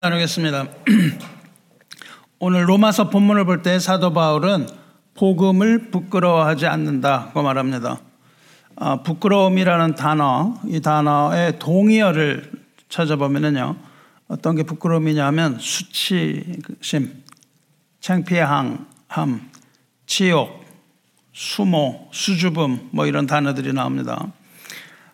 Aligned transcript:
나누겠습니다. 0.00 0.68
오늘 2.38 2.68
로마서 2.68 3.10
본문을 3.10 3.44
볼 3.46 3.62
때 3.64 3.80
사도 3.80 4.12
바울은 4.12 4.68
복음을 5.14 5.90
부끄러워하지 5.90 6.68
않는다고 6.68 7.42
말합니다. 7.42 7.98
아, 8.76 9.02
부끄러움이라는 9.02 9.96
단어, 9.96 10.54
이 10.68 10.80
단어의 10.80 11.58
동의어를 11.58 12.48
찾아보면요. 12.88 13.74
어떤 14.28 14.54
게 14.54 14.62
부끄러움이냐면 14.62 15.58
수치심, 15.58 17.24
창피함, 17.98 18.86
치욕, 20.06 20.64
수모, 21.32 22.08
수줍음 22.12 22.90
뭐 22.92 23.06
이런 23.06 23.26
단어들이 23.26 23.72
나옵니다. 23.72 24.32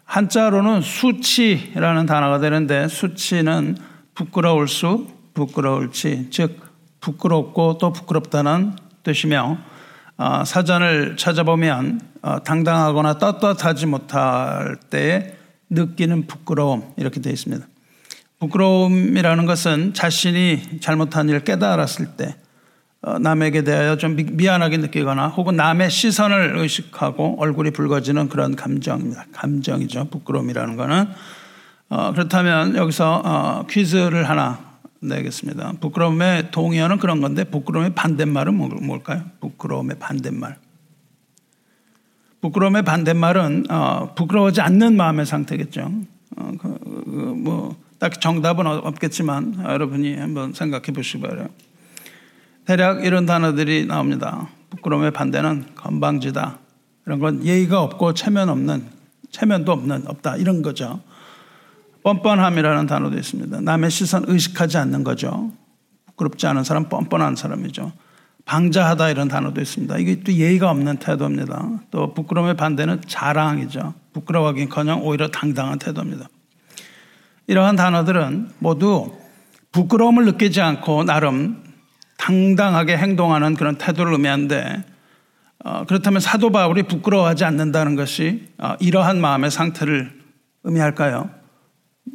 한자로는 0.04 0.82
수치라는 0.82 2.04
단어가 2.04 2.38
되는데 2.38 2.86
수치는 2.88 3.93
부끄러울 4.14 4.68
수, 4.68 5.08
부끄러울지, 5.34 6.28
즉 6.30 6.60
부끄럽고 7.00 7.78
또 7.78 7.92
부끄럽다는 7.92 8.74
뜻이며 9.02 9.58
어, 10.16 10.44
사전을 10.44 11.16
찾아보면 11.16 12.00
어, 12.22 12.42
당당하거나 12.42 13.18
떳떳하지 13.18 13.86
못할 13.86 14.76
때에 14.90 15.36
느끼는 15.70 16.26
부끄러움 16.26 16.92
이렇게 16.96 17.20
되어 17.20 17.32
있습니다. 17.32 17.66
부끄러움이라는 18.38 19.46
것은 19.46 19.94
자신이 19.94 20.80
잘못한 20.80 21.28
일을 21.28 21.44
깨달았을 21.44 22.16
때 22.16 22.36
어, 23.02 23.18
남에게 23.18 23.64
대하여 23.64 23.96
좀 23.96 24.16
미안하게 24.16 24.78
느끼거나 24.78 25.28
혹은 25.28 25.56
남의 25.56 25.90
시선을 25.90 26.56
의식하고 26.56 27.36
얼굴이 27.38 27.72
붉어지는 27.72 28.28
그런 28.28 28.54
감정입니다. 28.56 29.26
감정이죠. 29.32 30.08
부끄러움이라는 30.10 30.76
것은 30.76 31.08
어, 31.94 32.10
그렇다면 32.10 32.74
여기서 32.74 33.22
어, 33.24 33.66
퀴즈를 33.70 34.28
하나 34.28 34.58
내겠습니다. 34.98 35.74
부끄러움의 35.80 36.50
동의어는 36.50 36.98
그런 36.98 37.20
건데 37.20 37.44
부끄러움의 37.44 37.94
반대말은 37.94 38.52
뭐, 38.52 38.68
뭘까요? 38.68 39.22
부끄러움의 39.40 40.00
반대말. 40.00 40.56
부끄러움의 42.40 42.82
반대말은 42.82 43.70
어, 43.70 44.12
부끄러워하지 44.16 44.60
않는 44.60 44.96
마음의 44.96 45.24
상태겠죠. 45.24 45.92
어, 46.36 46.50
그, 46.60 46.78
그, 46.82 47.10
뭐딱 47.10 48.20
정답은 48.20 48.66
없겠지만 48.66 49.62
여러분이 49.64 50.16
한번 50.16 50.52
생각해 50.52 50.86
보시기 50.86 51.22
바래요. 51.22 51.46
대략 52.64 53.04
이런 53.04 53.24
단어들이 53.24 53.86
나옵니다. 53.86 54.48
부끄러움의 54.70 55.12
반대는 55.12 55.76
건방지다. 55.76 56.58
이런 57.06 57.20
건 57.20 57.44
예의가 57.44 57.80
없고 57.82 58.14
체면 58.14 58.48
없는, 58.48 58.84
체면도 59.30 59.70
없는, 59.70 60.08
없다. 60.08 60.38
이런 60.38 60.60
거죠. 60.60 61.00
뻔뻔함이라는 62.04 62.86
단어도 62.86 63.16
있습니다. 63.16 63.62
남의 63.62 63.90
시선 63.90 64.24
의식하지 64.28 64.76
않는 64.76 65.04
거죠. 65.04 65.50
부끄럽지 66.06 66.46
않은 66.46 66.62
사람, 66.62 66.88
뻔뻔한 66.88 67.34
사람이죠. 67.34 67.92
방자하다 68.44 69.08
이런 69.08 69.28
단어도 69.28 69.60
있습니다. 69.60 69.96
이게 69.96 70.20
또 70.22 70.30
예의가 70.30 70.70
없는 70.70 70.98
태도입니다. 70.98 71.80
또 71.90 72.12
부끄러움의 72.12 72.56
반대는 72.56 73.00
자랑이죠. 73.06 73.94
부끄러워하긴커녕 74.12 75.02
오히려 75.02 75.28
당당한 75.28 75.78
태도입니다. 75.78 76.28
이러한 77.46 77.76
단어들은 77.76 78.50
모두 78.58 79.16
부끄러움을 79.72 80.26
느끼지 80.26 80.60
않고 80.60 81.04
나름 81.04 81.64
당당하게 82.18 82.98
행동하는 82.98 83.54
그런 83.54 83.76
태도를 83.76 84.12
의미하는데 84.12 84.84
어, 85.64 85.84
그렇다면 85.86 86.20
사도 86.20 86.50
바울이 86.50 86.82
부끄러워하지 86.82 87.44
않는다는 87.46 87.96
것이 87.96 88.48
어, 88.58 88.74
이러한 88.78 89.22
마음의 89.22 89.50
상태를 89.50 90.12
의미할까요? 90.64 91.43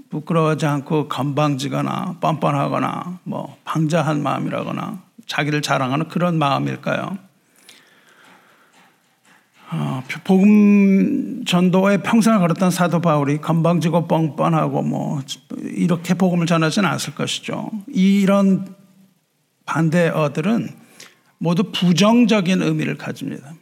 부끄러워하지 0.09 0.65
않고 0.65 1.07
건방지거나 1.07 2.17
뻔뻔하거나 2.19 3.19
뭐 3.23 3.57
방자한 3.63 4.21
마음이라거나 4.23 5.01
자기를 5.27 5.61
자랑하는 5.61 6.07
그런 6.07 6.37
마음일까요? 6.37 7.17
어, 9.71 10.03
복음 10.23 11.45
전도에 11.45 12.01
평생을 12.01 12.39
걸었던 12.39 12.71
사도 12.71 13.01
바울이 13.01 13.39
건방지고 13.39 14.07
뻔뻔하고 14.07 14.81
뭐 14.81 15.21
이렇게 15.61 16.15
복음을 16.15 16.47
전하지는 16.47 16.89
않았을 16.89 17.13
것이죠. 17.13 17.69
이런 17.87 18.75
반대어들은 19.67 20.69
모두 21.37 21.71
부정적인 21.71 22.63
의미를 22.63 22.97
가집니다. 22.97 23.53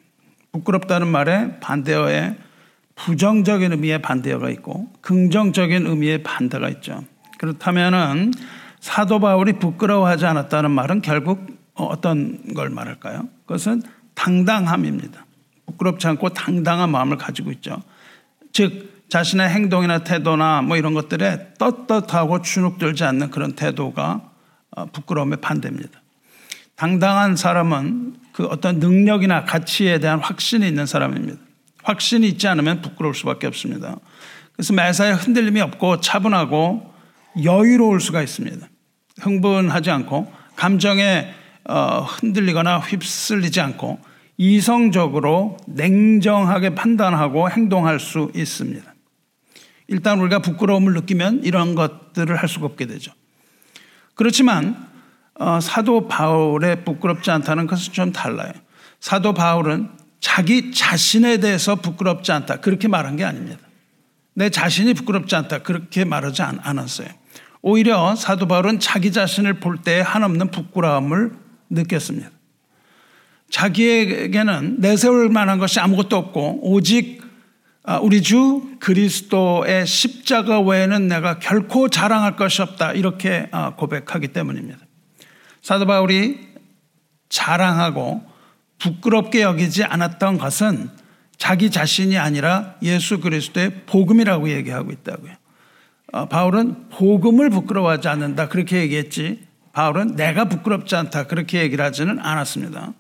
부끄럽다는 0.54 1.08
말에 1.08 1.60
반대어에 1.60 2.38
부정적인 2.98 3.72
의미의 3.72 4.02
반대어가 4.02 4.50
있고 4.50 4.92
긍정적인 5.02 5.86
의미의 5.86 6.24
반대가 6.24 6.68
있죠. 6.70 7.04
그렇다면은 7.38 8.34
사도 8.80 9.20
바울이 9.20 9.54
부끄러워하지 9.54 10.26
않았다는 10.26 10.72
말은 10.72 11.02
결국 11.02 11.48
어떤 11.76 12.54
걸 12.54 12.70
말할까요? 12.70 13.28
그것은 13.46 13.84
당당함입니다. 14.16 15.26
부끄럽지 15.68 16.08
않고 16.08 16.30
당당한 16.30 16.90
마음을 16.90 17.18
가지고 17.18 17.52
있죠. 17.52 17.82
즉 18.52 19.06
자신의 19.10 19.50
행동이나 19.50 20.00
태도나 20.00 20.62
뭐 20.64 20.76
이런 20.76 20.94
것들에 20.94 21.54
떳떳하고 21.60 22.42
주눅들지 22.42 23.04
않는 23.04 23.30
그런 23.30 23.54
태도가 23.54 24.22
어, 24.72 24.86
부끄러움의 24.88 25.40
반대입니다. 25.40 26.02
당당한 26.76 27.36
사람은 27.36 28.16
그 28.34 28.46
어떤 28.46 28.80
능력이나 28.80 29.46
가치에 29.46 30.00
대한 30.00 30.20
확신이 30.20 30.68
있는 30.68 30.86
사람입니다. 30.86 31.47
확신이 31.88 32.28
있지 32.28 32.50
않으면 32.50 32.82
부끄러울 32.82 33.16
수밖에 33.16 33.48
없습니다. 33.48 33.96
그래서 34.52 34.74
매사에 34.74 35.12
흔들림이 35.12 35.62
없고 35.62 36.02
차분하고 36.02 36.94
여유로울 37.42 38.02
수가 38.02 38.22
있습니다. 38.22 38.68
흥분하지 39.22 39.90
않고 39.92 40.32
감정에 40.58 41.34
어, 41.64 42.02
흔들리거나 42.02 42.80
휩쓸리지 42.80 43.62
않고 43.62 44.00
이성적으로 44.36 45.58
냉정하게 45.66 46.76
판단하고 46.76 47.50
행동할 47.50 48.02
수 48.02 48.32
있습니다. 48.36 48.94
일단 49.88 50.20
우리가 50.20 50.40
부끄러움을 50.40 50.94
느끼면 50.94 51.46
이런 51.46 51.74
것들을 51.74 52.36
할 52.36 52.50
수가 52.50 52.66
없게 52.66 52.86
되죠. 52.86 53.14
그렇지만 54.14 54.88
어, 55.40 55.62
사도 55.62 56.10
바울의 56.10 56.84
부끄럽지 56.84 57.32
않다는 57.32 57.66
것은 57.66 57.94
좀 57.94 58.12
달라요. 58.12 58.52
사도 59.00 59.34
바울은 59.34 59.97
자기 60.20 60.72
자신에 60.72 61.38
대해서 61.38 61.76
부끄럽지 61.76 62.32
않다. 62.32 62.58
그렇게 62.58 62.88
말한 62.88 63.18
게 63.18 63.24
아닙니다. 63.24 63.60
내 64.34 64.50
자신이 64.50 64.94
부끄럽지 64.94 65.36
않다. 65.36 65.60
그렇게 65.60 66.06
말하지 66.06 66.42
않 66.44 66.60
았어요. 66.80 67.08
오히려 67.62 68.16
사도 68.16 68.48
바울은 68.48 68.80
자기 68.80 69.12
자신을 69.12 69.56
볼 69.60 69.78
때 69.84 70.00
한없는 70.00 70.52
부끄러움을 70.52 71.32
느꼈습니다. 71.70 72.30
자기에게는 73.50 74.78
내세울 74.80 75.30
만한 75.30 75.58
것이 75.58 75.80
아무것도 75.80 76.16
없고 76.18 76.60
오직 76.62 77.26
아, 77.84 78.00
우리 78.00 78.22
주 78.22 78.76
그리스도의 78.80 79.88
십자가 79.88 80.60
외에는 80.60 81.08
내가 81.08 81.40
결코 81.40 81.88
자랑할 81.88 82.36
것이 82.36 82.62
없다. 82.62 82.92
이렇게 82.92 83.48
아, 83.52 83.76
고백하기 83.76 84.28
때문입니다. 84.30 84.80
사도 85.62 85.86
바울이 85.86 86.38
자랑하고 87.30 88.24
부끄럽게 88.80 89.42
여기지 89.42 89.84
않았던 89.84 90.38
것은 90.38 90.90
자기 91.38 91.70
자신이 91.70 92.18
아니라 92.18 92.76
예수 92.82 93.20
그리스도의 93.20 93.86
복음이라고 93.86 94.50
얘기하고 94.50 94.92
있다고요. 94.92 95.34
어, 96.14 96.26
바울은 96.28 96.90
복음을 96.90 97.50
부끄러워하지 97.50 98.08
않는다 98.08 98.48
그렇게 98.48 98.78
얘기했지 98.78 99.46
바울은 99.74 100.16
내가 100.16 100.46
부끄럽지 100.46 100.96
않다 100.96 101.28
그렇게 101.28 101.62
얘기를 101.62 101.84
하지는 101.84 102.20
않았습니다. 102.20 102.94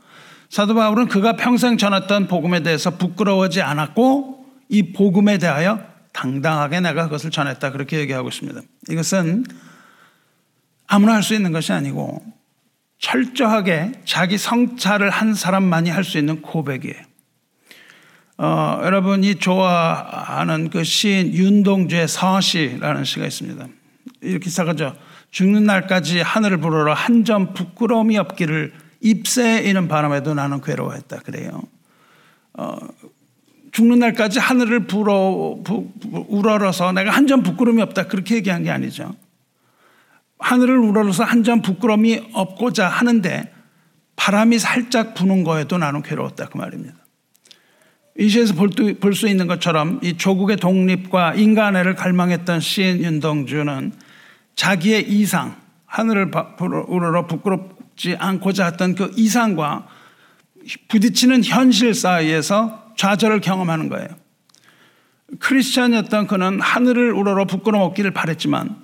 사도 0.49 0.75
바울은 0.75 1.07
그가 1.07 1.35
평생 1.35 1.77
전했던 1.77 2.27
복음에 2.27 2.61
대해서 2.61 2.91
부끄러워하지 2.91 3.61
않았고 3.61 4.45
이 4.69 4.93
복음에 4.93 5.37
대하여 5.37 5.81
당당하게 6.13 6.79
내가 6.81 7.05
그것을 7.05 7.31
전했다 7.31 7.71
그렇게 7.71 7.99
얘기하고 7.99 8.29
있습니다. 8.29 8.61
이것은 8.89 9.45
아무나 10.87 11.15
할 11.15 11.23
수 11.23 11.33
있는 11.33 11.51
것이 11.51 11.73
아니고 11.73 12.23
철저하게 12.99 13.91
자기 14.05 14.37
성찰을 14.37 15.09
한 15.09 15.33
사람만이 15.33 15.89
할 15.89 16.03
수 16.03 16.17
있는 16.17 16.41
고백이에요. 16.41 16.95
어, 18.39 18.79
여러분이 18.83 19.35
좋아하는 19.35 20.69
그 20.69 20.83
시인 20.83 21.33
윤동주의 21.33 22.07
서시라는 22.07 23.03
시가 23.03 23.25
있습니다. 23.25 23.67
이렇게 24.21 24.49
시작하죠. 24.49 24.95
죽는 25.31 25.63
날까지 25.65 26.21
하늘을 26.21 26.57
부르러 26.57 26.93
한 26.93 27.23
점 27.23 27.53
부끄러움이 27.53 28.17
없기를 28.17 28.73
잎새에 29.01 29.67
이는 29.69 29.87
바람에도 29.87 30.33
나는 30.33 30.61
괴로워했다. 30.61 31.17
그래요. 31.19 31.61
어, 32.53 32.77
죽는 33.71 33.99
날까지 33.99 34.39
하늘을 34.39 34.87
불어, 34.87 35.59
부, 35.63 35.91
우러러서 36.29 36.91
내가 36.93 37.11
한 37.11 37.27
점 37.27 37.43
부끄러움이 37.43 37.81
없다. 37.81 38.07
그렇게 38.07 38.35
얘기한 38.35 38.63
게 38.63 38.71
아니죠. 38.71 39.13
하늘을 40.39 40.77
우러러서 40.77 41.23
한 41.23 41.43
점 41.43 41.61
부끄러움이 41.61 42.29
없고자 42.33 42.87
하는데 42.87 43.51
바람이 44.15 44.59
살짝 44.59 45.13
부는 45.13 45.43
거에도 45.43 45.77
나는 45.77 46.01
괴로웠다 46.01 46.47
그 46.49 46.57
말입니다. 46.57 46.95
이 48.19 48.29
시에서 48.29 48.53
볼 48.55 49.13
수 49.13 49.27
있는 49.27 49.47
것처럼 49.47 49.99
이 50.03 50.17
조국의 50.17 50.57
독립과 50.57 51.35
인간애를 51.35 51.95
갈망했던 51.95 52.59
시인 52.59 53.03
윤동주는 53.03 53.93
자기의 54.55 55.09
이상, 55.09 55.55
하늘을 55.85 56.31
우러러 56.87 57.27
부끄럽지 57.27 58.15
않고자 58.17 58.65
했던 58.65 58.95
그 58.95 59.11
이상과 59.15 59.87
부딪히는 60.87 61.43
현실 61.43 61.93
사이에서 61.93 62.91
좌절을 62.97 63.39
경험하는 63.41 63.89
거예요. 63.89 64.07
크리스천이었던 65.39 66.25
그는 66.27 66.59
하늘을 66.59 67.11
우러러 67.13 67.45
부끄러웠기를 67.45 68.11
바랬지만 68.11 68.81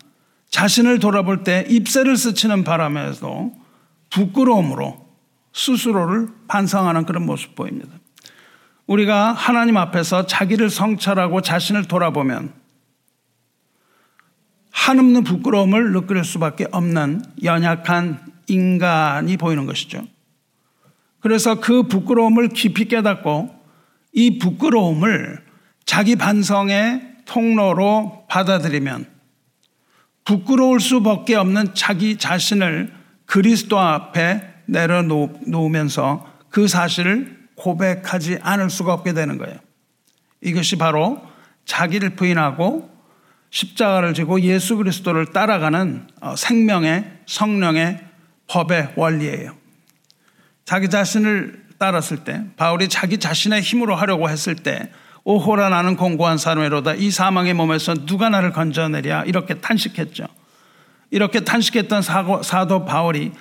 자신을 0.53 0.99
돌아볼 0.99 1.43
때 1.43 1.65
입새를 1.67 2.15
스치는 2.15 2.63
바람에도 2.63 3.55
부끄러움으로 4.11 5.03
스스로를 5.51 6.27
반성하는 6.47 7.07
그런 7.07 7.25
모습 7.25 7.55
보입니다. 7.55 7.89
우리가 8.85 9.33
하나님 9.33 9.77
앞에서 9.77 10.27
자기를 10.27 10.69
성찰하고 10.69 11.41
자신을 11.41 11.85
돌아보면 11.85 12.53
한없는 14.69 15.23
부끄러움을 15.23 15.91
느낄 15.91 16.23
수밖에 16.23 16.67
없는 16.71 17.23
연약한 17.43 18.23
인간이 18.45 19.37
보이는 19.37 19.65
것이죠. 19.65 20.03
그래서 21.19 21.59
그 21.61 21.87
부끄러움을 21.87 22.49
깊이 22.49 22.85
깨닫고 22.85 23.49
이 24.11 24.37
부끄러움을 24.37 25.43
자기 25.85 26.15
반성의 26.15 27.23
통로로 27.25 28.27
받아들이면 28.29 29.12
부끄러울 30.25 30.79
수밖에 30.79 31.35
없는 31.35 31.73
자기 31.73 32.17
자신을 32.17 32.93
그리스도 33.25 33.79
앞에 33.79 34.41
내려놓으면서 34.65 36.27
그 36.49 36.67
사실을 36.67 37.47
고백하지 37.55 38.39
않을 38.41 38.69
수가 38.69 38.93
없게 38.93 39.13
되는 39.13 39.37
거예요. 39.37 39.57
이것이 40.41 40.77
바로 40.77 41.21
자기를 41.65 42.11
부인하고 42.11 42.89
십자가를 43.49 44.13
지고 44.13 44.41
예수 44.41 44.77
그리스도를 44.77 45.27
따라가는 45.27 46.07
어, 46.21 46.35
생명의 46.35 47.05
성령의 47.27 47.99
법의 48.47 48.93
원리예요. 48.95 49.55
자기 50.65 50.89
자신을 50.89 51.63
따랐을 51.77 52.23
때 52.23 52.43
바울이 52.57 52.89
자기 52.89 53.17
자신의 53.17 53.61
힘으로 53.61 53.95
하려고 53.95 54.29
했을 54.29 54.55
때 54.55 54.91
오호라 55.25 55.69
나는 55.69 55.95
공고한 55.95 56.37
사람이로다 56.37 56.95
이 56.95 57.09
사망의 57.09 57.53
몸에서 57.53 57.93
누가 57.93 58.29
나를 58.29 58.51
건져내랴 58.51 59.23
이렇게 59.25 59.55
탄식했죠. 59.55 60.25
이렇게 61.11 61.41
탄식했던 61.41 62.01
사도 62.01 62.85
바울이 62.85 63.31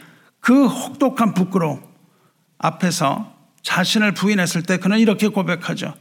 그 0.40 0.66
혹독한 0.66 1.34
부끄러움 1.34 1.82
앞에서 2.58 3.32
자신을 3.62 4.12
부인했을 4.12 4.62
때 4.62 4.78
그는 4.78 4.98
이렇게 4.98 5.28
고백하죠. 5.28 5.94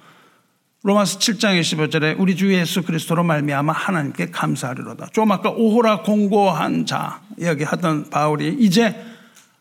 로마서 0.84 1.20
7장 1.20 1.60
25절에 1.62 2.16
우리 2.20 2.36
주 2.36 2.52
예수 2.54 2.82
그리스도로 2.82 3.24
말미암아 3.24 3.72
하나님께 3.72 4.32
감사하리로다. 4.32 5.10
좀 5.14 5.32
아까 5.32 5.52
오호라 5.52 6.02
공고한 6.02 6.86
자 6.88 7.22
이야기하던 7.38 8.10
바울이 8.10 8.58
이제 8.60 9.00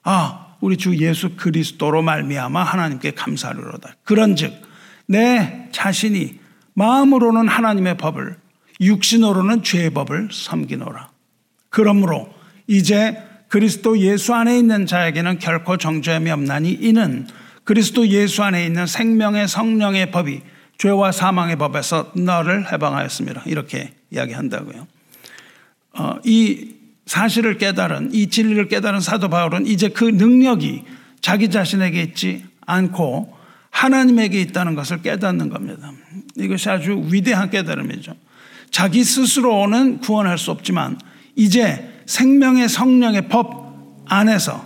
아 0.03 0.57
우리 0.61 0.77
주 0.79 0.97
예수 0.97 1.37
그리스도로 1.37 2.03
말미암아 2.03 2.63
하나님께 2.63 3.13
감사하리로다. 3.13 3.97
그런즉 4.05 4.70
내 5.11 5.67
자신이 5.73 6.39
마음으로는 6.75 7.49
하나님의 7.49 7.97
법을 7.97 8.37
육신으로는 8.81 9.65
죄의 9.65 9.91
법을 9.91 10.29
섬기노라. 10.31 11.11
그러므로 11.69 12.33
이제 12.69 13.21
그리스도 13.49 13.99
예수 13.99 14.33
안에 14.35 14.57
있는 14.57 14.87
자에게는 14.87 15.41
결코 15.41 15.77
정죄함이 15.77 16.31
없나니 16.31 16.71
이는 16.71 17.27
그리스도 17.65 18.07
예수 18.07 18.45
안에 18.45 18.65
있는 18.65 18.87
생명의 18.87 19.49
성령의 19.49 20.13
법이 20.13 20.43
죄와 20.79 21.11
사망의 21.11 21.57
법에서 21.57 22.13
너를 22.15 22.73
해방하였습니다. 22.73 23.43
이렇게 23.47 23.93
이야기한다고요. 24.13 24.87
어, 25.99 26.15
이 26.25 26.77
사실을 27.07 27.59
깨달은 27.59 28.15
이 28.15 28.29
진리를 28.29 28.69
깨달은 28.69 29.01
사도 29.01 29.29
바울은 29.29 29.67
이제 29.67 29.89
그 29.89 30.05
능력이 30.05 30.85
자기 31.21 31.51
자신에게 31.51 32.01
있지 32.01 32.45
않고 32.65 33.40
하나님에게 33.71 34.41
있다는 34.41 34.75
것을 34.75 35.03
깨닫는 35.03 35.49
겁니다. 35.49 35.93
이것이 36.37 36.69
아주 36.69 37.03
위대한 37.11 37.51
깨달음이죠. 37.51 38.15
자기 38.71 39.05
스스로는 39.05 40.01
구원할 40.01 40.39
수 40.39 40.51
없지만 40.51 40.99
이제 41.35 42.03
생명의 42.07 42.69
성령의 42.69 43.29
법 43.29 44.05
안에서 44.07 44.65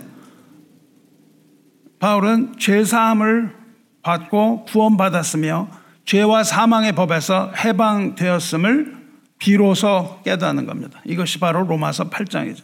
바울은 1.99 2.55
죄사함을 2.59 3.55
받고 4.01 4.65
구원받았으며 4.65 5.69
죄와 6.05 6.43
사망의 6.43 6.93
법에서 6.93 7.51
해방되었음을 7.53 8.95
비로소 9.39 10.19
깨닫는 10.23 10.65
겁니다. 10.65 11.01
이것이 11.05 11.39
바로 11.39 11.63
로마서 11.63 12.09
8장이죠. 12.09 12.63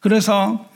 그래서 0.00 0.69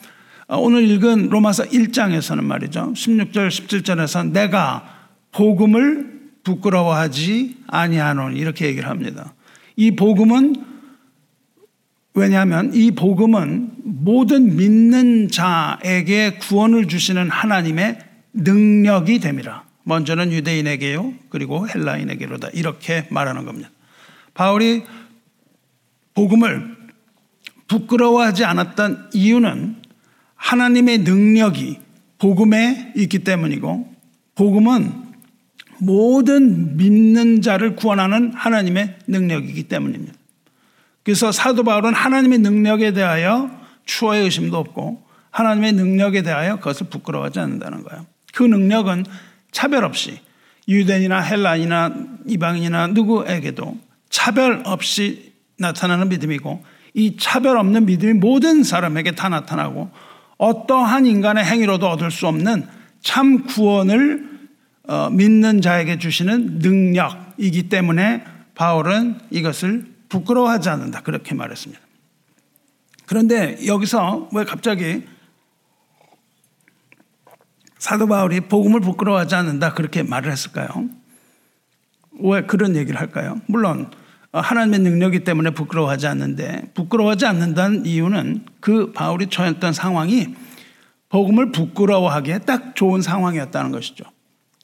오늘 0.49 0.89
읽은 0.89 1.31
로마서 1.31 1.65
1장에서는 1.65 2.43
말이죠. 2.43 2.93
16절, 2.95 3.49
17절에서 3.49 4.31
내가 4.31 5.09
복음을 5.33 6.15
부끄러워하지 6.45 7.57
아니하노니 7.67 8.39
이렇게 8.39 8.67
얘기를 8.67 8.89
합니다. 8.89 9.35
이 9.77 9.97
복음은 9.97 10.57
왜냐하면 12.15 12.73
이 12.75 12.93
복음은 12.93 13.73
모든 13.83 14.57
믿는 14.57 15.29
자에게 15.29 16.39
구원을 16.39 16.87
주시는 16.87 17.29
하나님의 17.29 17.99
능력이 18.35 19.19
됩니다. 19.19 19.65
먼저는 19.83 20.33
유대인에게요, 20.33 21.13
그리고 21.29 21.69
헬라인에게로다. 21.69 22.51
이렇게 22.55 23.07
말하는 23.11 23.45
겁니다. 23.45 23.71
바울이 24.35 24.85
복음을 26.15 26.77
부끄러워하지 27.67 28.45
않았던 28.45 29.11
이유는 29.13 29.84
하나님의 30.45 30.99
능력이 30.99 31.79
복음에 32.19 32.93
있기 32.97 33.21
때문이고, 33.21 33.95
복음은 34.35 34.93
모든 35.79 36.77
믿는 36.77 37.41
자를 37.41 37.77
구원하는 37.77 38.33
하나님의 38.35 38.99
능력이기 39.07 39.65
때문입니다. 39.65 40.13
그래서 41.03 41.33
사도 41.33 41.65
바울은 41.65 41.95
하나님의 41.95 42.41
능력에 42.41 42.93
대하여 42.93 43.51
추호의 43.87 44.25
의심도 44.25 44.59
없고 44.59 45.03
하나님의 45.31 45.73
능력에 45.73 46.23
대하여 46.23 46.57
그것을 46.57 46.89
부끄러워하지 46.89 47.41
않는다는 47.41 47.83
거예요. 47.83 48.07
그 48.35 48.43
능력은 48.43 49.05
차별 49.51 49.85
없이 49.85 50.21
유대인이나 50.69 51.21
헬라인이나 51.21 51.95
이방인이나 52.27 52.89
누구에게도 52.89 53.77
차별 54.11 54.63
없이 54.65 55.33
나타나는 55.59 56.09
믿음이고 56.11 56.65
이 56.95 57.17
차별 57.19 57.59
없는 57.59 57.87
믿음이 57.87 58.15
모든 58.15 58.63
사람에게 58.63 59.13
다 59.13 59.29
나타나고 59.29 59.91
어떠한 60.39 61.07
인간의 61.07 61.45
행위로도 61.45 61.89
얻을 61.89 62.11
수 62.11 62.27
없는 62.27 62.67
참 63.01 63.45
구원을 63.47 64.35
어, 64.87 65.09
믿는 65.11 65.63
자에게 65.63 65.99
주시는 65.99 66.59
능력이기 66.59 67.69
때문에 67.69 68.25
바울은 68.55 69.19
이것을 69.31 69.87
부끄러워하지 70.09 70.69
않는다. 70.69 71.01
그렇게 71.03 71.35
말했습니다. 71.35 71.83
그런데 73.07 73.59
여기서 73.67 74.29
왜 74.33 74.45
갑자기 74.45 75.05
사도 77.79 78.07
바울이 78.07 78.41
복음을 78.41 78.81
부끄러워하지 78.81 79.35
않는다. 79.35 79.75
그렇게 79.75 80.03
말을 80.03 80.33
했을까요? 80.33 80.89
왜 82.21 82.43
그런 82.43 82.77
얘기를 82.77 82.99
할까요? 82.99 83.41
물론 83.47 83.91
하나님의 84.41 84.81
능력이 84.81 85.25
때문에 85.25 85.51
부끄러워하지 85.51 86.07
않는데 86.09 86.73
부끄러워하지 86.75 87.27
않는다는 87.27 87.87
이유는 87.87 88.47
그 88.61 88.93
바울이 88.93 89.29
처했던 89.29 89.73
상황이 89.73 90.35
복음을 91.09 91.53
부끄러워하기에 91.53 92.41
딱 92.41 92.75
좋은 92.75 93.01
상황이었다는 93.01 93.71
것이죠. 93.71 94.05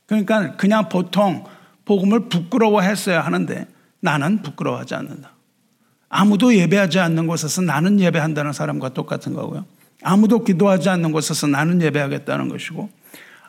그러니까 0.06 0.56
그냥 0.56 0.88
보통 0.88 1.44
복음을 1.84 2.28
부끄러워했어야 2.28 3.20
하는데 3.20 3.68
나는 4.00 4.42
부끄러워하지 4.42 4.96
않는다. 4.96 5.30
아무도 6.08 6.54
예배하지 6.54 6.98
않는 6.98 7.28
곳에서 7.28 7.62
나는 7.62 8.00
예배한다는 8.00 8.52
사람과 8.52 8.88
똑같은 8.88 9.32
거고요. 9.32 9.64
아무도 10.02 10.42
기도하지 10.42 10.88
않는 10.88 11.12
곳에서 11.12 11.46
나는 11.46 11.80
예배하겠다는 11.80 12.48
것이고 12.48 12.90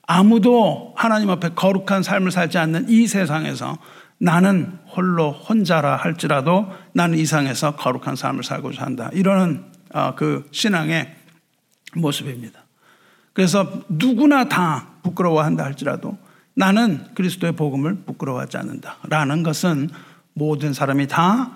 아무도 0.06 0.94
하나님 0.96 1.30
앞에 1.30 1.50
거룩한 1.56 2.04
삶을 2.04 2.32
살지 2.32 2.58
않는 2.60 2.90
이 2.90 3.08
세상에서 3.08 3.78
나는 4.22 4.78
홀로 4.96 5.32
혼자라 5.32 5.96
할지라도 5.96 6.72
나는 6.94 7.18
이상에서 7.18 7.76
거룩한 7.76 8.16
삶을 8.16 8.44
살고자 8.44 8.86
한다. 8.86 9.10
이러는 9.14 9.66
어, 9.96 10.14
그 10.16 10.48
신앙의 10.52 11.16
모습입니다. 11.96 12.62
그래서 13.34 13.82
누구나 13.90 14.48
다 14.48 14.90
부끄러워한다 15.02 15.64
할지라도 15.64 16.20
나는 16.54 17.04
그리스도의 17.16 17.54
복음을 17.54 17.96
부끄러워하지 18.06 18.58
않는다. 18.58 18.98
라는 19.10 19.42
것은 19.42 19.90
모든 20.34 20.72
사람이 20.72 21.08
다 21.08 21.52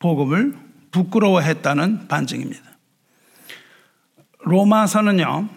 복음을 0.00 0.58
부끄러워했다는 0.90 2.08
반증입니다. 2.08 2.64
로마서는요, 4.40 5.48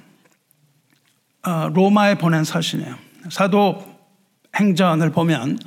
어, 1.47 1.69
로마에 1.73 2.19
보낸 2.19 2.43
서신이에요. 2.43 2.95
사도 3.29 3.83
행전을 4.55 5.11
보면 5.11 5.57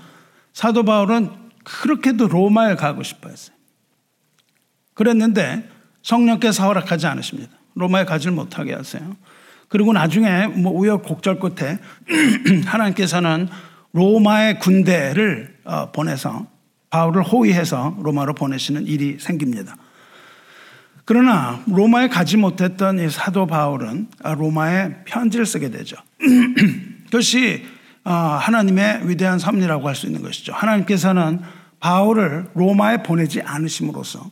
사도 0.53 0.85
바울은 0.85 1.31
그렇게도 1.65 2.29
로마에 2.29 2.77
가고 2.77 3.03
싶어 3.03 3.29
했어요. 3.29 3.57
그랬는데 4.95 5.69
성령께서 6.03 6.67
허락하지 6.67 7.07
않으십니다. 7.07 7.53
로마에 7.75 8.05
가지를 8.05 8.35
못하게 8.35 8.75
하세요. 8.75 9.17
그리고 9.69 9.93
나중에 9.93 10.49
뭐 10.49 10.73
우여곡절 10.73 11.39
끝에 11.39 11.79
하나님께서는 12.67 13.49
로마의 13.93 14.59
군대를 14.59 15.59
어, 15.65 15.93
보내서 15.93 16.47
바울을 16.91 17.23
호위해서 17.23 17.97
로마로 18.03 18.35
보내시는 18.35 18.87
일이 18.87 19.17
생깁니다. 19.19 19.77
그러나 21.05 21.63
로마에 21.67 22.09
가지 22.09 22.37
못했던 22.37 22.99
이 22.99 23.09
사도 23.09 23.47
바울은 23.47 24.09
로마에 24.23 25.05
편지를 25.05 25.47
쓰게 25.47 25.71
되죠. 25.71 25.97
그것이 27.07 27.65
어, 27.65 27.82
하나님의 28.05 29.09
위대한 29.09 29.39
섭리라고 29.39 29.89
할 29.89 29.95
수 29.95 30.07
있는 30.07 30.23
것이죠. 30.23 30.53
하나님께서는 30.53 31.41
바울을 31.81 32.51
로마에 32.55 33.03
보내지 33.03 33.43
않으심으로써 33.43 34.31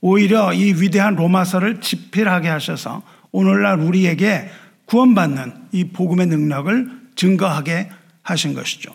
오히려 0.00 0.52
이 0.52 0.74
위대한 0.74 1.16
로마서를 1.16 1.80
집필하게 1.80 2.48
하셔서 2.48 3.02
오늘날 3.32 3.80
우리에게 3.80 4.50
구원받는 4.86 5.68
이 5.72 5.84
복음의 5.88 6.26
능력을 6.26 6.90
증거하게 7.16 7.90
하신 8.22 8.54
것이죠. 8.54 8.94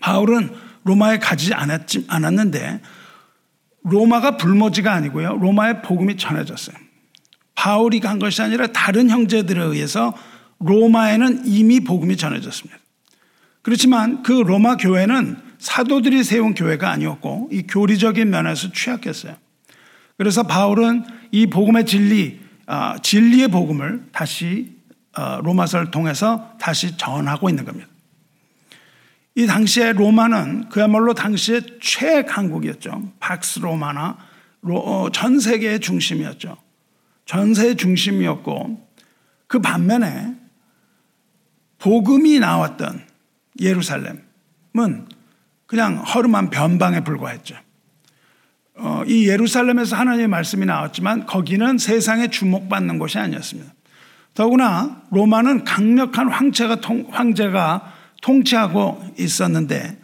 바울은 0.00 0.50
로마에 0.84 1.18
가지 1.18 1.54
않았지, 1.54 2.06
않았는데 2.08 2.80
로마가 3.84 4.36
불모지가 4.36 4.92
아니고요. 4.92 5.36
로마의 5.36 5.82
복음이 5.82 6.16
전해졌어요. 6.16 6.76
바울이 7.54 8.00
간 8.00 8.18
것이 8.18 8.42
아니라 8.42 8.68
다른 8.68 9.10
형제들에 9.10 9.62
의해서 9.62 10.14
로마에는 10.60 11.46
이미 11.46 11.80
복음이 11.80 12.16
전해졌습니다. 12.16 12.81
그렇지만 13.62 14.22
그 14.22 14.32
로마 14.32 14.76
교회는 14.76 15.36
사도들이 15.58 16.24
세운 16.24 16.54
교회가 16.54 16.90
아니었고 16.90 17.48
이 17.52 17.62
교리적인 17.62 18.28
면에서 18.28 18.72
취약했어요. 18.72 19.36
그래서 20.18 20.42
바울은 20.42 21.04
이 21.30 21.46
복음의 21.46 21.86
진리, 21.86 22.40
아, 22.66 22.98
진리의 23.00 23.48
복음을 23.48 24.04
다시 24.12 24.76
어, 25.16 25.40
로마서를 25.42 25.90
통해서 25.90 26.56
다시 26.58 26.96
전하고 26.96 27.48
있는 27.48 27.64
겁니다. 27.64 27.88
이 29.34 29.46
당시에 29.46 29.92
로마는 29.92 30.68
그야말로 30.68 31.14
당시의 31.14 31.62
최강국이었죠. 31.80 33.12
박스 33.18 33.58
로마나 33.60 34.18
어, 34.62 35.08
전 35.12 35.38
세계의 35.38 35.80
중심이었죠. 35.80 36.56
전세의 37.26 37.76
중심이었고 37.76 38.88
그 39.46 39.58
반면에 39.60 40.34
복음이 41.78 42.38
나왔던 42.38 43.11
예루살렘은 43.62 44.22
그냥 45.66 45.98
허름한 45.98 46.50
변방에 46.50 47.00
불과했죠. 47.00 47.56
어, 48.74 49.02
이 49.06 49.28
예루살렘에서 49.28 49.96
하나님의 49.96 50.28
말씀이 50.28 50.66
나왔지만 50.66 51.26
거기는 51.26 51.78
세상에 51.78 52.28
주목받는 52.28 52.98
곳이 52.98 53.18
아니었습니다. 53.18 53.72
더구나 54.34 55.02
로마는 55.10 55.64
강력한 55.64 56.28
황제가, 56.28 56.76
통, 56.76 57.06
황제가 57.10 57.92
통치하고 58.22 59.02
있었는데 59.18 59.98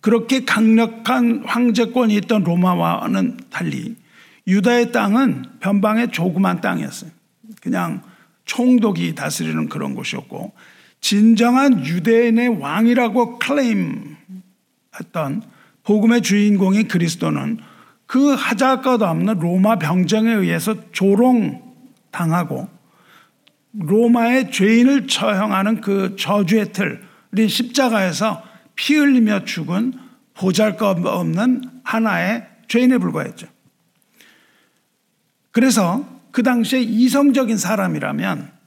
그렇게 0.00 0.44
강력한 0.44 1.44
황제권이 1.46 2.14
있던 2.16 2.44
로마와는 2.44 3.38
달리 3.50 3.96
유다의 4.46 4.92
땅은 4.92 5.44
변방의 5.60 6.10
조그만 6.10 6.60
땅이었어요. 6.60 7.10
그냥 7.60 8.02
총독이 8.46 9.14
다스리는 9.14 9.68
그런 9.68 9.94
곳이었고 9.94 10.54
진정한 11.00 11.84
유대인의 11.84 12.60
왕이라고 12.60 13.38
클레임했던 13.38 14.16
복음의 15.84 16.22
주인공인 16.22 16.88
그리스도는 16.88 17.58
그 18.06 18.34
하자 18.34 18.80
것 18.80 19.02
없는 19.02 19.38
로마 19.38 19.76
병정에 19.78 20.32
의해서 20.32 20.74
조롱당하고 20.92 22.68
로마의 23.72 24.50
죄인을 24.50 25.06
처형하는 25.06 25.80
그 25.80 26.16
저주의 26.16 26.72
틀이 26.72 27.48
십자가에서 27.48 28.42
피 28.74 28.96
흘리며 28.96 29.44
죽은 29.44 29.92
보잘 30.34 30.76
것 30.76 31.04
없는 31.04 31.62
하나의 31.84 32.46
죄인에 32.68 32.98
불과했죠. 32.98 33.46
그래서 35.50 36.06
그 36.30 36.42
당시에 36.42 36.80
이성적인 36.80 37.56
사람이라면 37.56 38.57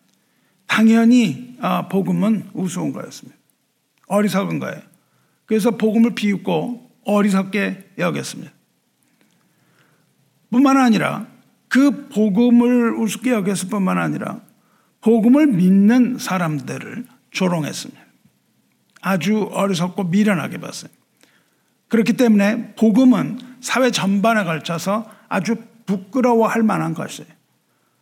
당연히 0.71 1.57
어, 1.59 1.89
복음은 1.89 2.51
우스운 2.53 2.93
거였습니다. 2.93 3.37
어리석은 4.07 4.59
거예요. 4.59 4.81
그래서 5.45 5.71
복음을 5.71 6.15
비웃고 6.15 6.91
어리석게 7.03 7.95
여겼습니다. 7.97 8.53
뿐만 10.49 10.77
아니라 10.77 11.27
그 11.67 12.07
복음을 12.07 12.93
우습게 12.93 13.31
여겼을 13.31 13.67
뿐만 13.67 13.97
아니라 13.97 14.39
복음을 15.01 15.47
믿는 15.47 16.17
사람들을 16.17 17.05
조롱했습니다. 17.31 18.01
아주 19.01 19.49
어리석고 19.51 20.05
미련하게 20.05 20.59
봤어요. 20.59 20.89
그렇기 21.89 22.13
때문에 22.13 22.75
복음은 22.75 23.39
사회 23.59 23.91
전반에 23.91 24.45
걸쳐서 24.45 25.11
아주 25.27 25.57
부끄러워할 25.85 26.63
만한 26.63 26.93
것이에요. 26.93 27.40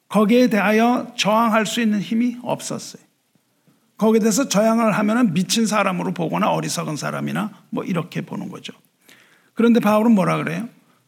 거기에 0.10 0.48
대하여 0.48 1.14
저항할 1.16 1.66
수 1.66 1.82
있는 1.82 2.02
힘이 2.02 2.38
없었어요. 2.42 3.02
거기에 3.98 4.20
대해서 4.20 4.48
저항을 4.48 4.92
하면 4.94 5.34
미친 5.34 5.66
사람으로 5.66 6.14
보거나 6.14 6.52
어리석은 6.52 6.96
사람이나 6.96 7.52
뭐 7.70 7.84
이렇게 7.84 8.22
보는 8.22 8.50
거죠. 8.50 8.74
그런데 9.54 9.80
바울은 9.80 10.14
뭐라 10.14 10.38
그래요? 10.38 10.68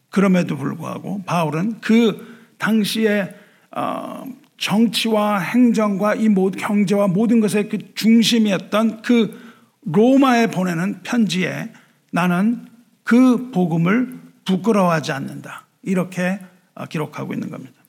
그럼에도 0.10 0.58
불구하고 0.58 1.24
바울은 1.26 1.80
그 1.80 2.54
당시에 2.58 3.34
어, 3.72 4.26
정치와 4.58 5.40
행정과 5.40 6.16
이 6.16 6.30
모든 6.30 6.60
경제와 6.60 7.08
모든 7.08 7.40
것의 7.40 7.70
그 7.70 7.96
중심이었던 7.96 9.02
그 9.02 9.40
로마에 9.84 10.48
보내는 10.48 11.02
편지에 11.02 11.72
나는 12.12 12.68
그 13.04 13.50
복음을 13.52 14.20
부끄러워하지 14.46 15.14
않는다. 15.14 15.66
이렇게 15.82 16.40
어, 16.76 16.86
기록하고 16.86 17.34
있는 17.34 17.50
겁니다. 17.50 17.81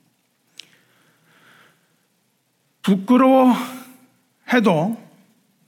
부끄러워해도 2.82 3.56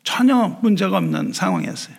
전혀 0.02 0.58
문제가 0.62 0.98
없는 0.98 1.32
상황이었어요. 1.32 1.96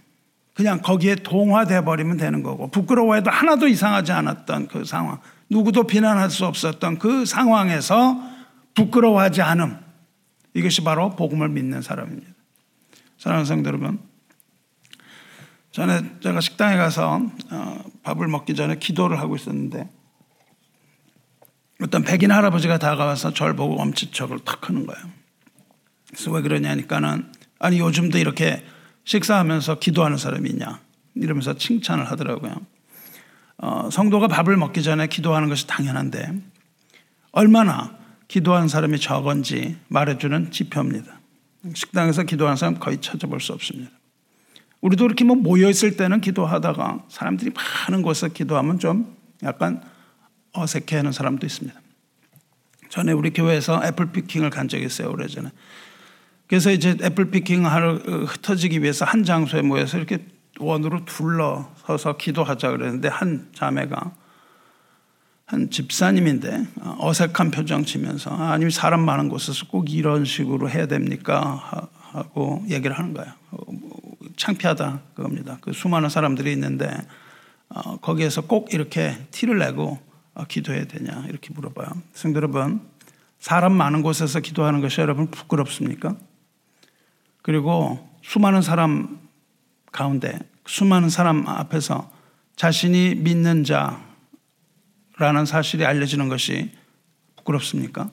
그냥 0.53 0.81
거기에 0.81 1.15
동화돼 1.15 1.81
버리면 1.81 2.17
되는 2.17 2.41
거고 2.43 2.69
부끄러워해도 2.69 3.29
하나도 3.29 3.67
이상하지 3.67 4.13
않았던 4.13 4.67
그 4.67 4.85
상황, 4.85 5.19
누구도 5.49 5.83
비난할 5.83 6.29
수 6.29 6.45
없었던 6.45 6.97
그 6.99 7.25
상황에서 7.25 8.17
부끄러워하지 8.73 9.41
않음 9.41 9.77
이것이 10.53 10.83
바로 10.83 11.15
복음을 11.15 11.49
믿는 11.49 11.81
사람입니다. 11.81 12.27
사랑하는 13.17 13.45
성도 13.45 13.67
여러분, 13.67 13.99
전에 15.71 16.01
제가 16.21 16.39
식당에 16.39 16.77
가서 16.77 17.21
어, 17.51 17.83
밥을 18.03 18.27
먹기 18.27 18.55
전에 18.55 18.77
기도를 18.77 19.19
하고 19.19 19.35
있었는데 19.35 19.89
어떤 21.81 22.03
백인 22.03 22.31
할아버지가 22.31 22.77
다가와서 22.77 23.33
저를 23.33 23.55
보고 23.55 23.79
엄지척을 23.81 24.39
탁 24.39 24.69
하는 24.69 24.85
거예요. 24.85 25.03
그래서 26.09 26.31
왜 26.31 26.41
그러냐니까는 26.41 27.31
아니 27.59 27.79
요즘도 27.79 28.17
이렇게 28.17 28.63
식사하면서 29.03 29.79
기도하는 29.79 30.17
사람이 30.17 30.49
있냐 30.49 30.79
이러면서 31.15 31.55
칭찬을 31.55 32.05
하더라고요. 32.05 32.55
어, 33.57 33.89
성도가 33.89 34.27
밥을 34.27 34.57
먹기 34.57 34.83
전에 34.83 35.07
기도하는 35.07 35.49
것이 35.49 35.67
당연한데 35.67 36.33
얼마나 37.31 37.97
기도하는 38.27 38.67
사람이 38.67 38.99
적은지 38.99 39.77
말해주는 39.87 40.51
지표입니다. 40.51 41.19
식당에서 41.73 42.23
기도하는 42.23 42.57
사람 42.57 42.79
거의 42.79 43.01
찾아볼 43.01 43.41
수 43.41 43.53
없습니다. 43.53 43.91
우리도 44.81 45.05
이렇게 45.05 45.23
뭐 45.23 45.35
모여 45.35 45.69
있을 45.69 45.97
때는 45.97 46.21
기도하다가 46.21 47.05
사람들이 47.09 47.51
많은 47.51 48.03
곳에서 48.03 48.33
기도하면 48.33 48.79
좀 48.79 49.15
약간 49.43 49.81
어색해하는 50.55 51.11
사람도 51.11 51.45
있습니다. 51.45 51.79
전에 52.89 53.11
우리 53.11 53.31
교회에서 53.31 53.81
애플 53.83 54.11
피킹을 54.11 54.49
간 54.49 54.67
적이 54.67 54.85
있어요 54.85 55.11
오래전에. 55.11 55.49
그래서 56.47 56.71
이제 56.71 56.95
애플 57.03 57.31
피킹 57.31 57.65
하러 57.65 57.95
흩어지기 57.95 58.81
위해서 58.81 59.03
한 59.05 59.23
장소에 59.23 59.61
모여서 59.61 59.97
이렇게 59.97 60.25
원으로 60.59 61.03
둘러서서 61.05 62.17
기도하자 62.17 62.71
그랬는데 62.71 63.07
한 63.09 63.49
자매가 63.53 64.11
한 65.47 65.69
집사님인데 65.69 66.65
어색한 66.99 67.51
표정 67.51 67.85
치면서 67.85 68.31
아니 68.31 68.69
사람 68.71 69.01
많은 69.01 69.29
곳에서 69.29 69.67
꼭 69.67 69.91
이런 69.91 70.25
식으로 70.25 70.69
해야 70.69 70.87
됩니까 70.87 71.89
하고 72.11 72.63
얘기를 72.69 72.97
하는 72.97 73.13
거예요. 73.13 73.31
창피하다 74.37 75.01
그겁니다. 75.15 75.57
그 75.61 75.73
수많은 75.73 76.09
사람들이 76.09 76.51
있는데 76.53 76.89
어, 77.69 77.97
거기에서 77.97 78.41
꼭 78.41 78.73
이렇게 78.73 79.17
티를 79.31 79.59
내고 79.59 79.99
어, 79.99 80.04
기도해야 80.43 80.85
되냐 80.85 81.25
이렇게 81.29 81.53
물어봐요. 81.53 81.87
성도 82.13 82.37
여러분, 82.37 82.81
사람 83.39 83.73
많은 83.73 84.01
곳에서 84.01 84.41
기도하는 84.41 84.81
것이 84.81 84.99
여러분 85.01 85.27
부끄럽습니까? 85.31 86.15
그리고 87.41 88.09
수많은 88.23 88.61
사람 88.61 89.19
가운데 89.91 90.37
수많은 90.65 91.09
사람 91.09 91.47
앞에서 91.47 92.11
자신이 92.55 93.15
믿는 93.15 93.63
자라는 93.63 95.45
사실이 95.45 95.85
알려지는 95.85 96.27
것이 96.27 96.71
부끄럽습니까? 97.35 98.09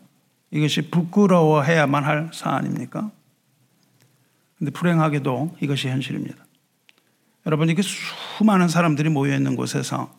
이것이 0.50 0.90
부끄러워해야만 0.90 2.04
할 2.04 2.30
사안입니까? 2.32 3.10
근데 4.58 4.70
불행하게도 4.70 5.56
이것이 5.60 5.88
현실입니다. 5.88 6.44
여러분, 7.46 7.68
이게 7.68 7.82
수많은 7.82 8.68
사람들이 8.68 9.08
모여 9.08 9.34
있는 9.34 9.56
곳에서 9.56 10.14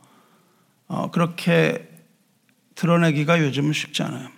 어, 0.87 1.11
그렇게 1.11 1.92
드러내기가 2.75 3.39
요즘은 3.39 3.73
쉽지 3.73 4.03
않아요. 4.03 4.29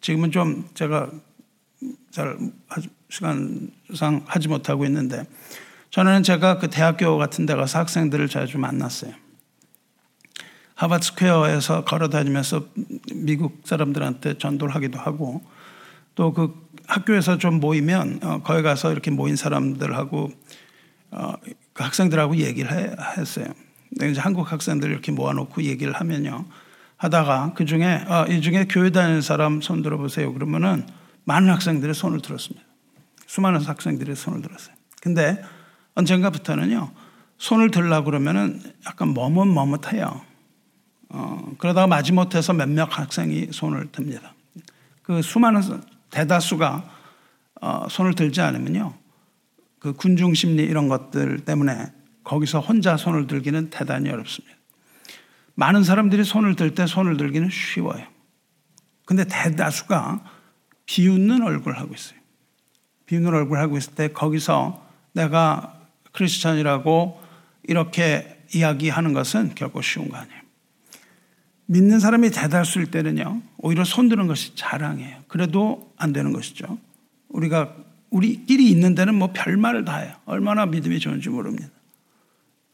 지금은 0.00 0.30
좀 0.30 0.68
제가 0.74 1.10
잘 2.10 2.36
시간상 3.08 4.24
하지 4.26 4.48
못하고 4.48 4.84
있는데 4.86 5.24
저는 5.90 6.22
제가 6.22 6.58
그 6.58 6.70
대학교 6.70 7.16
같은 7.18 7.46
데 7.46 7.54
가서 7.54 7.80
학생들을 7.80 8.28
자주 8.28 8.58
만났어요. 8.58 9.12
하버드 10.74 11.06
스퀘어에서 11.06 11.84
걸어 11.84 12.08
다니면서 12.08 12.66
미국 13.14 13.62
사람들한테 13.64 14.38
전도를 14.38 14.74
하기도 14.74 14.98
하고 14.98 15.42
또 16.14 16.32
그 16.32 16.72
학교에서 16.86 17.38
좀 17.38 17.60
모이면 17.60 18.20
어, 18.22 18.42
거기 18.42 18.62
가서 18.62 18.92
이렇게 18.92 19.10
모인 19.10 19.36
사람들하고 19.36 20.30
어, 21.12 21.34
그 21.72 21.82
학생들하고 21.82 22.36
얘기를 22.36 22.72
해, 22.72 22.94
했어요. 23.16 23.46
이제 23.94 24.20
한국 24.20 24.50
학생들 24.50 24.90
이렇게 24.90 25.12
모아놓고 25.12 25.62
얘기를 25.62 25.92
하면요. 25.92 26.44
하다가 27.02 27.54
그 27.54 27.64
중에 27.64 28.04
아, 28.06 28.26
이 28.28 28.40
중에 28.40 28.66
교회 28.68 28.90
다니는 28.90 29.22
사람 29.22 29.60
손 29.60 29.82
들어보세요. 29.82 30.32
그러면은 30.32 30.86
많은 31.24 31.50
학생들의 31.50 31.94
손을 31.94 32.20
들었습니다. 32.20 32.64
수많은 33.26 33.60
학생들의 33.60 34.14
손을 34.14 34.40
들었어요. 34.40 34.76
근데 35.00 35.42
언젠가부터는요. 35.96 36.92
손을 37.38 37.72
들라 37.72 38.04
그러면은 38.04 38.62
약간 38.86 39.14
머뭇머뭇해요. 39.14 40.20
어, 41.08 41.52
그러다가 41.58 41.88
마지못해서 41.88 42.52
몇몇 42.52 42.84
학생이 42.84 43.48
손을 43.50 43.90
듭니다. 43.90 44.34
그 45.02 45.22
수많은 45.22 45.60
대다수가 46.10 46.88
어, 47.62 47.86
손을 47.90 48.14
들지 48.14 48.40
않으면요. 48.40 48.94
그 49.80 49.92
군중 49.94 50.34
심리 50.34 50.62
이런 50.62 50.86
것들 50.86 51.40
때문에 51.40 51.92
거기서 52.22 52.60
혼자 52.60 52.96
손을 52.96 53.26
들기는 53.26 53.70
대단히 53.70 54.08
어렵습니다. 54.08 54.61
많은 55.54 55.84
사람들이 55.84 56.24
손을 56.24 56.56
들 56.56 56.74
때 56.74 56.86
손을 56.86 57.16
들기는 57.16 57.50
쉬워요. 57.50 58.06
근데 59.04 59.24
대다수가 59.24 60.24
비웃는 60.86 61.42
얼굴 61.42 61.76
하고 61.76 61.94
있어요. 61.94 62.18
비웃는 63.06 63.32
얼굴 63.32 63.58
하고 63.58 63.76
있을 63.76 63.94
때 63.94 64.08
거기서 64.08 64.86
내가 65.12 65.78
크리스천이라고 66.12 67.20
이렇게 67.64 68.42
이야기하는 68.54 69.12
것은 69.12 69.54
결코 69.54 69.82
쉬운 69.82 70.08
거 70.08 70.16
아니에요. 70.16 70.42
믿는 71.66 72.00
사람이 72.00 72.30
대다수일 72.30 72.90
때는요, 72.90 73.40
오히려 73.58 73.84
손드는 73.84 74.26
것이 74.26 74.54
자랑이에요. 74.54 75.24
그래도 75.28 75.92
안 75.96 76.12
되는 76.12 76.32
것이죠. 76.32 76.78
우리가, 77.28 77.74
우리끼리 78.10 78.68
있는 78.68 78.94
데는 78.94 79.14
뭐 79.14 79.32
별말을 79.32 79.84
다 79.84 79.96
해요. 79.96 80.14
얼마나 80.26 80.66
믿음이 80.66 80.98
좋은지 80.98 81.30
모릅니다. 81.30 81.70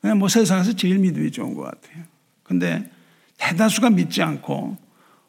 그냥 0.00 0.18
뭐 0.18 0.28
세상에서 0.28 0.73
제일 0.73 0.99
믿음이 0.99 1.30
좋은 1.30 1.54
것 1.54 1.62
같아요. 1.62 2.04
근데 2.48 2.90
대다수가 3.36 3.90
믿지 3.90 4.22
않고 4.22 4.76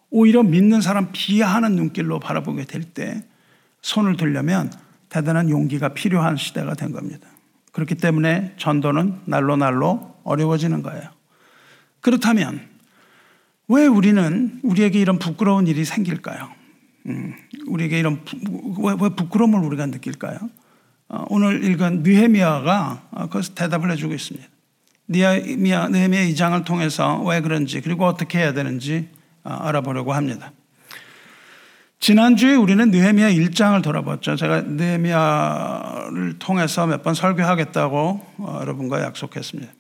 오히려 0.09 0.41
믿는 0.41 0.81
사람 0.81 1.09
비하하는 1.11 1.75
눈길로 1.75 2.19
바라보게 2.19 2.65
될 2.65 2.83
때 2.83 3.23
손을 3.81 4.17
들려면 4.17 4.71
대단한 5.09 5.49
용기가 5.49 5.89
필요한 5.89 6.37
시대가 6.37 6.73
된 6.73 6.91
겁니다. 6.91 7.27
그렇기 7.71 7.95
때문에 7.95 8.55
전도는 8.57 9.21
날로 9.25 9.55
날로 9.55 10.15
어려워지는 10.23 10.83
거예요. 10.83 11.09
그렇다면 12.01 12.61
왜 13.67 13.85
우리는 13.85 14.59
우리에게 14.63 14.99
이런 14.99 15.19
부끄러운 15.19 15.67
일이 15.67 15.85
생길까요? 15.85 16.49
음, 17.07 17.35
우리에게 17.67 17.99
이런 17.99 18.23
부, 18.25 18.37
왜, 18.85 18.95
왜, 18.99 19.09
부끄러움을 19.09 19.59
우리가 19.63 19.85
느낄까요? 19.85 20.37
어, 21.07 21.25
오늘 21.29 21.63
읽은 21.63 22.03
느헤미야가 22.03 23.07
어, 23.11 23.27
그것을 23.27 23.55
대답을 23.55 23.91
해주고 23.91 24.13
있습니다. 24.13 24.47
느헤미야, 25.09 25.87
2장을 25.89 26.63
통해서 26.65 27.21
왜 27.23 27.41
그런지 27.41 27.81
그리고 27.81 28.05
어떻게 28.05 28.37
해야 28.39 28.53
되는지 28.53 29.09
어, 29.43 29.49
알아보려고 29.49 30.13
합니다. 30.13 30.51
지난주에 31.99 32.55
우리는 32.55 32.91
느헤미야 32.91 33.29
1장을 33.31 33.81
돌아봤죠. 33.83 34.35
제가 34.37 34.61
느헤미야를 34.61 36.39
통해서 36.39 36.85
몇 36.87 37.03
번 37.03 37.13
설교하겠다고 37.13 38.25
어, 38.37 38.57
여러분과 38.61 39.01
약속했습니다. 39.01 39.73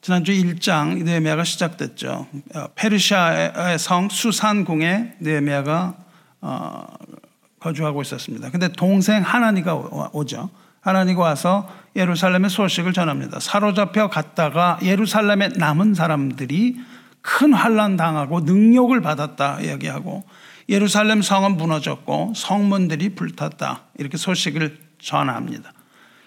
지난주 0.00 0.32
1장 0.32 1.02
느헤미야가 1.02 1.42
시작됐죠. 1.44 2.26
어, 2.54 2.66
페르시아의 2.76 3.78
성 3.78 4.08
수산궁에 4.08 5.14
느헤미야가 5.20 5.94
어, 6.40 6.86
거주하고 7.58 8.00
있었습니다. 8.02 8.50
근데 8.50 8.68
동생 8.68 9.22
하나니가 9.22 9.74
오죠. 10.12 10.50
하나니가 10.88 11.22
와서 11.22 11.68
예루살렘의 11.96 12.50
소식을 12.50 12.92
전합니다. 12.92 13.40
사로잡혀 13.40 14.08
갔다가 14.08 14.78
예루살렘에 14.82 15.48
남은 15.56 15.94
사람들이 15.94 16.76
큰 17.20 17.52
환란 17.52 17.96
당하고 17.96 18.40
능욕을 18.40 19.00
받았다 19.00 19.60
이야기하고 19.60 20.24
예루살렘 20.68 21.22
성은 21.22 21.56
무너졌고 21.56 22.32
성문들이 22.34 23.14
불탔다. 23.14 23.82
이렇게 23.98 24.16
소식을 24.16 24.78
전합니다. 25.00 25.72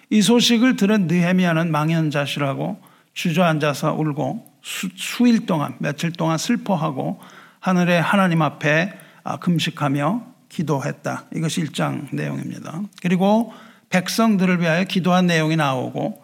이 0.10 0.22
소식을 0.22 0.76
들은 0.76 1.08
느헤미야는 1.08 1.72
망연자실하고 1.72 2.82
주저앉아서 3.14 3.94
울고 3.94 4.52
수, 4.64 5.28
일 5.28 5.46
동안 5.46 5.76
며칠 5.80 6.12
동안 6.12 6.38
슬퍼하고 6.38 7.20
하늘의 7.60 8.02
하나님 8.02 8.42
앞에 8.42 8.94
아, 9.24 9.38
금식하며 9.38 10.24
기도했다. 10.50 11.26
이것이 11.36 11.64
1장 11.64 12.14
내용입니다. 12.14 12.82
그리고 13.02 13.54
백성들을 13.92 14.62
위하여 14.62 14.84
기도한 14.84 15.28
내용이 15.28 15.56
나오고 15.56 16.24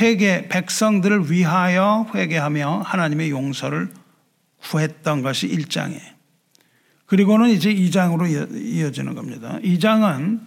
회개 0.00 0.48
백성들을 0.48 1.30
위하여 1.30 2.06
회개하며 2.14 2.82
하나님의 2.84 3.30
용서를 3.30 3.90
구했던 4.62 5.22
것이 5.22 5.48
1장이에요. 5.48 6.18
그리고는 7.06 7.48
이제 7.50 7.74
2장으로 7.74 8.28
이어지는 8.54 9.14
겁니다. 9.14 9.58
2장은 9.62 10.40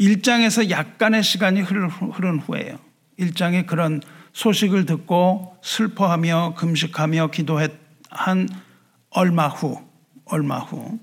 1장에서 0.00 0.68
약간의 0.68 1.22
시간이 1.22 1.60
흐른 1.60 2.38
후에요. 2.40 2.78
1장에 3.18 3.66
그런 3.66 4.00
소식을 4.32 4.86
듣고 4.86 5.56
슬퍼하며 5.62 6.54
금식하며 6.56 7.28
기도한 7.28 8.48
얼마 9.10 9.46
후, 9.48 9.80
얼마 10.24 10.58
후, 10.58 10.98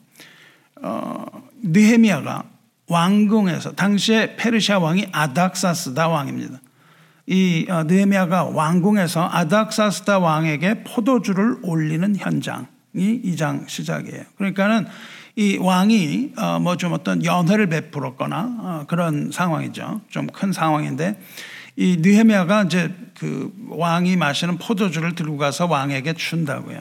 어, 0.81 1.25
느헤미야가 1.61 2.43
왕궁에서 2.89 3.73
당시에 3.73 4.36
페르시아 4.36 4.80
왕이 4.80 5.08
아닥사스다 5.12 6.08
왕입니다. 6.10 6.60
이 7.28 7.67
어, 7.69 7.84
느헤미야가 7.84 8.45
왕궁에서 8.45 9.30
아닥사스다 9.32 10.19
왕에게 10.19 10.84
포도주를 10.84 11.58
올리는 11.62 12.15
현장. 12.15 12.67
이 12.95 13.21
2장 13.23 13.69
시작이에요. 13.69 14.23
그러니까는 14.38 14.88
이 15.36 15.58
왕이 15.58 16.34
어, 16.38 16.60
뭐좀 16.60 16.91
어떤 16.93 17.23
연회를 17.23 17.67
베풀었거나 17.67 18.58
어, 18.60 18.86
그런 18.88 19.30
상황이죠. 19.32 20.02
좀 20.10 20.28
큰 20.28 20.52
상황인데 20.52 21.19
이 21.75 21.97
느헤미야가 21.99 22.63
이제 22.63 22.93
그 23.17 23.54
왕이 23.69 24.17
마시는 24.17 24.58
포도주를 24.58 25.15
들고 25.15 25.38
가서 25.38 25.65
왕에게 25.67 26.13
준다고요. 26.13 26.80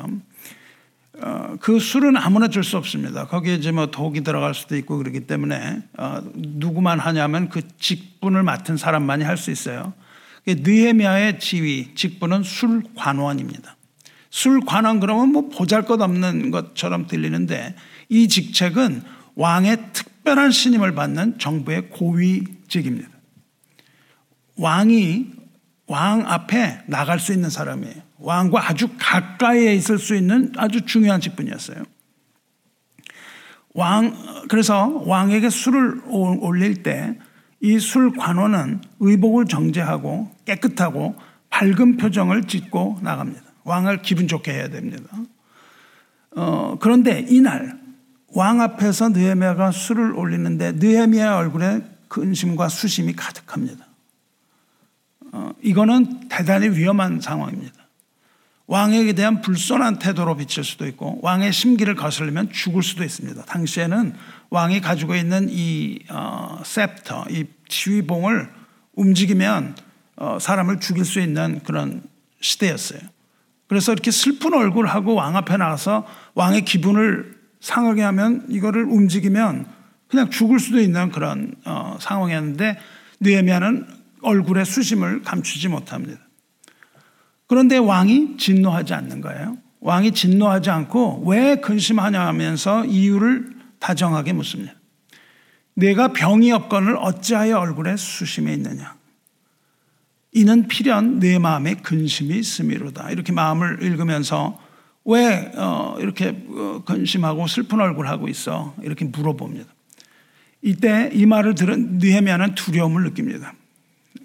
어, 1.21 1.57
그 1.61 1.81
술은 1.81 2.17
아무나 2.17 2.49
줄 2.49 2.63
수 2.63 2.77
없습니다. 2.77 3.27
거기에 3.27 3.55
이제 3.57 3.73
뭐 3.73 3.87
독이 3.87 4.23
들어갈 4.23 4.55
수도 4.55 4.77
있고 4.77 4.99
그렇기 4.99 5.21
때문에 5.27 5.83
어, 5.99 6.21
누구만 6.35 6.99
하냐면 7.01 7.49
그 7.49 7.63
직분을 7.79 8.43
맡은 8.43 8.77
사람만이 8.77 9.25
할 9.25 9.37
수 9.37 9.51
있어요. 9.51 9.95
느헤미야의 10.47 11.41
지위, 11.41 11.95
직분은 11.95 12.43
술관원입니다. 12.43 13.77
술 14.31 14.61
관원 14.65 15.01
그러면 15.01 15.31
뭐 15.31 15.49
보잘 15.49 15.85
것 15.85 16.01
없는 16.01 16.51
것처럼 16.51 17.07
들리는데 17.07 17.75
이 18.09 18.29
직책은 18.29 19.03
왕의 19.35 19.93
특별한 19.93 20.51
신임을 20.51 20.95
받는 20.95 21.39
정부의 21.39 21.91
고위직입니다. 21.91 23.09
왕이 24.57 25.27
왕 25.87 26.27
앞에 26.27 26.83
나갈 26.87 27.21
수 27.21 27.33
있는 27.33 27.51
사람이에요. 27.51 28.08
왕과 28.19 28.69
아주 28.69 28.89
가까이에 28.99 29.75
있을 29.75 29.99
수 29.99 30.15
있는 30.15 30.53
아주 30.57 30.85
중요한 30.85 31.21
직분이었어요. 31.21 31.83
왕, 33.75 34.15
그래서 34.49 35.03
왕에게 35.07 35.51
술을 35.51 36.03
올릴 36.07 36.83
때 36.83 37.19
이 37.61 37.79
술 37.81 38.13
관원은 38.13 38.83
의복을 39.01 39.47
정제하고 39.47 40.31
깨끗하고 40.45 41.17
밝은 41.51 41.97
표정을 41.97 42.45
짓고 42.45 43.01
나갑니다. 43.03 43.43
왕을 43.65 44.03
기분 44.03 44.29
좋게 44.29 44.53
해야 44.53 44.69
됩니다. 44.69 45.05
어, 46.37 46.77
그런데 46.81 47.25
이날 47.29 47.79
왕 48.29 48.61
앞에서 48.61 49.09
느헤미야가 49.09 49.73
술을 49.73 50.13
올리는데 50.13 50.73
느헤미야 50.73 51.37
얼굴에 51.37 51.83
근심과 52.09 52.69
수심이 52.69 53.15
가득합니다. 53.15 53.87
어, 55.33 55.51
이거는 55.63 56.29
대단히 56.29 56.69
위험한 56.69 57.21
상황입니다. 57.21 57.75
왕에게 58.69 59.15
대한 59.15 59.41
불손한 59.41 59.99
태도로 59.99 60.37
비칠 60.37 60.63
수도 60.63 60.87
있고 60.87 61.19
왕의 61.23 61.53
심기를 61.55 61.95
거슬리면 61.95 62.53
죽을 62.53 62.83
수도 62.83 63.03
있습니다. 63.03 63.43
당시에는 63.47 64.15
왕이 64.51 64.83
가지고 64.83 65.17
있는 65.17 65.49
이 65.51 65.99
어, 66.11 66.61
셉터, 66.65 67.25
이 67.31 67.47
지휘봉을 67.69 68.51
움직이면 68.93 69.75
어, 70.17 70.39
사람을 70.39 70.81
죽일 70.81 71.07
수 71.07 71.19
있는 71.19 71.61
그런 71.65 72.03
시대였어요. 72.41 73.01
그래서 73.69 73.93
이렇게 73.93 74.11
슬픈 74.11 74.53
얼굴하고 74.53 75.15
왕 75.15 75.37
앞에 75.37 75.57
나가서 75.57 76.07
왕의 76.35 76.67
기분을 76.67 77.39
상하게 77.61 78.03
하면 78.03 78.45
이거를 78.51 78.85
움직이면 78.85 79.67
그냥 80.09 80.29
죽을 80.29 80.59
수도 80.59 80.79
있는 80.79 81.11
그런 81.11 81.55
어, 81.65 81.97
상황이었는데 82.01 82.79
느헤미야는 83.21 83.87
얼굴의 84.21 84.67
수심을 84.67 85.23
감추지 85.23 85.69
못합니다. 85.69 86.28
그런데 87.49 87.79
왕이 87.79 88.37
진노하지 88.37 88.95
않는 88.95 89.21
거예요. 89.21 89.57
왕이 89.81 90.13
진노하지 90.13 90.71
않고 90.71 91.25
왜 91.27 91.57
근심하냐 91.57 92.27
하면서 92.27 92.85
이유를 92.85 93.51
다정하게 93.79 94.35
묻습니다. 94.35 94.75
내가 95.75 96.13
병이 96.13 96.53
없건을 96.53 96.97
어찌하여 97.01 97.59
얼굴에 97.59 97.97
수심이 97.97 98.53
있느냐? 98.53 98.97
이는 100.33 100.69
필연 100.69 101.21
내 101.21 101.39
마음에 101.39 101.75
근심이 101.75 102.37
있음이로다. 102.39 103.11
이렇게 103.11 103.33
마음을 103.33 103.83
읽으면서 103.83 104.61
왜 105.05 105.51
어, 105.57 105.97
이렇게 106.01 106.45
어, 106.49 106.83
근심하고 106.85 107.47
슬픈 107.47 107.81
얼굴 107.81 108.09
하고 108.09 108.29
있어? 108.29 108.75
이렇게 108.83 109.07
물어봅니다. 109.07 109.73
이때 110.61 111.11
이 111.15 111.25
말을 111.25 111.55
들은 111.55 111.99
느헤미야는 111.99 112.57
두려움을 112.57 113.05
느낍니다. 113.05 113.55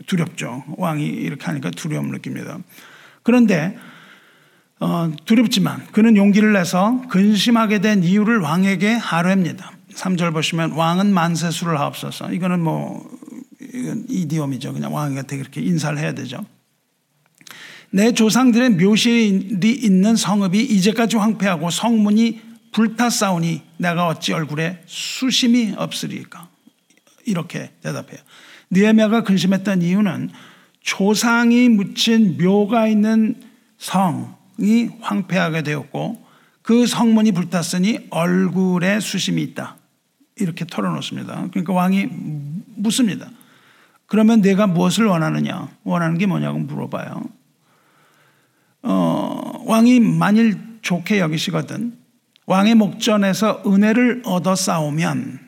두렵죠. 0.08 0.64
왕이 0.78 1.06
이렇게 1.06 1.46
하니까 1.46 1.72
두려움을 1.72 2.12
느낍니다. 2.12 2.58
그런데 3.24 3.78
어, 4.80 5.12
두렵지만 5.26 5.88
그는 5.92 6.18
용기를 6.18 6.54
내서 6.54 7.02
근심하게 7.10 7.80
된 7.80 8.04
이유를 8.04 8.40
왕에게 8.40 8.94
하려합니다 8.94 9.72
3절 9.94 10.34
보시면 10.34 10.72
왕은 10.72 11.14
만세수를 11.14 11.80
하옵소서. 11.80 12.34
이거는 12.34 12.60
뭐 12.60 13.10
이건 13.62 14.06
이디엄이죠. 14.10 14.74
그냥 14.74 14.94
왕한테 14.94 15.38
그렇게 15.38 15.62
인사를 15.62 15.98
해야 15.98 16.14
되죠. 16.14 16.46
내 17.92 18.12
조상들의 18.12 18.72
묘실이 18.72 19.78
있는 19.84 20.16
성읍이 20.16 20.60
이제까지 20.60 21.18
황폐하고 21.18 21.70
성문이 21.70 22.42
불탔사오니 22.72 23.62
내가 23.78 24.08
어찌 24.08 24.34
얼굴에 24.34 24.82
수심이 24.88 25.76
없으리까? 25.78 26.50
이렇게 27.26 27.72
대답해요. 27.84 28.20
느헤미야가 28.72 29.22
근심했던 29.22 29.84
이유는 29.84 30.32
조상이 30.84 31.70
묻힌 31.70 32.38
묘가 32.38 32.88
있는 32.88 33.36
성이 33.78 34.90
황폐하게 35.02 35.64
되었고 35.64 36.24
그 36.62 36.86
성문이 36.86 37.32
불탔으니 37.32 38.08
얼굴에 38.10 39.00
수심이 39.00 39.42
있다. 39.42 39.78
이렇게 40.36 40.66
털어놓습니다. 40.66 41.48
그러니까 41.52 41.74
왕이 41.74 42.08
묻습니다. 42.76 43.30
그러면 44.06 44.42
내가 44.42 44.68
무엇을 44.68 45.06
원하느냐? 45.06 45.70
원하는 45.84 46.18
게 46.18 46.26
뭐냐고 46.26 46.60
물어봐요. 46.60 47.24
어, 48.84 49.64
왕이 49.66 50.02
만일 50.02 50.60
좋게 50.82 51.20
여기시거든 51.20 51.98
왕의 52.46 52.76
목전에서 52.76 53.64
은혜를 53.66 54.24
얻어 54.26 54.56
싸우면 54.56 55.40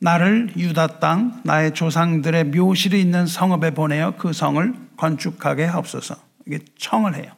나를 0.00 0.52
유다 0.56 0.98
땅 0.98 1.40
나의 1.44 1.74
조상들의 1.74 2.44
묘실이 2.44 3.00
있는 3.00 3.26
성읍에 3.26 3.72
보내어 3.72 4.16
그 4.16 4.32
성을 4.32 4.74
건축하게 4.96 5.64
하옵소서. 5.64 6.16
이게 6.46 6.58
청을 6.78 7.14
해요. 7.14 7.32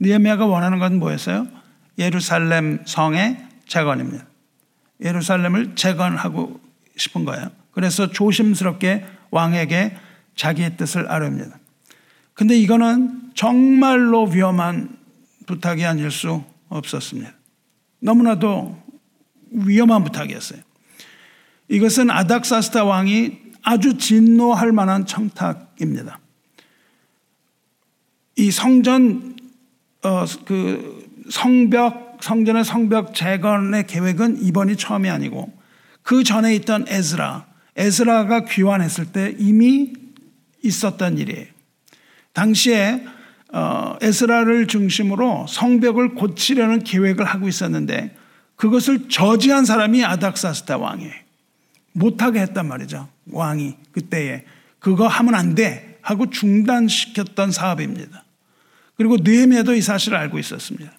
니에미아가 0.00 0.46
원하는 0.46 0.78
건 0.78 0.98
뭐였어요? 0.98 1.46
예루살렘 1.98 2.80
성의 2.84 3.44
재건입니다. 3.66 4.26
예루살렘을 5.02 5.74
재건하고 5.74 6.60
싶은 6.96 7.24
거예요. 7.24 7.50
그래서 7.72 8.10
조심스럽게 8.10 9.04
왕에게 9.30 9.96
자기의 10.36 10.76
뜻을 10.76 11.10
아뢰입니다. 11.10 11.58
근데 12.34 12.56
이거는 12.56 13.32
정말로 13.34 14.24
위험한 14.24 14.96
부탁이 15.46 15.84
아닐 15.84 16.10
수 16.10 16.44
없었습니다. 16.68 17.32
너무나도 18.00 18.80
위험한 19.50 20.04
부탁이었어요. 20.04 20.60
이것은 21.68 22.10
아닥사스타 22.10 22.84
왕이 22.84 23.38
아주 23.62 23.98
진노할 23.98 24.72
만한 24.72 25.06
청탁입니다. 25.06 26.18
이 28.36 28.50
성전 28.50 29.36
어, 30.02 30.24
그 30.44 31.06
성벽 31.30 32.18
성전의 32.20 32.64
성벽 32.64 33.14
재건의 33.14 33.86
계획은 33.86 34.42
이번이 34.42 34.76
처음이 34.76 35.10
아니고 35.10 35.52
그 36.02 36.24
전에 36.24 36.54
있던 36.56 36.86
에스라 36.88 37.46
에스라가 37.76 38.44
귀환했을 38.44 39.12
때 39.12 39.34
이미 39.38 39.92
있었던 40.64 41.18
일이에요. 41.18 41.46
당시에 42.32 43.04
어, 43.52 43.96
에스라를 44.00 44.66
중심으로 44.66 45.46
성벽을 45.48 46.14
고치려는 46.14 46.84
계획을 46.84 47.24
하고 47.24 47.48
있었는데 47.48 48.16
그것을 48.56 49.08
저지한 49.08 49.64
사람이 49.64 50.04
아닥사스타 50.04 50.78
왕이에요. 50.78 51.27
못하게 51.92 52.40
했단 52.40 52.66
말이죠. 52.66 53.08
왕이 53.30 53.76
그때에 53.92 54.44
그거 54.78 55.06
하면 55.06 55.34
안 55.34 55.54
돼 55.54 55.98
하고 56.02 56.30
중단시켰던 56.30 57.50
사업입니다. 57.50 58.24
그리고 58.96 59.16
느헤미야도 59.18 59.74
이 59.74 59.82
사실을 59.82 60.16
알고 60.16 60.38
있었습니다. 60.38 60.90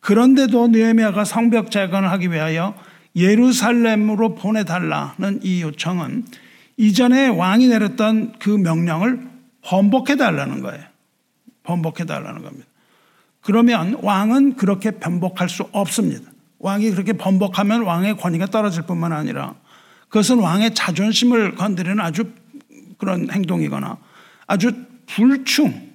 그런데도 0.00 0.68
느헤미야가 0.68 1.24
성벽 1.24 1.70
재건을 1.70 2.10
하기 2.10 2.30
위하여 2.32 2.74
예루살렘으로 3.16 4.34
보내달라는 4.34 5.40
이 5.42 5.62
요청은 5.62 6.24
이전에 6.76 7.28
왕이 7.28 7.68
내렸던 7.68 8.34
그 8.38 8.50
명령을 8.50 9.28
번복해 9.62 10.16
달라는 10.16 10.60
거예요. 10.60 10.82
번복해 11.62 12.04
달라는 12.04 12.42
겁니다. 12.42 12.66
그러면 13.40 13.98
왕은 14.02 14.56
그렇게 14.56 14.92
번복할 14.92 15.48
수 15.48 15.68
없습니다. 15.72 16.30
왕이 16.58 16.90
그렇게 16.90 17.12
번복하면 17.12 17.82
왕의 17.82 18.16
권위가 18.16 18.46
떨어질 18.46 18.82
뿐만 18.82 19.12
아니라 19.12 19.54
그것은 20.14 20.38
왕의 20.38 20.76
자존심을 20.76 21.56
건드리는 21.56 21.98
아주 21.98 22.30
그런 22.98 23.28
행동이거나 23.32 23.98
아주 24.46 24.70
불충, 25.06 25.90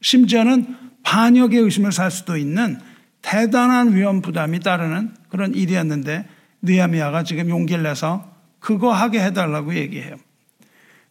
심지어는 0.00 0.76
반역의 1.02 1.62
의심을 1.62 1.90
살 1.90 2.12
수도 2.12 2.36
있는 2.36 2.78
대단한 3.20 3.96
위험 3.96 4.22
부담이 4.22 4.60
따르는 4.60 5.12
그런 5.28 5.54
일이었는데 5.54 6.28
느헤미야가 6.62 7.24
지금 7.24 7.48
용기를 7.48 7.82
내서 7.82 8.32
그거 8.60 8.92
하게 8.92 9.24
해달라고 9.24 9.74
얘기해요. 9.74 10.14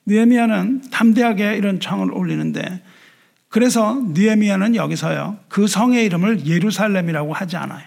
느헤미야는 0.05 0.89
담대하게 0.89 1.57
이런 1.57 1.81
청을 1.81 2.13
올리는데 2.13 2.81
그래서 3.49 4.01
느헤미야는 4.13 4.75
여기서요 4.75 5.37
그 5.49 5.67
성의 5.67 6.05
이름을 6.05 6.47
예루살렘이라고 6.47 7.33
하지 7.33 7.57
않아요. 7.57 7.85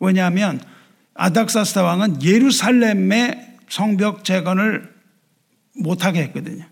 왜냐하면 0.00 0.60
아닥사스다 1.18 1.82
왕은 1.82 2.22
예루살렘의 2.22 3.56
성벽 3.68 4.24
재건을 4.24 4.94
못하게 5.74 6.22
했거든요. 6.22 6.64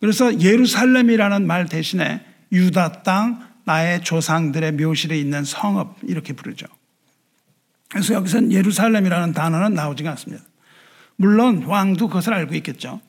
그래서 0.00 0.40
예루살렘이라는 0.40 1.46
말 1.46 1.66
대신에 1.66 2.24
유다 2.50 3.02
땅 3.02 3.46
나의 3.64 4.02
조상들의 4.02 4.72
묘실에 4.72 5.18
있는 5.18 5.44
성읍 5.44 5.98
이렇게 6.04 6.32
부르죠. 6.32 6.66
그래서 7.90 8.14
여기서는 8.14 8.52
예루살렘이라는 8.52 9.34
단어는 9.34 9.74
나오지가 9.74 10.10
않습니다. 10.12 10.42
물론 11.16 11.64
왕도 11.64 12.08
그것을 12.08 12.32
알고 12.32 12.54
있겠죠. 12.56 13.00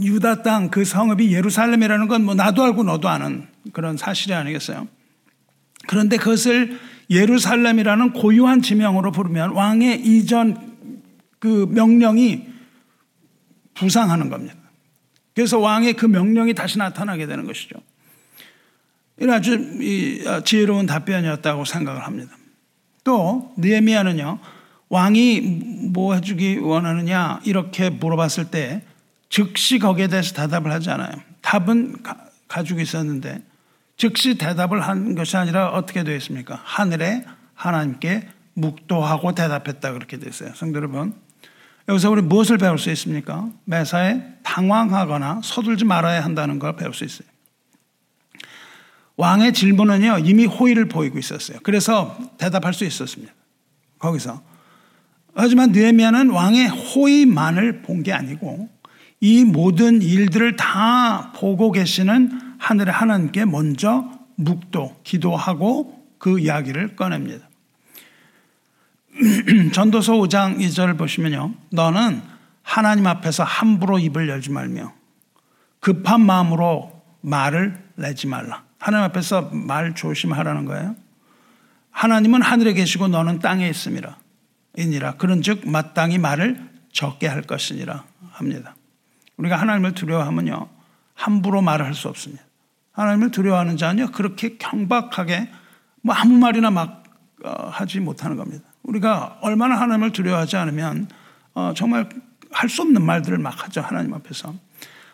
유다 0.00 0.42
땅 0.42 0.70
그 0.70 0.86
성읍이 0.86 1.34
예루살렘이라는 1.34 2.08
건 2.08 2.24
뭐 2.24 2.34
나도 2.34 2.62
알고 2.62 2.82
너도 2.84 3.10
아는 3.10 3.46
그런 3.74 3.98
사실이 3.98 4.32
아니겠어요? 4.32 4.88
그런데 5.86 6.16
그것을 6.16 6.78
예루살렘이라는 7.12 8.12
고유한 8.12 8.62
지명으로 8.62 9.12
부르면 9.12 9.52
왕의 9.52 10.04
이전 10.04 10.72
그 11.38 11.66
명령이 11.70 12.46
부상하는 13.74 14.30
겁니다. 14.30 14.54
그래서 15.34 15.58
왕의 15.58 15.94
그 15.94 16.06
명령이 16.06 16.54
다시 16.54 16.78
나타나게 16.78 17.26
되는 17.26 17.46
것이죠. 17.46 17.76
이런 19.18 19.36
아주 19.36 19.54
어, 20.26 20.40
지혜로운 20.42 20.86
답변이었다고 20.86 21.64
생각을 21.64 22.04
합니다. 22.04 22.36
또 23.04 23.52
느헤미야는요 23.56 24.38
왕이 24.88 25.90
뭐 25.92 26.14
해주기 26.14 26.58
원하느냐 26.58 27.40
이렇게 27.44 27.90
물어봤을 27.90 28.50
때 28.50 28.84
즉시 29.28 29.78
거기에 29.78 30.08
대해서 30.08 30.34
대답을 30.34 30.70
하지 30.70 30.90
않아요. 30.90 31.12
답은 31.40 32.02
가, 32.02 32.16
가지고 32.48 32.80
있었는데 32.80 33.42
즉시 33.96 34.36
대답을 34.36 34.80
한 34.80 35.14
것이 35.14 35.36
아니라 35.36 35.70
어떻게 35.70 36.02
되어 36.04 36.16
있습니까? 36.16 36.60
하늘에 36.64 37.24
하나님께 37.54 38.28
묵도하고 38.54 39.34
대답했다 39.34 39.92
그렇게 39.92 40.18
있어요. 40.26 40.52
성도 40.54 40.78
여러분 40.78 41.14
여기서 41.88 42.10
우리 42.10 42.22
무엇을 42.22 42.58
배울 42.58 42.78
수 42.78 42.90
있습니까? 42.90 43.48
매사에 43.64 44.22
당황하거나 44.42 45.40
서둘지 45.42 45.84
말아야 45.84 46.24
한다는 46.24 46.58
걸 46.58 46.76
배울 46.76 46.94
수 46.94 47.04
있어요. 47.04 47.28
왕의 49.16 49.52
질문은요, 49.52 50.18
이미 50.24 50.46
호의를 50.46 50.88
보이고 50.88 51.18
있었어요. 51.18 51.58
그래서 51.62 52.16
대답할 52.38 52.72
수 52.72 52.84
있었습니다. 52.84 53.32
거기서. 53.98 54.42
하지만 55.34 55.72
느헤미야는 55.72 56.30
왕의 56.30 56.68
호의만을 56.68 57.82
본 57.82 58.02
게 58.02 58.12
아니고 58.12 58.68
이 59.20 59.44
모든 59.44 60.02
일들을 60.02 60.56
다 60.56 61.32
보고 61.36 61.70
계시는 61.70 62.51
하늘의 62.62 62.94
하나님께 62.94 63.44
먼저 63.44 64.08
묵도, 64.36 65.00
기도하고 65.02 66.00
그 66.18 66.38
이야기를 66.38 66.94
꺼냅니다. 66.94 67.48
전도서 69.74 70.12
5장 70.14 70.58
2절을 70.58 70.96
보시면요. 70.96 71.54
너는 71.70 72.22
하나님 72.62 73.08
앞에서 73.08 73.42
함부로 73.42 73.98
입을 73.98 74.28
열지 74.28 74.50
말며 74.52 74.94
급한 75.80 76.20
마음으로 76.20 77.02
말을 77.20 77.82
내지 77.96 78.28
말라. 78.28 78.62
하나님 78.78 79.06
앞에서 79.06 79.50
말 79.52 79.96
조심하라는 79.96 80.64
거예요. 80.64 80.94
하나님은 81.90 82.42
하늘에 82.42 82.74
계시고 82.74 83.08
너는 83.08 83.40
땅에 83.40 83.68
있음이라. 83.68 84.16
이니라. 84.78 85.16
그런즉 85.16 85.68
마땅히 85.68 86.18
말을 86.18 86.70
적게 86.92 87.26
할 87.26 87.42
것이니라 87.42 88.04
합니다. 88.30 88.76
우리가 89.36 89.56
하나님을 89.56 89.92
두려워하면요. 89.94 90.68
함부로 91.14 91.60
말을 91.60 91.84
할 91.84 91.94
수 91.94 92.08
없습니다. 92.08 92.44
하나님을 92.92 93.30
두려워하는 93.30 93.76
자는요. 93.76 94.12
그렇게 94.12 94.56
경박하게 94.58 95.48
뭐 96.02 96.14
아무 96.14 96.36
말이나 96.38 96.70
막 96.70 97.04
어, 97.44 97.68
하지 97.70 98.00
못하는 98.00 98.36
겁니다. 98.36 98.64
우리가 98.82 99.38
얼마나 99.40 99.80
하나님을 99.80 100.12
두려워하지 100.12 100.56
않으면 100.56 101.08
어, 101.54 101.72
정말 101.74 102.08
할 102.50 102.68
수 102.68 102.82
없는 102.82 103.02
말들을 103.02 103.38
막 103.38 103.64
하죠. 103.64 103.80
하나님 103.80 104.12
앞에서. 104.14 104.54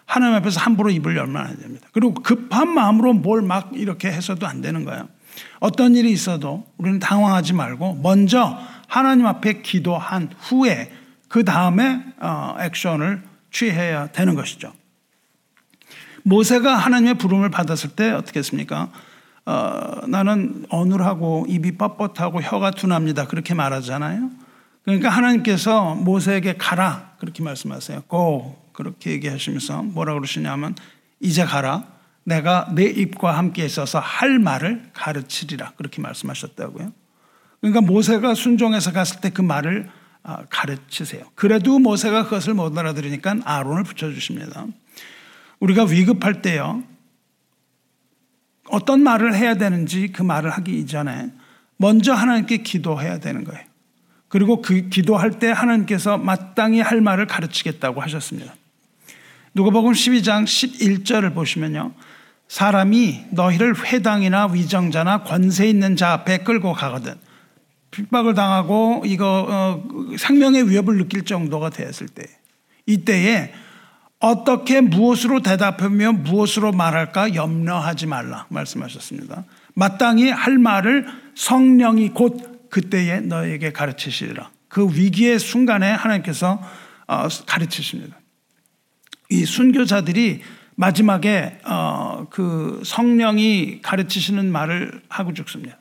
하나님 0.06 0.34
앞에서 0.36 0.60
함부로 0.60 0.90
입을 0.90 1.16
열면 1.16 1.46
안 1.46 1.56
됩니다. 1.58 1.86
그리고 1.92 2.14
급한 2.14 2.68
마음으로 2.74 3.12
뭘 3.12 3.42
막 3.42 3.70
이렇게 3.74 4.10
해서도 4.10 4.46
안 4.46 4.60
되는 4.60 4.84
거예요. 4.84 5.08
어떤 5.60 5.94
일이 5.94 6.10
있어도 6.10 6.66
우리는 6.78 6.98
당황하지 6.98 7.52
말고 7.52 8.00
먼저 8.02 8.58
하나님 8.88 9.26
앞에 9.26 9.60
기도한 9.62 10.30
후에 10.40 10.90
그 11.28 11.44
다음에 11.44 12.02
어, 12.18 12.56
액션을 12.58 13.22
취해야 13.52 14.08
되는 14.08 14.34
것이죠. 14.34 14.72
모세가 16.28 16.76
하나님의 16.76 17.14
부름을 17.14 17.50
받았을 17.50 17.90
때 17.90 18.10
어떻게 18.10 18.40
했습니까? 18.40 18.90
어, 19.46 20.02
나는 20.06 20.66
어눌하고 20.68 21.46
입이 21.48 21.78
뻣뻣하고 21.78 22.40
혀가 22.42 22.72
둔합니다. 22.72 23.26
그렇게 23.26 23.54
말하잖아요. 23.54 24.30
그러니까 24.84 25.08
하나님께서 25.08 25.94
모세에게 25.94 26.56
가라 26.58 27.12
그렇게 27.18 27.42
말씀하세요. 27.42 28.02
고 28.08 28.62
그렇게 28.72 29.12
얘기하시면서 29.12 29.82
뭐라 29.84 30.14
그러시냐면 30.14 30.74
이제 31.20 31.44
가라. 31.44 31.84
내가 32.24 32.68
내 32.74 32.84
입과 32.84 33.38
함께 33.38 33.64
있어서 33.64 33.98
할 33.98 34.38
말을 34.38 34.90
가르치리라 34.92 35.72
그렇게 35.76 36.02
말씀하셨다고요. 36.02 36.92
그러니까 37.60 37.80
모세가 37.80 38.34
순종해서 38.34 38.92
갔을 38.92 39.20
때 39.20 39.30
그 39.30 39.40
말을 39.40 39.88
아, 40.22 40.44
가르치세요. 40.50 41.24
그래도 41.34 41.78
모세가 41.78 42.24
그것을 42.24 42.52
못 42.52 42.76
알아들으니까 42.76 43.36
아론을 43.44 43.84
붙여주십니다. 43.84 44.66
우리가 45.60 45.84
위급할 45.84 46.42
때요. 46.42 46.82
어떤 48.70 49.02
말을 49.02 49.34
해야 49.34 49.54
되는지 49.56 50.08
그 50.08 50.22
말을 50.22 50.50
하기 50.50 50.78
이전에 50.78 51.30
먼저 51.76 52.12
하나님께 52.12 52.58
기도해야 52.58 53.18
되는 53.18 53.44
거예요. 53.44 53.62
그리고 54.28 54.60
그 54.60 54.88
기도할 54.88 55.38
때 55.38 55.50
하나님께서 55.50 56.18
마땅히 56.18 56.80
할 56.80 57.00
말을 57.00 57.26
가르치겠다고 57.26 58.00
하셨습니다. 58.02 58.54
누가복음 59.54 59.92
12장 59.92 60.44
11절을 60.44 61.34
보시면요. 61.34 61.94
사람이 62.48 63.26
너희를 63.30 63.74
회당이나 63.86 64.46
위정자나 64.46 65.22
권세 65.22 65.68
있는 65.68 65.96
자 65.96 66.12
앞에 66.12 66.38
끌고 66.38 66.72
가거든 66.72 67.14
핍박을 67.90 68.34
당하고 68.34 69.02
이거 69.06 69.46
어, 69.48 70.16
생명의 70.16 70.70
위협을 70.70 70.96
느낄 70.98 71.24
정도가 71.24 71.70
되었을 71.70 72.08
때 72.08 72.24
이때에 72.86 73.52
어떻게 74.20 74.80
무엇으로 74.80 75.42
대답하며 75.42 76.12
무엇으로 76.12 76.72
말할까 76.72 77.34
염려하지 77.34 78.06
말라 78.06 78.46
말씀하셨습니다. 78.48 79.44
마땅히 79.74 80.30
할 80.30 80.58
말을 80.58 81.06
성령이 81.36 82.10
곧 82.10 82.68
그때에 82.70 83.20
너에게 83.20 83.72
가르치시리라. 83.72 84.50
그 84.68 84.88
위기의 84.92 85.38
순간에 85.38 85.90
하나님께서 85.90 86.60
어, 87.06 87.28
가르치십니다. 87.46 88.16
이 89.30 89.44
순교자들이 89.44 90.42
마지막에 90.74 91.58
어, 91.64 92.26
그 92.30 92.82
성령이 92.84 93.80
가르치시는 93.82 94.50
말을 94.50 95.02
하고 95.08 95.32
죽습니다. 95.32 95.78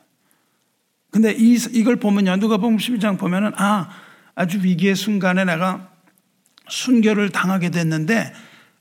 근데 1.10 1.34
이, 1.36 1.54
이걸 1.72 1.96
보면요. 1.96 2.36
누가 2.36 2.56
보면 2.56 2.78
12장 2.78 3.18
보면은 3.18 3.52
아, 3.56 3.88
아주 4.34 4.62
위기의 4.62 4.94
순간에 4.94 5.44
내가 5.44 5.90
순교를 6.68 7.30
당하게 7.30 7.70
됐는데 7.70 8.32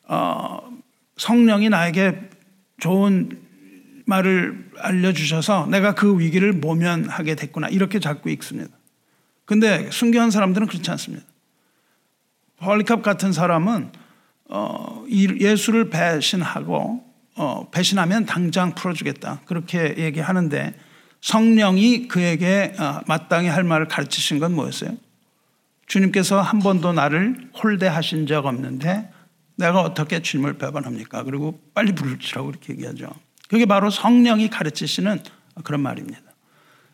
어, 0.07 0.59
성령이 1.17 1.69
나에게 1.69 2.29
좋은 2.79 3.41
말을 4.05 4.71
알려주셔서 4.79 5.67
내가 5.67 5.93
그 5.93 6.19
위기를 6.19 6.53
모면하게 6.53 7.35
됐구나. 7.35 7.67
이렇게 7.67 7.99
자꾸 7.99 8.29
읽습니다. 8.29 8.71
근데 9.45 9.89
순교한 9.91 10.31
사람들은 10.31 10.67
그렇지 10.67 10.89
않습니다. 10.91 11.25
폴리캅 12.57 13.01
같은 13.01 13.31
사람은 13.31 13.91
어, 14.49 15.05
예수를 15.09 15.89
배신하고 15.89 17.03
어, 17.35 17.69
배신하면 17.69 18.25
당장 18.25 18.73
풀어주겠다. 18.75 19.41
그렇게 19.45 19.95
얘기하는데 19.97 20.73
성령이 21.21 22.07
그에게 22.07 22.73
어, 22.79 23.01
마땅히 23.07 23.47
할 23.47 23.63
말을 23.63 23.87
가르치신 23.87 24.39
건 24.39 24.53
뭐였어요? 24.53 24.91
주님께서 25.87 26.41
한 26.41 26.59
번도 26.59 26.93
나를 26.93 27.49
홀대하신 27.61 28.27
적 28.27 28.45
없는데 28.45 29.11
내가 29.55 29.81
어떻게 29.81 30.21
주님을 30.21 30.57
배반합니까? 30.57 31.23
그리고 31.23 31.59
빨리 31.73 31.93
부르시라고 31.93 32.49
이렇게 32.49 32.73
얘기하죠. 32.73 33.09
그게 33.49 33.65
바로 33.65 33.89
성령이 33.89 34.49
가르치시는 34.49 35.19
그런 35.63 35.81
말입니다. 35.81 36.21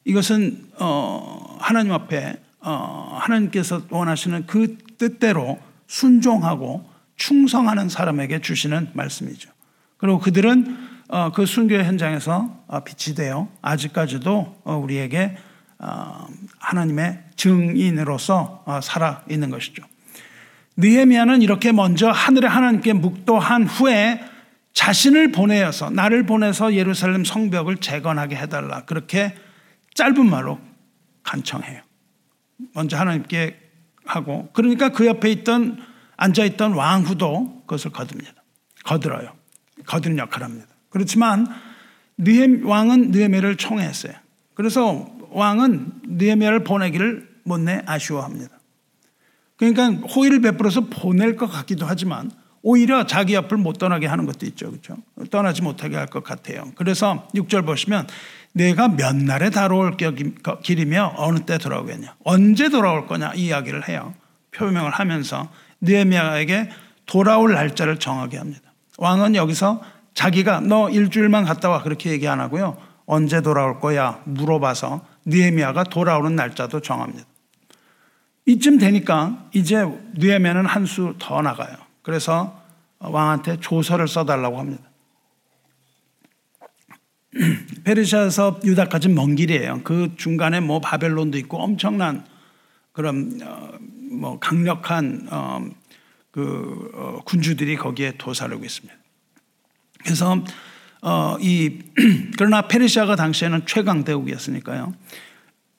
이것은 0.06 0.70
어, 0.80 1.58
하나님 1.60 1.92
앞에 1.92 2.38
어, 2.60 3.18
하나님께서 3.20 3.82
원하시는 3.90 4.46
그 4.46 4.78
뜻대로 4.98 5.60
순종하고 5.88 6.90
충성하는 7.18 7.90
사람에게 7.90 8.42
주시는 8.42 8.92
말씀이죠. 8.94 9.50
그리고 9.98 10.20
그들은 10.20 10.78
어, 11.10 11.32
그 11.32 11.46
순교 11.46 11.76
현장에서 11.76 12.64
어, 12.68 12.84
빛이 12.84 13.16
되어 13.16 13.50
아직까지도 13.62 14.62
어, 14.64 14.76
우리에게 14.78 15.36
하나님의 16.60 17.24
증인으로서 17.36 18.66
살아 18.82 19.24
있는 19.30 19.50
것이죠. 19.50 19.84
느헤미야는 20.78 21.42
이렇게 21.42 21.72
먼저 21.72 22.10
하늘의 22.10 22.50
하나님께 22.50 22.94
묵도한 22.94 23.66
후에 23.66 24.24
자신을 24.74 25.32
보내어서 25.32 25.92
나를 25.92 26.26
보내서 26.26 26.74
예루살렘 26.74 27.24
성벽을 27.24 27.78
재건하게 27.78 28.36
해달라 28.38 28.86
그렇게 28.86 29.36
짧은 29.94 30.28
말로 30.28 30.60
간청해요. 31.24 31.82
먼저 32.74 32.98
하나님께 32.98 33.60
하고 34.06 34.50
그러니까 34.54 34.90
그 34.90 35.06
옆에 35.06 35.32
있던 35.32 35.78
앉아 36.18 36.44
있던 36.46 36.74
왕후도 36.74 37.62
그것을 37.62 37.92
거듭니다. 37.92 38.34
거들어요. 38.84 39.34
거드는 39.86 40.18
역할을 40.18 40.46
합니다. 40.46 40.68
그렇지만 40.90 41.48
느헤 42.18 42.62
왕은 42.64 43.12
느헤미를 43.12 43.58
총애했어요. 43.58 44.14
그래서 44.56 45.13
왕은 45.34 45.92
느헤미를 46.08 46.64
보내기를 46.64 47.30
못내 47.44 47.82
아쉬워합니다. 47.86 48.58
그러니까 49.58 50.08
호의를 50.08 50.42
베풀어서 50.42 50.82
보낼 50.88 51.36
것 51.36 51.48
같기도 51.48 51.86
하지만 51.86 52.32
오히려 52.62 53.06
자기 53.06 53.36
앞을 53.36 53.58
못 53.58 53.78
떠나게 53.78 54.08
하는 54.08 54.26
것도 54.26 54.46
있죠. 54.46 54.70
그렇죠? 54.72 54.98
떠나지 55.30 55.62
못하게 55.62 55.98
할 55.98 56.08
것 56.08 56.24
같아요. 56.24 56.72
그래서 56.76 57.28
6절 57.36 57.66
보시면 57.66 58.08
내가 58.54 58.88
몇 58.88 59.16
날에 59.16 59.50
다뤄올 59.50 59.98
길이며 60.62 61.16
어느 61.18 61.40
때 61.40 61.58
돌아오겠냐. 61.58 62.16
언제 62.24 62.70
돌아올 62.70 63.08
거냐 63.08 63.34
이 63.36 63.48
이야기를 63.48 63.90
해요. 63.90 64.14
표명을 64.52 64.92
하면서 64.92 65.50
느헤미야에게 65.82 66.70
돌아올 67.06 67.54
날짜를 67.54 68.00
정하게 68.00 68.38
합니다. 68.38 68.62
왕은 68.98 69.36
여기서 69.36 69.82
자기가 70.14 70.62
너 70.62 70.90
일주일만 70.90 71.44
갔다 71.44 71.70
와 71.70 71.82
그렇게 71.84 72.12
얘기 72.12 72.28
안 72.28 72.40
하고요. 72.40 72.78
언제 73.06 73.42
돌아올 73.42 73.80
거야 73.82 74.22
물어봐서 74.26 75.06
느헤미야가 75.26 75.86
돌아오는 75.86 76.36
날짜도 76.36 76.82
정합니다. 76.82 77.26
이쯤 78.46 78.78
되니까 78.78 79.50
이제 79.54 79.86
느헤미야는 80.16 80.66
한 80.66 80.86
수 80.86 81.16
더 81.20 81.42
나가요. 81.42 81.78
그래서 82.02 82.62
왕한테 83.00 83.60
조서를 83.60 84.08
써달라고 84.08 84.60
합니다. 84.60 84.84
페르시아에서 87.84 88.60
유다까지 88.64 89.10
먼 89.10 89.36
길이에요. 89.36 89.82
그 89.84 90.14
중간에 90.18 90.60
뭐 90.60 90.80
바벨론도 90.80 91.38
있고 91.40 91.58
엄청난 91.58 92.26
그런 92.92 93.40
어, 93.44 93.72
뭐 94.12 94.40
강력한 94.40 95.28
어, 95.32 95.66
그 96.32 96.92
어, 96.94 97.20
군주들이 97.26 97.76
거기에 97.78 98.14
도사리고 98.18 98.64
있습니다. 98.64 98.94
그래서 100.04 100.44
어, 101.04 101.38
이 101.40 101.80
그러나 102.38 102.64
페르시아가 102.64 103.16
당시에는 103.16 103.66
최강 103.66 104.04
대국이었으니까요. 104.04 104.94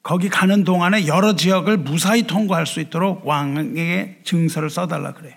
거기 0.03 0.29
가는 0.29 0.65
동안에 0.65 1.07
여러 1.07 1.35
지역을 1.35 1.79
무사히 1.79 2.25
통과할 2.25 2.67
수 2.67 2.81
있도록 2.81 3.27
왕에게 3.27 4.21
증서를 4.25 4.69
써달라 4.69 5.15
그래요. 5.15 5.35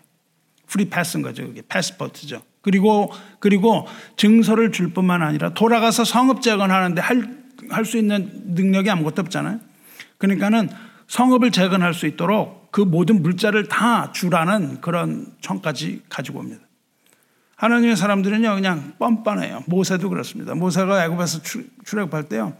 free 0.68 0.90
pass인 0.90 1.24
거죠. 1.24 1.48
그게 1.48 1.62
패스포트죠. 1.68 2.42
그리고 2.62 3.12
그리고 3.40 3.88
증서를 4.18 4.74
줄 4.74 4.94
뿐만 4.94 5.24
아니라 5.24 5.54
돌아가서 5.54 6.04
성읍 6.04 6.42
재건하는데 6.42 7.02
할 7.02 7.48
할 7.70 7.86
수 7.86 7.98
있는 7.98 8.30
능력이 8.46 8.90
아무것도 8.90 9.22
없잖아요. 9.24 9.60
그러니까는 10.18 10.70
성읍을 11.08 11.52
재건할 11.52 11.94
수 11.94 12.06
있도록 12.08 12.72
그 12.72 12.82
모든 12.82 13.22
물자를 13.22 13.68
다 13.68 14.12
주라는 14.12 14.82
그런 14.82 15.28
청까지 15.42 16.04
가지고 16.10 16.40
옵니다. 16.40 16.62
하나님의 17.58 17.96
사람들은요 17.98 18.56
그냥 18.56 18.94
뻔뻔해요. 19.00 19.64
모세도 19.68 20.10
그렇습니다. 20.10 20.54
모세가 20.56 21.04
애굽에서 21.06 21.42
출애굽할 21.86 22.30
때요. 22.30 22.54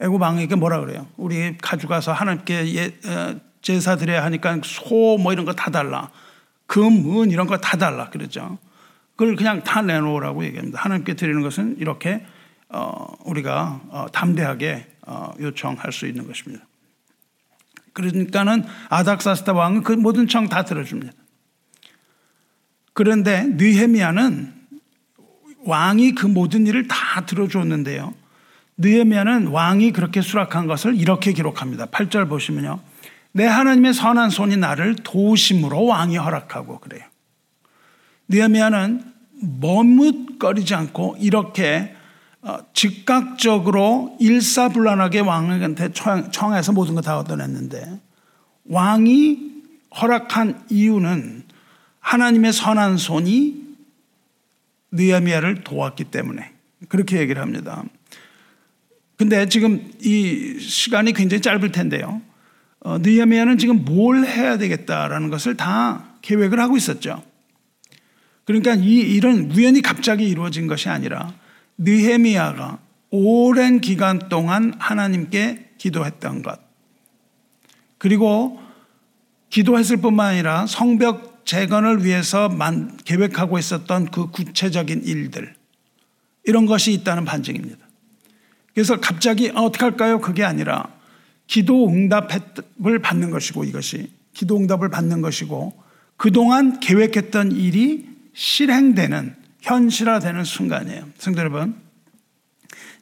애굽 0.00 0.20
왕에게 0.20 0.54
뭐라 0.54 0.80
그래요? 0.80 1.06
우리 1.16 1.56
가져가서 1.58 2.12
하나님께 2.12 2.74
예, 2.76 2.86
어, 3.10 3.40
제사 3.62 3.96
드려야 3.96 4.22
하니까 4.24 4.60
소 4.62 5.16
뭐 5.18 5.32
이런 5.32 5.44
거 5.46 5.52
다 5.54 5.70
달라. 5.70 6.10
금, 6.66 7.20
은 7.20 7.30
이런 7.30 7.46
거 7.46 7.56
다 7.56 7.76
달라 7.78 8.10
그러죠. 8.10 8.58
그걸 9.16 9.36
그냥 9.36 9.62
다 9.64 9.80
내놓으라고 9.80 10.44
얘기합니다. 10.44 10.78
하나님께 10.80 11.14
드리는 11.14 11.40
것은 11.40 11.76
이렇게 11.78 12.26
어, 12.68 13.06
우리가 13.24 13.80
어, 13.88 14.06
담대하게 14.12 14.86
어, 15.06 15.32
요청할 15.40 15.92
수 15.92 16.06
있는 16.06 16.26
것입니다. 16.26 16.64
그러니까는 17.94 18.64
아닥사스다 18.90 19.52
왕은 19.52 19.84
그 19.84 19.92
모든 19.92 20.26
청 20.26 20.48
다 20.48 20.64
들어줍니다. 20.64 21.12
그런데 22.94 23.44
느헤미야는 23.44 24.54
왕이 25.64 26.14
그 26.14 26.26
모든 26.26 26.66
일을 26.66 26.88
다 26.88 27.26
들어줬는데요. 27.26 28.14
느헤미야는 28.78 29.48
왕이 29.48 29.92
그렇게 29.92 30.20
수락한 30.20 30.66
것을 30.66 30.94
이렇게 30.96 31.32
기록합니다. 31.32 31.86
8절 31.86 32.28
보시면요. 32.28 32.80
내 33.32 33.46
하나님의 33.46 33.94
선한 33.94 34.30
손이 34.30 34.56
나를 34.56 34.96
도심으로 34.96 35.84
왕이 35.84 36.16
허락하고 36.16 36.78
그래요. 36.78 37.04
느헤미야는 38.28 39.12
머뭇거리지 39.60 40.74
않고 40.74 41.16
이렇게 41.18 41.94
어, 42.42 42.58
즉각적으로 42.74 44.16
일사불란하게 44.20 45.20
왕한테 45.20 45.92
청해서 45.92 46.72
모든 46.72 46.94
거다 46.94 47.18
얻어냈는데 47.18 48.00
왕이 48.66 49.52
허락한 50.00 50.66
이유는 50.68 51.43
하나님의 52.04 52.52
선한 52.52 52.98
손이 52.98 53.64
느헤미야를 54.92 55.64
도왔기 55.64 56.04
때문에 56.04 56.52
그렇게 56.88 57.18
얘기를 57.18 57.40
합니다. 57.40 57.82
근데 59.16 59.48
지금 59.48 59.90
이 60.02 60.58
시간이 60.60 61.14
굉장히 61.14 61.40
짧을 61.40 61.72
텐데요. 61.72 62.20
어, 62.80 62.98
느헤미야는 62.98 63.56
지금 63.56 63.84
뭘 63.84 64.26
해야 64.26 64.58
되겠다라는 64.58 65.30
것을 65.30 65.56
다 65.56 66.04
계획을 66.20 66.60
하고 66.60 66.76
있었죠. 66.76 67.22
그러니까 68.44 68.74
이 68.74 68.96
일은 68.96 69.50
우연히 69.52 69.80
갑자기 69.80 70.28
이루어진 70.28 70.66
것이 70.66 70.90
아니라 70.90 71.32
느헤미야가 71.78 72.78
오랜 73.10 73.80
기간 73.80 74.28
동안 74.28 74.74
하나님께 74.78 75.70
기도했던 75.78 76.42
것 76.42 76.60
그리고 77.96 78.60
기도했을 79.48 79.96
뿐만 79.96 80.32
아니라 80.32 80.66
성벽 80.66 81.33
재건을 81.44 82.04
위해서 82.04 82.48
만, 82.48 82.96
계획하고 83.04 83.58
있었던 83.58 84.10
그 84.10 84.30
구체적인 84.30 85.02
일들 85.04 85.54
이런 86.44 86.66
것이 86.66 86.92
있다는 86.92 87.24
반증입니다. 87.24 87.84
그래서 88.74 89.00
갑자기 89.00 89.50
아, 89.54 89.60
어떻게 89.60 89.84
할까요? 89.84 90.20
그게 90.20 90.44
아니라 90.44 90.88
기도 91.46 91.88
응답을 91.88 92.98
받는 93.02 93.30
것이고 93.30 93.64
이것이 93.64 94.10
기도 94.32 94.56
응답을 94.56 94.90
받는 94.90 95.22
것이고 95.22 95.74
그동안 96.16 96.80
계획했던 96.80 97.52
일이 97.52 98.08
실행되는 98.34 99.36
현실화되는 99.60 100.44
순간이에요. 100.44 101.08
성도 101.18 101.40
여러분, 101.40 101.76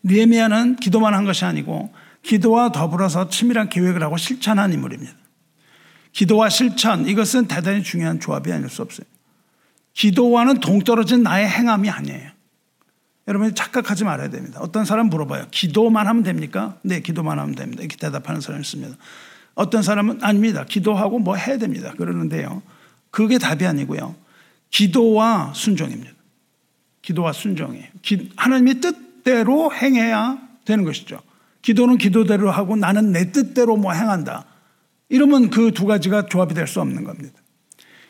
니에미아는 0.05 0.77
기도만 0.77 1.15
한 1.15 1.25
것이 1.25 1.45
아니고 1.45 1.93
기도와 2.23 2.73
더불어서 2.73 3.29
치밀한 3.29 3.69
계획을 3.69 4.03
하고 4.03 4.17
실천한 4.17 4.73
인물입니다. 4.73 5.13
기도와 6.13 6.49
실천 6.49 7.07
이것은 7.07 7.49
대단히 7.49 7.83
중요한 7.83 8.21
조합이 8.21 8.53
아닐 8.53 8.69
수 8.69 8.83
없어요. 8.83 9.07
기도와는 9.95 10.61
동떨어진 10.61 11.23
나의 11.23 11.49
행함이 11.49 11.91
아니에요. 11.91 12.31
여러분이 13.29 13.55
착각하지 13.55 14.05
말아야 14.05 14.31
됩니다. 14.31 14.59
어떤 14.61 14.85
사람 14.85 15.07
물어봐요. 15.07 15.47
기도만 15.51 16.07
하면 16.07 16.23
됩니까? 16.23 16.79
네, 16.83 17.01
기도만 17.01 17.39
하면 17.39 17.55
됩니다. 17.55 17.83
이렇게 17.83 17.97
대답하는 17.97 18.41
사람이 18.41 18.63
있습니다. 18.63 18.97
어떤 19.55 19.83
사람은 19.83 20.23
아닙니다. 20.23 20.65
기도하고 20.65 21.19
뭐 21.19 21.37
해야 21.37 21.59
됩니다. 21.59 21.93
그러는데요. 21.97 22.63
그게 23.11 23.39
답이 23.39 23.67
아니고요. 23.67 24.15
기도와 24.71 25.53
순종입니다. 25.55 26.11
기도와 27.03 27.33
순종이에요. 27.33 27.87
하나님의 28.37 28.81
뜻대로 28.81 29.73
행해야 29.73 30.39
되는 30.65 30.85
것이죠. 30.85 31.21
기도는 31.61 31.99
기도대로 31.99 32.51
하고 32.51 32.77
나는 32.77 33.13
내 33.13 33.31
뜻대로 33.31 33.77
뭐 33.77 33.93
행한다. 33.93 34.47
이러면 35.13 35.51
그 35.51 35.71
두 35.73 35.85
가지가 35.85 36.27
조합이 36.27 36.55
될 36.55 36.67
수 36.67 36.81
없는 36.81 37.05
겁니다. 37.05 37.39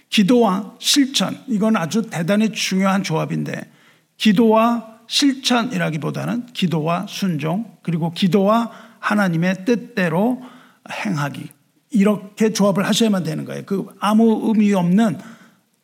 기도와 0.09 0.77
실천, 0.79 1.37
이건 1.49 1.77
아주 1.77 2.03
대단히 2.03 2.53
중요한 2.53 3.03
조합인데, 3.03 3.71
기도와 4.17 5.01
실천이라기보다는 5.09 6.47
기도와 6.53 7.07
순종, 7.09 7.77
그리고 7.83 8.13
기도와 8.13 8.71
하나님의 9.01 9.65
뜻대로 9.65 10.43
행하기. 10.91 11.49
이렇게 11.91 12.53
조합을 12.53 12.87
하셔야만 12.87 13.25
되는 13.25 13.45
거예요. 13.45 13.65
그 13.67 13.87
아무 13.99 14.43
의미 14.45 14.73
없는 14.73 15.19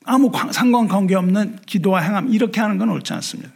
아무 0.04 0.31
상관관계 0.52 1.14
없는 1.16 1.59
기도와 1.66 2.00
행함 2.00 2.33
이렇게 2.33 2.61
하는 2.61 2.78
건 2.78 2.90
옳지 2.90 3.12
않습니다. 3.14 3.50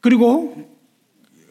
그리고 0.00 0.70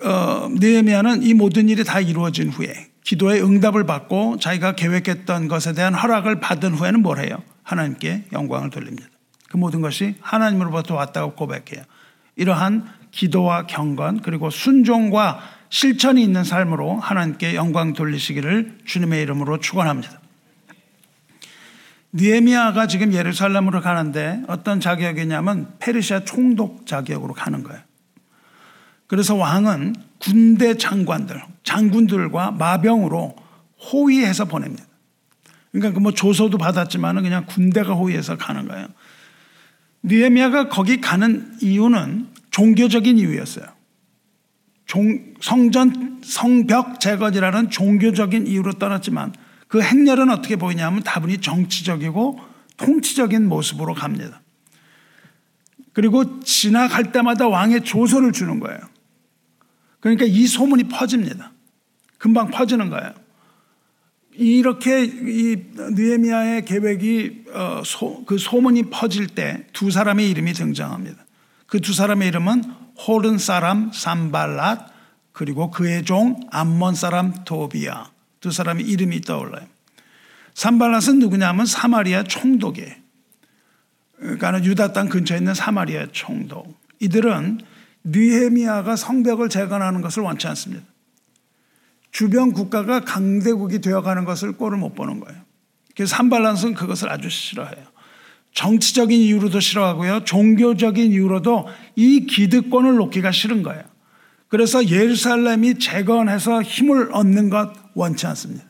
어, 0.02 0.48
느헤미야는 0.50 1.24
이 1.24 1.34
모든 1.34 1.68
일이 1.70 1.84
다 1.84 2.00
이루어진 2.00 2.50
후에 2.50 2.89
기도의 3.04 3.44
응답을 3.44 3.86
받고 3.86 4.38
자기가 4.40 4.74
계획했던 4.74 5.48
것에 5.48 5.74
대한 5.74 5.94
허락을 5.94 6.40
받은 6.40 6.74
후에는 6.76 7.02
뭘 7.02 7.20
해요? 7.20 7.42
하나님께 7.64 8.26
영광을 8.34 8.70
돌립니다. 8.70 9.08
그 9.50 9.58
모든 9.58 9.82
것이 9.82 10.16
하나님으로부터 10.22 10.96
왔다고 10.96 11.34
고백해요. 11.36 11.84
이러한 12.36 12.88
기도와 13.12 13.66
경건 13.66 14.22
그리고 14.22 14.50
순종과 14.50 15.40
실천이 15.70 16.22
있는 16.22 16.44
삶으로 16.44 16.98
하나님께 16.98 17.56
영광 17.56 17.94
돌리시기를 17.94 18.80
주님의 18.86 19.22
이름으로 19.24 19.60
축원합니다. 19.60 20.20
니에미아가 22.14 22.88
지금 22.88 23.14
예루살렘으로 23.14 23.82
가는데 23.82 24.42
어떤 24.48 24.80
자격이냐면 24.80 25.76
페르시아 25.80 26.24
총독 26.24 26.88
자격으로 26.88 27.34
가는 27.34 27.64
거예요. 27.64 27.82
그래서 29.10 29.34
왕은 29.36 29.96
군대 30.20 30.78
장관들, 30.78 31.42
장군들과 31.64 32.52
마병으로 32.52 33.36
호위해서 33.92 34.46
보냅니다. 34.46 34.86
그러니까 35.72 35.94
그 35.96 36.00
뭐 36.00 36.12
조서도 36.12 36.58
받았지만 36.60 37.22
그냥 37.24 37.46
군대가 37.48 37.94
호위해서 37.94 38.38
가는 38.38 38.68
거예요. 38.68 38.88
니에미아가 40.04 40.70
거기 40.70 41.02
가는 41.02 41.58
이유는 41.60 42.28
종교적인 42.52 43.18
이유였어요. 43.18 43.66
종, 44.86 45.34
성전 45.42 46.22
성벽 46.24 47.00
재건이라는 47.00 47.72
종교적인 47.72 48.46
이유로 48.46 48.74
떠났지만 48.74 49.34
그 49.68 49.82
행렬은 49.82 50.30
어떻게 50.30 50.56
보이냐면 50.56 51.02
다분히 51.02 51.40
정치적이고 51.40 52.40
통치적인 52.78 53.50
모습으로 53.50 53.96
갑니다. 53.96 54.42
그리고 55.94 56.40
지나갈 56.42 57.12
때마다 57.12 57.48
왕의 57.48 57.84
조서를 57.84 58.32
주는 58.32 58.60
거예요. 58.60 58.80
그러니까 60.00 60.26
이 60.26 60.48
소문이 60.48 60.86
퍼집니다. 60.86 61.52
금방 62.18 62.50
퍼지는 62.52 62.90
거예요. 62.90 63.14
이렇게 64.34 65.04
이 65.04 65.58
느헤미야의 65.76 66.66
계획이 66.66 67.46
어, 67.54 67.82
소, 67.84 68.24
그 68.26 68.38
소문이 68.38 68.84
퍼질 68.90 69.28
때 69.28 69.66
두 69.74 69.92
사람의 69.92 70.30
이름이 70.30 70.54
등장합니다. 70.54 71.26
그 71.68 71.80
두 71.82 71.94
사람의 71.94 72.28
이름은 72.30 72.64
호른 73.08 73.38
사람 73.38 73.92
산발랏 73.92 74.86
그리고 75.32 75.72
그의 75.72 76.04
종 76.04 76.40
암몬 76.52 76.96
사람 76.96 77.44
도비야. 77.46 78.12
두 78.40 78.52
사람의 78.52 78.86
이름이 78.86 79.22
떠올라요. 79.22 79.68
산발랏은 80.54 81.20
누구냐면 81.20 81.66
사마리아 81.66 82.24
총독이에요. 82.24 82.96
그러니까 84.18 84.64
유다 84.64 84.94
땅 84.94 85.08
근처에 85.08 85.38
있는 85.38 85.54
사마리아 85.54 86.08
총독. 86.12 86.78
이들은 87.00 87.60
느헤미야가 88.04 88.96
성벽을 88.96 89.50
재건하는 89.50 90.02
것을 90.02 90.24
원치 90.24 90.48
않습니다. 90.48 90.86
주변 92.12 92.54
국가가 92.54 93.02
강대국이 93.02 93.82
되어가는 93.82 94.26
것을 94.26 94.54
꼴을 94.54 94.78
못 94.78 94.96
보는 94.96 95.20
거예요. 95.20 95.42
그래서 95.96 96.16
산발란은 96.16 96.74
그것을 96.74 97.12
아주 97.12 97.30
싫어해요. 97.30 97.86
정치적인 98.54 99.20
이유로도 99.20 99.60
싫어하고요. 99.60 100.24
종교적인 100.24 101.12
이유로도 101.12 101.68
이 101.96 102.26
기득권을 102.26 102.96
놓기가 102.96 103.32
싫은 103.32 103.64
거예요. 103.64 103.84
그래서 104.48 104.88
예루살렘이 104.88 105.78
재건해서 105.78 106.62
힘을 106.64 107.10
얻는 107.14 107.50
것 107.50 107.74
원치 107.94 108.26
않습니다. 108.28 108.69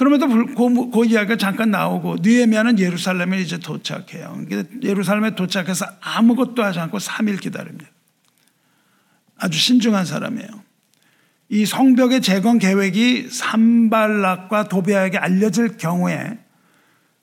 그럼에도 0.00 0.28
그, 0.28 0.90
그 0.90 1.04
이야기가 1.04 1.36
잠깐 1.36 1.70
나오고 1.70 2.16
느헤미야는 2.22 2.78
예루살렘에 2.78 3.38
이제 3.38 3.58
도착해요. 3.58 4.46
예루살렘에 4.82 5.34
도착해서 5.34 5.84
아무것도 6.00 6.64
하지 6.64 6.78
않고 6.78 6.96
3일 6.96 7.38
기다립니다. 7.38 7.90
아주 9.36 9.58
신중한 9.58 10.06
사람이에요. 10.06 10.48
이 11.50 11.66
성벽의 11.66 12.22
재건 12.22 12.58
계획이 12.58 13.28
산발락과 13.28 14.68
도비아에게 14.68 15.18
알려질 15.18 15.76
경우에 15.76 16.38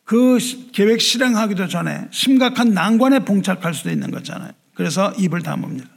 그 0.03 0.37
계획 0.71 1.01
실행하기도 1.01 1.69
전에 1.69 2.07
심각한 2.11 2.75
난관에 2.75 3.25
봉착할 3.25 3.73
수도 3.73 3.89
있는 3.89 4.11
거잖아요. 4.11 4.51
그래서 4.75 5.11
입을 5.13 5.41
다뭅니다. 5.41 5.87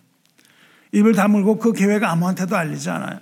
입을 0.93 1.13
다물고 1.13 1.59
그 1.59 1.75
계획 1.75 2.05
아무한테도 2.05 2.57
알리지 2.57 2.89
않아요. 2.89 3.19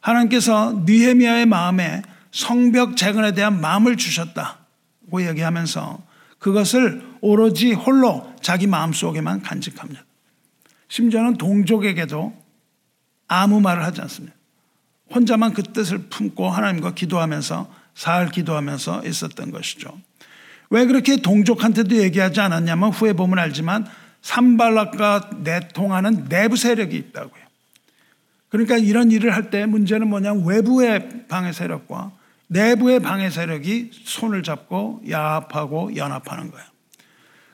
하나님께서 0.00 0.82
느헤미야의 0.84 1.46
마음에 1.46 2.02
성벽 2.32 2.96
재건에 2.96 3.32
대한 3.32 3.60
마음을 3.60 3.96
주셨다고 3.96 5.26
얘기하면서 5.28 6.02
그것을 6.38 7.02
오로지 7.20 7.72
홀로 7.72 8.34
자기 8.40 8.66
마음속에만 8.66 9.42
간직합니다. 9.42 10.04
심지어는 10.88 11.36
동족에게도 11.36 12.34
아무 13.28 13.60
말을 13.60 13.84
하지 13.84 14.00
않습니다. 14.00 14.34
혼자만 15.14 15.52
그 15.52 15.62
뜻을 15.62 15.98
품고 16.08 16.48
하나님과 16.48 16.94
기도하면서 16.94 17.72
사흘 17.94 18.30
기도하면서 18.30 19.06
있었던 19.06 19.50
것이죠. 19.50 19.96
왜 20.70 20.86
그렇게 20.86 21.16
동족한테도 21.16 21.96
얘기하지 21.96 22.40
않았냐면 22.40 22.90
후에 22.90 23.12
보면 23.12 23.38
알지만 23.38 23.86
산발락과 24.22 25.30
내통하는 25.42 26.28
내부 26.28 26.56
세력이 26.56 26.96
있다고요. 26.96 27.42
그러니까 28.48 28.78
이런 28.78 29.10
일을 29.10 29.34
할 29.34 29.50
때 29.50 29.66
문제는 29.66 30.08
뭐냐 30.08 30.32
외부의 30.32 31.26
방해 31.28 31.52
세력과 31.52 32.12
내부의 32.52 33.00
방해 33.00 33.30
세력이 33.30 33.90
손을 34.04 34.42
잡고 34.42 35.02
야합하고 35.08 35.96
연합하는 35.96 36.50
거예요. 36.50 36.66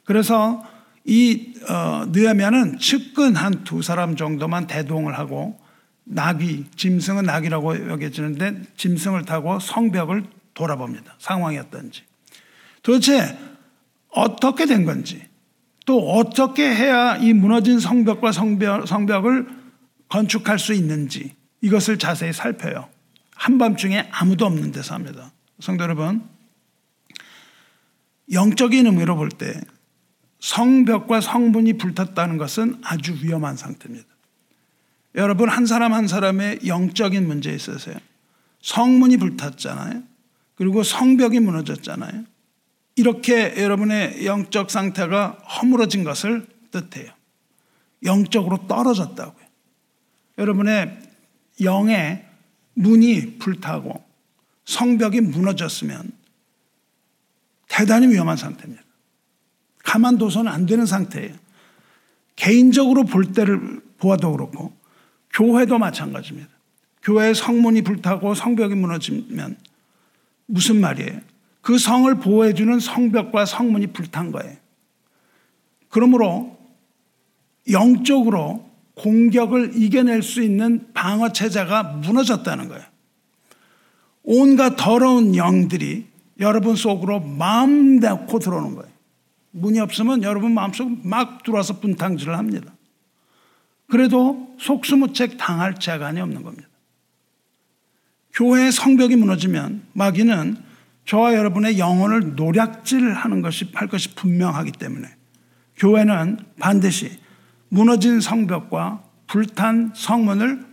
그래서 0.04 0.64
이 1.04 1.54
어, 1.68 2.04
느헤미야는 2.08 2.78
측근 2.78 3.36
한 3.36 3.64
두 3.64 3.82
사람 3.82 4.16
정도만 4.16 4.66
대동을 4.66 5.18
하고 5.18 5.58
나귀, 6.04 6.66
짐승은 6.76 7.24
나귀라고 7.24 7.90
여겨지는데 7.90 8.62
짐승을 8.76 9.24
타고 9.24 9.58
성벽을 9.60 10.24
돌아봅니다. 10.54 11.14
상황이 11.18 11.58
어떤지. 11.58 12.02
도대체 12.82 13.38
어떻게 14.10 14.66
된 14.66 14.84
건지 14.84 15.22
또 15.86 16.12
어떻게 16.12 16.74
해야 16.74 17.16
이 17.16 17.32
무너진 17.32 17.78
성벽과 17.78 18.32
성벽, 18.32 18.88
성벽을 18.88 19.46
건축할 20.08 20.58
수 20.58 20.72
있는지 20.72 21.34
이것을 21.60 21.98
자세히 21.98 22.32
살펴요. 22.32 22.88
한밤중에 23.38 24.08
아무도 24.10 24.46
없는 24.46 24.72
데서 24.72 24.94
합니다. 24.94 25.32
성도 25.60 25.84
여러분, 25.84 26.28
영적인 28.30 28.84
의미로 28.84 29.16
볼 29.16 29.30
때 29.30 29.60
성벽과 30.40 31.20
성문이 31.20 31.78
불탔다는 31.78 32.36
것은 32.36 32.80
아주 32.84 33.16
위험한 33.22 33.56
상태입니다. 33.56 34.06
여러분, 35.14 35.48
한 35.48 35.66
사람 35.66 35.92
한 35.92 36.06
사람의 36.06 36.60
영적인 36.66 37.26
문제에 37.26 37.54
있어서요. 37.54 37.96
성문이 38.60 39.16
불탔잖아요. 39.16 40.02
그리고 40.54 40.82
성벽이 40.82 41.40
무너졌잖아요. 41.40 42.24
이렇게 42.96 43.60
여러분의 43.60 44.26
영적 44.26 44.70
상태가 44.70 45.38
허물어진 45.60 46.04
것을 46.04 46.46
뜻해요. 46.70 47.12
영적으로 48.04 48.66
떨어졌다고요. 48.66 49.46
여러분의 50.38 51.00
영의 51.62 52.27
문이 52.78 53.38
불타고 53.38 54.04
성벽이 54.64 55.20
무너졌으면 55.20 56.12
대단히 57.68 58.06
위험한 58.06 58.36
상태입니다. 58.36 58.82
가만둬서는 59.78 60.50
안 60.50 60.64
되는 60.66 60.86
상태예요. 60.86 61.34
개인적으로 62.36 63.04
볼 63.04 63.32
때를 63.32 63.80
보아도 63.98 64.30
그렇고 64.30 64.76
교회도 65.32 65.78
마찬가지입니다. 65.78 66.48
교회의 67.02 67.34
성문이 67.34 67.82
불타고 67.82 68.34
성벽이 68.34 68.74
무너지면 68.76 69.56
무슨 70.46 70.80
말이에요? 70.80 71.20
그 71.60 71.78
성을 71.78 72.12
보호해주는 72.14 72.78
성벽과 72.78 73.44
성문이 73.44 73.88
불탄 73.88 74.30
거예요. 74.30 74.56
그러므로 75.88 76.56
영적으로 77.70 78.67
공격을 78.98 79.72
이겨낼 79.74 80.22
수 80.22 80.42
있는 80.42 80.88
방어 80.92 81.32
체제가 81.32 81.82
무너졌다는 81.82 82.68
거예요. 82.68 82.84
온갖 84.22 84.76
더러운 84.76 85.34
영들이 85.34 86.06
여러분 86.40 86.76
속으로 86.76 87.20
마음 87.20 87.98
놓고 87.98 88.38
들어오는 88.38 88.74
거예요. 88.74 88.92
문이 89.52 89.80
없으면 89.80 90.22
여러분 90.22 90.52
마음속 90.52 91.06
막 91.06 91.42
들어와서 91.42 91.80
분탕질을 91.80 92.36
합니다. 92.36 92.72
그래도 93.88 94.54
속수무책 94.58 95.38
당할 95.38 95.74
재간이 95.74 96.20
없는 96.20 96.42
겁니다. 96.42 96.68
교회의 98.34 98.70
성벽이 98.70 99.16
무너지면 99.16 99.82
마귀는 99.94 100.58
저와 101.06 101.34
여러분의 101.34 101.78
영혼을 101.78 102.36
노략질하는 102.36 103.40
것이 103.40 103.70
할 103.72 103.88
것이 103.88 104.14
분명하기 104.14 104.72
때문에 104.72 105.08
교회는 105.76 106.38
반드시 106.60 107.18
무너진 107.68 108.20
성벽과 108.20 109.02
불탄 109.26 109.92
성문을 109.94 110.66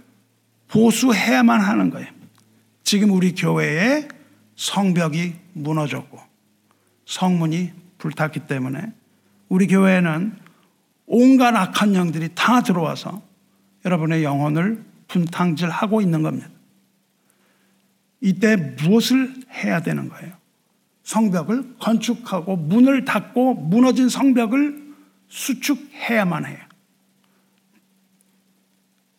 보수해야만 0.68 1.60
하는 1.60 1.90
거예요. 1.90 2.08
지금 2.84 3.12
우리 3.12 3.36
교회의 3.36 4.08
성벽이 4.56 5.34
무너졌고 5.54 6.20
성문이 7.06 7.72
불탔기 7.98 8.42
때문에 8.48 8.94
우리 9.50 9.68
교회에는 9.68 10.38
온갖 11.08 11.56
악한 11.56 11.96
영들이 11.96 12.30
다 12.34 12.62
들어와서 12.62 13.22
여러분의 13.84 14.24
영혼을 14.24 14.84
분탕질하고 15.08 16.02
있는 16.02 16.24
겁니다. 16.24 16.50
이때 18.22 18.56
무엇을 18.56 19.34
해야 19.52 19.82
되는 19.82 20.10
거예요? 20.10 20.34
성벽을 21.04 21.76
건축하고 21.78 22.56
문을 22.56 23.06
닫고 23.06 23.54
무너진 23.54 24.10
성벽을 24.10 24.84
수축해야만 25.28 26.46
해요. 26.46 26.58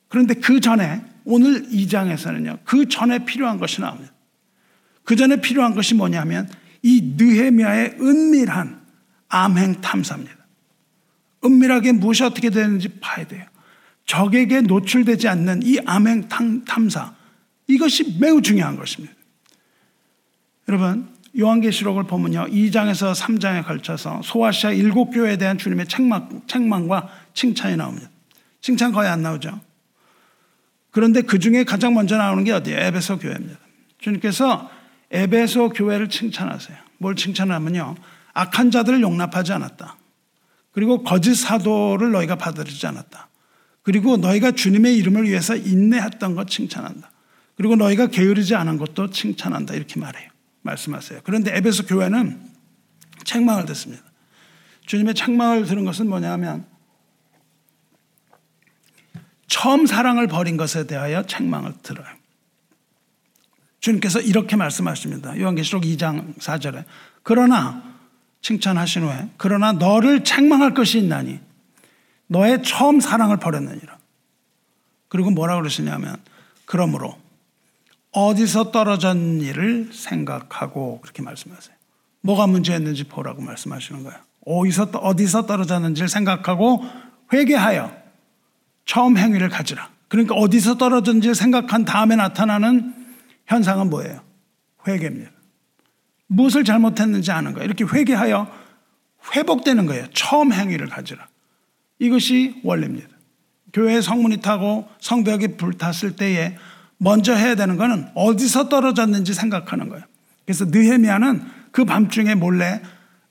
그런데 0.08 0.34
그 0.34 0.60
전에 0.60 1.02
오늘 1.24 1.64
2장에서는요. 1.68 2.60
그 2.64 2.88
전에 2.88 3.24
필요한 3.24 3.58
것이 3.58 3.80
나옵니다. 3.80 4.12
그 5.04 5.16
전에 5.16 5.40
필요한 5.40 5.74
것이 5.74 5.94
뭐냐면 5.94 6.48
이 6.82 7.14
느헤미야의 7.16 7.96
은밀한 8.00 8.80
암행 9.28 9.80
탐사입니다. 9.80 10.36
은밀하게 11.44 11.92
무엇이 11.92 12.24
어떻게 12.24 12.50
되는지 12.50 12.88
봐야 13.00 13.26
돼요. 13.26 13.44
적에게 14.04 14.60
노출되지 14.60 15.28
않는 15.28 15.62
이 15.64 15.78
암행 15.84 16.28
탐사 16.64 17.14
이것이 17.66 18.18
매우 18.20 18.40
중요한 18.40 18.76
것입니다. 18.76 19.14
여러분 20.68 21.08
요한계시록을 21.38 22.04
보면요. 22.04 22.46
2장에서 22.46 23.14
3장에 23.14 23.64
걸쳐서 23.66 24.22
소아시아 24.22 24.72
일곱 24.72 25.10
교회에 25.10 25.36
대한 25.36 25.58
주님의 25.58 25.86
책망, 25.86 26.42
책망과 26.46 27.08
칭찬이 27.34 27.76
나옵니다. 27.76 28.08
칭찬 28.60 28.92
거의 28.92 29.08
안 29.08 29.22
나오죠. 29.22 29.60
그런데 30.96 31.20
그 31.20 31.38
중에 31.38 31.64
가장 31.64 31.92
먼저 31.92 32.16
나오는 32.16 32.42
게 32.42 32.52
어디예요? 32.52 32.80
에베소 32.80 33.18
교회입니다. 33.18 33.58
주님께서 33.98 34.70
에베소 35.10 35.68
교회를 35.74 36.08
칭찬하세요. 36.08 36.74
뭘 36.96 37.14
칭찬하면요. 37.14 37.96
악한 38.32 38.70
자들을 38.70 39.02
용납하지 39.02 39.52
않았다. 39.52 39.94
그리고 40.72 41.02
거짓 41.02 41.34
사도를 41.34 42.12
너희가 42.12 42.36
받아들이지 42.36 42.86
않았다. 42.86 43.28
그리고 43.82 44.16
너희가 44.16 44.52
주님의 44.52 44.96
이름을 44.96 45.28
위해서 45.28 45.54
인내했던 45.54 46.34
것 46.34 46.48
칭찬한다. 46.48 47.10
그리고 47.58 47.76
너희가 47.76 48.06
게으르지 48.06 48.54
않은 48.54 48.78
것도 48.78 49.10
칭찬한다. 49.10 49.74
이렇게 49.74 50.00
말해요. 50.00 50.30
말씀하세요. 50.62 51.20
그런데 51.24 51.54
에베소 51.58 51.84
교회는 51.84 52.40
책망을 53.22 53.66
듣습니다. 53.66 54.02
주님의 54.86 55.12
책망을 55.12 55.66
들은 55.66 55.84
것은 55.84 56.08
뭐냐면 56.08 56.64
처음 59.46 59.86
사랑을 59.86 60.26
버린 60.26 60.56
것에 60.56 60.86
대하여 60.86 61.24
책망을 61.24 61.72
들어요. 61.82 62.06
주님께서 63.80 64.20
이렇게 64.20 64.56
말씀하십니다. 64.56 65.38
요한계시록 65.38 65.84
2장 65.84 66.36
4절에 66.38 66.84
그러나 67.22 67.82
칭찬하신 68.42 69.02
후에 69.02 69.28
그러나 69.36 69.72
너를 69.72 70.24
책망할 70.24 70.74
것이 70.74 70.98
있나니 70.98 71.40
너의 72.26 72.62
처음 72.62 73.00
사랑을 73.00 73.36
버렸느니라. 73.36 73.96
그리고 75.08 75.30
뭐라 75.30 75.56
그러시냐면 75.56 76.16
그러므로 76.64 77.16
어디서 78.10 78.72
떨어졌니를 78.72 79.90
생각하고 79.92 81.00
그렇게 81.00 81.22
말씀하세요. 81.22 81.76
뭐가 82.22 82.46
문제였는지 82.46 83.04
보라고 83.04 83.42
말씀하시는 83.42 84.02
거예요. 84.02 84.18
어디서 84.44 85.46
떨어졌는지를 85.46 86.08
생각하고 86.08 86.84
회개하여 87.32 88.05
처음 88.86 89.18
행위를 89.18 89.48
가지라. 89.48 89.90
그러니까 90.08 90.34
어디서 90.34 90.78
떨어졌는지를 90.78 91.34
생각한 91.34 91.84
다음에 91.84 92.16
나타나는 92.16 92.94
현상은 93.46 93.90
뭐예요? 93.90 94.20
회개입니다. 94.86 95.30
무엇을 96.28 96.64
잘못했는지 96.64 97.30
아는 97.32 97.52
거예요. 97.52 97.66
이렇게 97.66 97.84
회개하여 97.84 98.50
회복되는 99.34 99.86
거예요. 99.86 100.06
처음 100.14 100.52
행위를 100.52 100.88
가지라. 100.88 101.26
이것이 101.98 102.60
원리입니다. 102.62 103.08
교회에 103.72 104.00
성문이 104.00 104.38
타고 104.38 104.88
성벽이 105.00 105.56
불탔을 105.56 106.16
때에 106.16 106.56
먼저 106.98 107.34
해야 107.34 107.54
되는 107.56 107.76
것은 107.76 108.08
어디서 108.14 108.68
떨어졌는지 108.68 109.34
생각하는 109.34 109.88
거예요. 109.88 110.04
그래서 110.44 110.64
느헤미야는 110.66 111.42
그 111.72 111.84
밤중에 111.84 112.36
몰래 112.36 112.80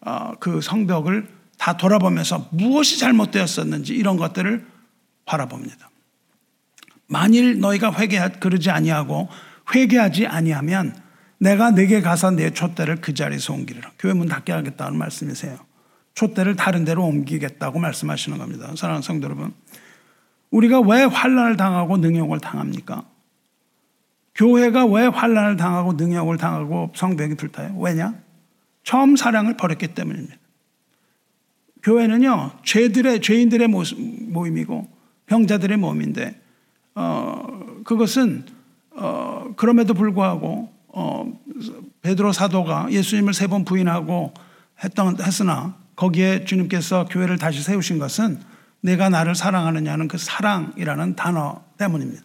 어, 0.02 0.34
그 0.40 0.62
성벽을 0.62 1.28
다 1.58 1.78
돌아보면서 1.78 2.48
무엇이 2.52 3.00
잘못되었었는지 3.00 3.96
이런 3.96 4.18
것들을 4.18 4.66
바라봅니다. 5.26 5.90
만일 7.08 7.60
너희가 7.60 7.94
회개 7.94 8.20
그러지 8.40 8.70
아니하고 8.70 9.28
회개하지 9.74 10.28
아니하면 10.28 10.96
내가 11.38 11.72
내게 11.72 12.02
가서 12.02 12.32
내 12.32 12.52
촛대를 12.52 12.98
그 13.02 13.14
자리에서 13.14 13.54
옮기리라. 13.54 13.92
교회 14.00 14.14
문 14.14 14.28
닫게 14.28 14.52
하겠다는 14.52 14.98
말씀이세요. 14.98 15.58
촛대를 16.14 16.56
다른 16.56 16.86
데로 16.86 17.04
옮기겠다고 17.06 17.80
말씀하시는 17.80 18.38
겁니다. 18.38 18.74
사랑하는 18.76 19.02
성도 19.02 19.26
여러분. 19.26 19.54
우리가 20.50 20.80
왜 20.80 21.04
환란을 21.04 21.58
당하고 21.58 21.98
능욕을 21.98 22.40
당합니까? 22.40 23.04
교회가 24.36 24.86
왜 24.86 25.08
환란을 25.08 25.58
당하고 25.58 25.94
능욕을 25.94 26.38
당하고 26.38 26.92
성벽이 26.96 27.36
불타요? 27.36 27.78
왜냐? 27.78 28.16
처음 28.84 29.16
사랑을 29.16 29.58
버렸기 29.58 29.90
때문입니다. 29.90 30.36
교회는요 31.84 32.52
죄들의 32.64 33.22
죄인들의 33.22 33.68
모임이고 33.68 34.95
병자들의 35.28 35.78
모임인데 35.78 36.40
어, 36.96 37.82
그것은 37.84 38.46
어, 38.92 39.54
그럼에도 39.58 39.94
불구하고 39.94 40.72
어, 40.88 41.34
베드로 42.02 42.32
사도가 42.32 42.92
예수님을 42.92 43.34
세 43.34 43.48
번 43.48 43.66
부인하고 43.66 44.34
했던 44.84 45.18
했으나 45.22 45.76
거기에 45.96 46.46
주님께서 46.46 47.06
교회를 47.06 47.38
다시 47.38 47.62
세우신 47.62 48.00
것은 48.00 48.40
내가 48.82 49.10
나를 49.10 49.34
사랑하느냐는 49.36 50.08
그 50.08 50.18
사랑이라는 50.18 51.16
단어 51.16 51.64
때문입니다. 51.78 52.24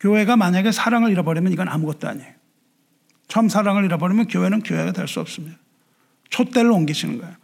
교회가 0.00 0.36
만약에 0.36 0.72
사랑을 0.72 1.10
잃어버리면 1.10 1.52
이건 1.52 1.68
아무것도 1.68 2.08
아니에요. 2.08 2.32
처음 3.28 3.48
사랑을 3.48 3.84
잃어버리면 3.84 4.28
교회는 4.28 4.62
교회가 4.62 4.92
될 4.92 5.08
수 5.08 5.20
없습니다. 5.20 5.56
촛대를 6.30 6.70
옮기시는 6.70 7.18
거예요. 7.18 7.34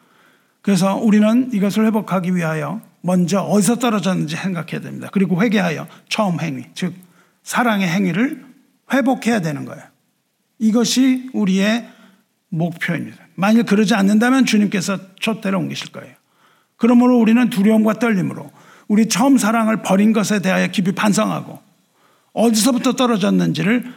그래서 0.61 0.97
우리는 0.97 1.51
이것을 1.53 1.87
회복하기 1.87 2.35
위하여 2.35 2.81
먼저 3.09 3.40
어디서 3.40 3.76
떨어졌는지 3.76 4.36
생각해야 4.36 4.82
됩니다. 4.82 5.09
그리고 5.11 5.42
회개하여 5.42 5.88
처음 6.11 6.40
행위, 6.40 6.64
즉 6.74 6.92
사랑의 7.42 7.88
행위를 7.88 8.44
회복해야 8.92 9.40
되는 9.40 9.64
거예요. 9.64 9.82
이것이 10.59 11.30
우리의 11.32 11.88
목표입니다. 12.50 13.16
만일 13.34 13.62
그러지 13.62 13.94
않는다면 13.94 14.44
주님께서 14.44 14.98
촛대를 15.20 15.56
옮기실 15.56 15.90
거예요. 15.92 16.14
그러므로 16.76 17.18
우리는 17.18 17.48
두려움과 17.48 17.94
떨림으로 17.94 18.52
우리 18.88 19.09
처음 19.09 19.38
사랑을 19.38 19.80
버린 19.80 20.12
것에 20.12 20.40
대하여 20.42 20.66
깊이 20.66 20.92
반성하고 20.92 21.59
어디서부터 22.34 22.92
떨어졌는지를 22.92 23.90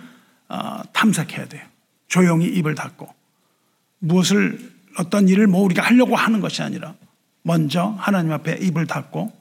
어, 0.47 0.82
탐색해야 0.93 1.49
돼요. 1.49 1.64
조용히 2.07 2.47
입을 2.47 2.76
닫고 2.76 3.14
무엇을 3.99 4.72
어떤 4.97 5.28
일을 5.28 5.47
뭐 5.47 5.64
우리가 5.64 5.82
하려고 5.84 6.16
하는 6.16 6.39
것이 6.39 6.62
아니라 6.62 6.95
먼저 7.44 7.96
하나님 7.98 8.32
앞에 8.32 8.58
입을 8.62 8.88
닫고 8.88 9.32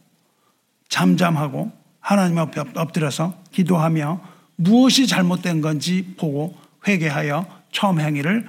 잠잠하고 0.88 1.72
하나님 2.00 2.38
앞에 2.38 2.62
엎드려서 2.74 3.42
기도하며 3.52 4.20
무엇이 4.56 5.06
잘못된 5.06 5.60
건지 5.60 6.14
보고 6.18 6.56
회개하여 6.86 7.46
처음 7.72 8.00
행위를 8.00 8.48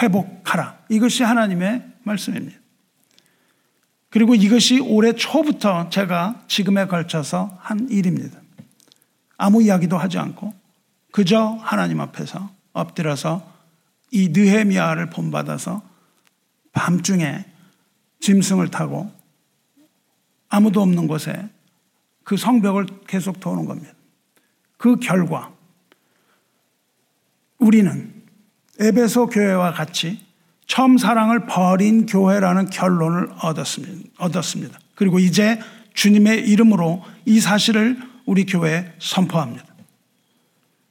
회복하라. 0.00 0.78
이것이 0.88 1.22
하나님의 1.22 1.84
말씀입니다. 2.04 2.58
그리고 4.10 4.34
이것이 4.34 4.80
올해 4.80 5.12
초부터 5.12 5.88
제가 5.90 6.42
지금에 6.48 6.86
걸쳐서 6.86 7.58
한 7.60 7.88
일입니다. 7.90 8.38
아무 9.36 9.62
이야기도 9.62 9.96
하지 9.96 10.18
않고 10.18 10.52
그저 11.12 11.58
하나님 11.60 12.00
앞에서 12.00 12.50
엎드려서 12.72 13.50
이 14.10 14.30
느헤미야를 14.30 15.10
본받아서 15.10 15.82
밤중에 16.72 17.44
짐승을 18.20 18.68
타고 18.68 19.10
아무도 20.48 20.82
없는 20.82 21.06
곳에 21.06 21.48
그 22.24 22.36
성벽을 22.36 22.86
계속 23.06 23.40
도는 23.40 23.64
겁니다. 23.64 23.92
그 24.76 24.96
결과 24.96 25.52
우리는 27.58 28.14
에베소 28.78 29.26
교회와 29.26 29.72
같이 29.72 30.24
처음 30.66 30.96
사랑을 30.96 31.46
버린 31.46 32.06
교회라는 32.06 32.70
결론을 32.70 33.30
얻었습니다. 33.40 34.78
그리고 34.94 35.18
이제 35.18 35.60
주님의 35.94 36.48
이름으로 36.48 37.02
이 37.26 37.40
사실을 37.40 37.98
우리 38.24 38.46
교회에 38.46 38.92
선포합니다. 39.00 39.64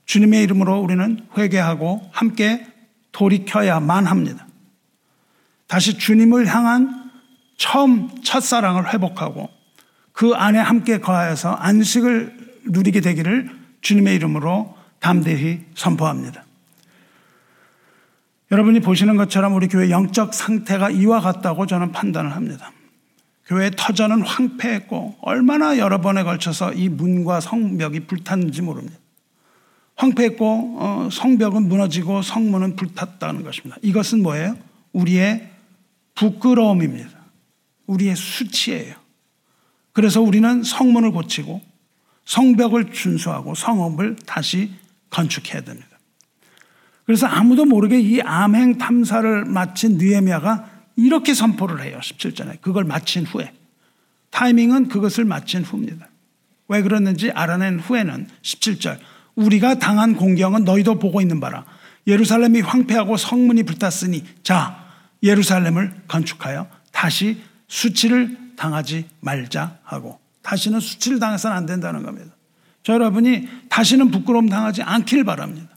주님의 0.06 0.44
이름으로 0.44 0.80
우리는 0.82 1.26
회개하고 1.38 2.10
함께 2.12 2.68
돌이켜야만 3.12 4.06
합니다. 4.06 4.46
다시 5.68 5.98
주님을 5.98 6.48
향한 6.48 6.99
처음 7.60 8.10
첫사랑을 8.24 8.92
회복하고 8.92 9.50
그 10.14 10.34
안에 10.34 10.58
함께 10.58 11.00
거하여서 11.00 11.52
안식을 11.52 12.56
누리게 12.66 13.02
되기를 13.02 13.50
주님의 13.82 14.16
이름으로 14.16 14.76
담대히 15.00 15.66
선포합니다. 15.76 16.46
여러분이 18.52 18.80
보시는 18.80 19.18
것처럼 19.18 19.54
우리 19.54 19.68
교회 19.68 19.92
영적 19.92 20.34
상태가 20.34 20.90
이와 20.90 21.20
같다고 21.20 21.68
저는 21.68 21.92
판단을 21.92 22.36
합니다. 22.36 22.72
교회 23.46 23.70
터전은 23.70 24.22
황폐했고 24.22 25.18
얼마나 25.22 25.78
여러 25.78 26.00
번에 26.02 26.24
걸쳐서 26.24 26.74
이 26.74 26.88
문과 26.88 27.42
성벽이 27.42 28.02
불탔는지 28.02 28.62
모릅니다. 28.62 28.98
황폐했고 29.98 30.78
어, 30.80 31.10
성벽은 31.12 31.68
무너지고 31.68 32.22
성문은 32.22 32.78
불탔다는 32.78 33.44
것입니다. 33.44 33.76
이것은 33.82 34.24
뭐예요? 34.24 34.56
우리의 34.94 35.50
부끄러움입니다. 36.16 37.19
우리의 37.90 38.16
수치예요. 38.16 38.96
그래서 39.92 40.22
우리는 40.22 40.64
성문을 40.64 41.12
고치고 41.12 41.62
성벽을 42.26 42.92
준수하고 42.92 43.56
성읍을 43.56 44.18
다시 44.26 44.72
건축해야 45.10 45.62
됩니다. 45.62 45.88
그래서 47.06 47.26
아무도 47.26 47.66
모르게 47.66 48.00
이 48.00 48.22
암행 48.22 48.78
탐사를 48.78 49.46
마친 49.46 49.98
느에미아가 49.98 50.70
이렇게 50.96 51.34
선포를 51.34 51.82
해요. 51.82 52.00
17절에. 52.02 52.62
그걸 52.62 52.84
마친 52.84 53.26
후에. 53.26 53.52
타이밍은 54.30 54.90
그것을 54.90 55.26
마친 55.26 55.64
후입니다. 55.64 56.08
왜 56.68 56.84
그랬는지 56.84 57.32
알아낸 57.32 57.80
후에는 57.80 58.28
17절. 58.44 59.00
우리가 59.34 59.80
당한 59.80 60.16
공경은 60.16 60.66
너희도 60.66 61.00
보고 61.00 61.20
있는 61.20 61.40
바라. 61.40 61.66
예루살렘이 62.06 62.62
황폐하고 62.62 63.18
성문이 63.18 63.64
불탔으니 63.64 64.24
자, 64.44 64.86
예루살렘을 65.24 66.04
건축하여 66.08 66.68
다시 66.92 67.42
수치를 67.70 68.38
당하지 68.58 69.06
말자 69.22 69.80
하고 69.84 70.20
다시는 70.42 70.82
수치를 70.82 71.20
당해서는 71.20 71.56
안 71.56 71.66
된다는 71.66 72.04
겁니다. 72.04 72.36
저 72.84 72.94
여러분이 72.94 73.48
다시는 73.70 74.12
부끄러움 74.12 74.50
당하지 74.50 74.82
않길 74.82 75.24
바랍니다. 75.24 75.70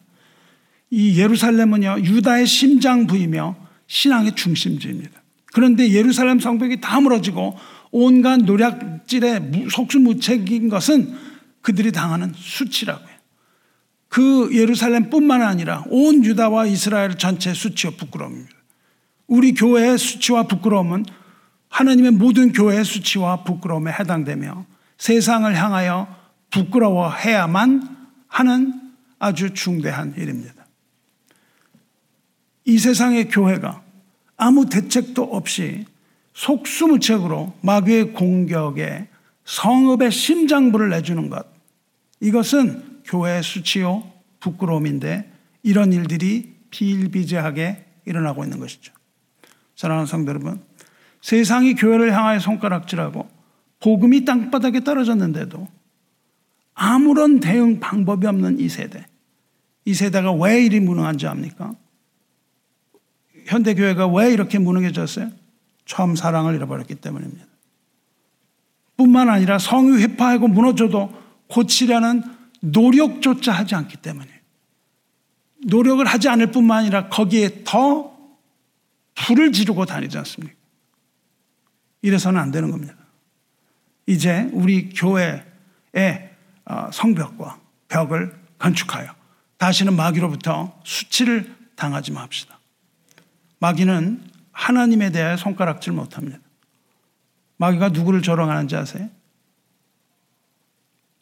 이 0.90 1.18
예루살렘은요, 1.18 2.01
유다의 2.01 2.47
심장 2.47 3.07
부이며 3.07 3.57
신앙의 3.86 4.34
중심지입니다. 4.34 5.22
그런데 5.53 5.90
예루살렘 5.90 6.40
성벽이 6.40 6.80
다 6.80 7.01
무너지고 7.01 7.59
온갖 7.90 8.38
노략질의 8.38 9.68
속수무책인 9.70 10.68
것은 10.68 11.14
그들이 11.61 11.93
당하는 11.93 12.32
수치라고요. 12.34 13.12
그 14.09 14.51
예루살렘뿐만 14.53 15.43
아니라 15.43 15.84
온 15.88 16.24
유다와 16.24 16.66
이스라엘 16.66 17.16
전체 17.16 17.55
수치와 17.55 17.95
부끄러움입니다. 17.97 18.55
우리 19.26 19.55
교회의 19.55 19.99
수치와 19.99 20.45
부끄러움은 20.45 21.05
하나님의 21.73 22.12
모든 22.12 22.53
교회의 22.53 22.85
수치와 22.85 23.45
부끄러움에 23.45 23.91
해당되며 23.93 24.66
세상을 24.99 25.57
향하여 25.57 26.07
부끄러워해야만 26.51 28.09
하는 28.29 28.93
아주 29.18 29.55
중대한 29.55 30.14
일입니다. 30.16 30.66
이 32.66 32.79
세상의 32.79 33.31
교회가 33.31 33.83
아무 34.37 34.68
대책도 34.68 35.23
없이 35.23 35.87
속수무책으로 36.35 37.55
마귀의 37.62 38.12
공격에 38.12 39.09
성읍의 39.45 40.12
심장부를 40.12 40.91
내주는 40.91 41.29
것. 41.31 41.47
이것은 42.20 43.01
교회의 43.05 43.43
수치요, 43.43 44.05
부끄러움인데 44.41 45.31
이런 45.62 45.93
일들이 45.93 46.55
비일비재하게 46.70 47.85
일어나고 48.05 48.45
있는 48.45 48.59
것이죠. 48.61 48.93
사랑하는 49.75 50.07
성도 50.07 50.31
여러분, 50.31 50.62
세상이 51.23 51.75
교회를 51.75 52.14
향하여 52.14 52.39
손가락질하고 52.41 53.29
복음이 53.81 54.25
땅바닥에 54.25 54.81
떨어졌는데도 54.81 55.66
아무런 56.75 57.41
대응 57.41 57.81
방법이 57.81 58.27
없는 58.27 58.61
이 58.61 58.68
세대. 58.68 59.07
이 59.85 59.95
세대가 59.95 60.33
왜 60.33 60.64
이리 60.64 60.81
무능한지 60.81 61.27
압니까? 61.27 61.75
현대교회가 63.47 64.07
왜 64.09 64.33
이렇게 64.33 64.59
무능해졌어요? 64.59 65.31
처음 65.85 66.14
사랑을 66.14 66.55
잃어버렸기 66.55 66.97
때문입니다. 66.97 67.45
뿐만 68.97 69.29
아니라 69.29 69.59
성유 69.59 69.99
회파하고 69.99 70.49
무너져도 70.49 71.12
고치려는 71.49 72.23
노력조차 72.61 73.53
하지 73.53 73.75
않기 73.75 73.97
때문에 73.99 74.29
노력을 75.66 76.05
하지 76.05 76.29
않을 76.29 76.53
뿐만 76.53 76.79
아니라 76.79 77.09
거기에 77.09 77.62
더 77.64 78.16
불을 79.14 79.53
지르고 79.53 79.85
다니지 79.85 80.18
않습니까? 80.18 80.61
이래서는 82.03 82.40
안 82.40 82.50
되는 82.50 82.70
겁니다. 82.70 82.94
이제 84.07 84.48
우리 84.53 84.90
교회의 84.90 85.42
어, 86.64 86.90
성벽과 86.92 87.61
벽을 87.88 88.38
건축하여 88.59 89.14
다시는 89.57 89.94
마귀로부터 89.94 90.80
수치를 90.84 91.55
당하지 91.76 92.12
맙시다. 92.12 92.59
마귀는 93.61 94.22
하나님에 94.50 95.11
대해 95.11 95.36
손가락질 95.36 95.92
못합니다. 95.92 96.38
마귀가 97.57 97.90
누구를 97.90 98.22
조롱하는지 98.22 98.76
아세요? 98.76 99.09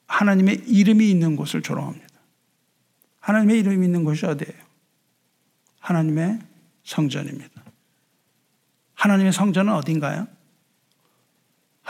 하나님의 0.06 0.64
이름이 0.66 1.08
있는 1.10 1.36
곳을 1.36 1.62
조롱합니다. 1.62 2.08
하나님의 3.20 3.60
이름이 3.60 3.84
있는 3.84 4.04
곳이 4.04 4.26
어디예요? 4.26 4.60
하나님의 5.80 6.40
성전입니다. 6.84 7.62
하나님의 8.94 9.32
성전은 9.32 9.72
어딘가요? 9.74 10.26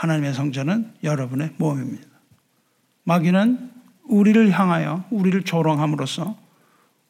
하나님의 0.01 0.33
성전은 0.33 0.93
여러분의 1.03 1.51
몸입니다. 1.57 2.07
마귀는 3.03 3.69
우리를 4.05 4.49
향하여 4.51 5.05
우리를 5.11 5.43
조롱함으로써 5.43 6.37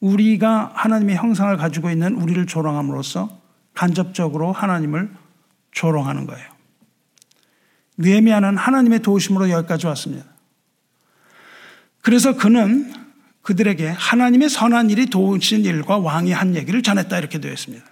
우리가 0.00 0.72
하나님의 0.74 1.16
형상을 1.16 1.56
가지고 1.56 1.90
있는 1.90 2.16
우리를 2.16 2.46
조롱함으로써 2.46 3.40
간접적으로 3.72 4.52
하나님을 4.52 5.10
조롱하는 5.70 6.26
거예요. 6.26 6.46
느헤미야는 7.96 8.58
하나님의 8.58 9.00
도우심으로 9.00 9.48
여기까지 9.48 9.86
왔습니다. 9.86 10.26
그래서 12.02 12.36
그는 12.36 12.92
그들에게 13.40 13.88
하나님의 13.88 14.50
선한 14.50 14.90
일이 14.90 15.06
도우신 15.06 15.64
일과 15.64 15.96
왕이 15.96 16.32
한 16.32 16.54
얘기를 16.56 16.82
전했다 16.82 17.18
이렇게 17.18 17.40
되어 17.40 17.52
있습니다. 17.52 17.91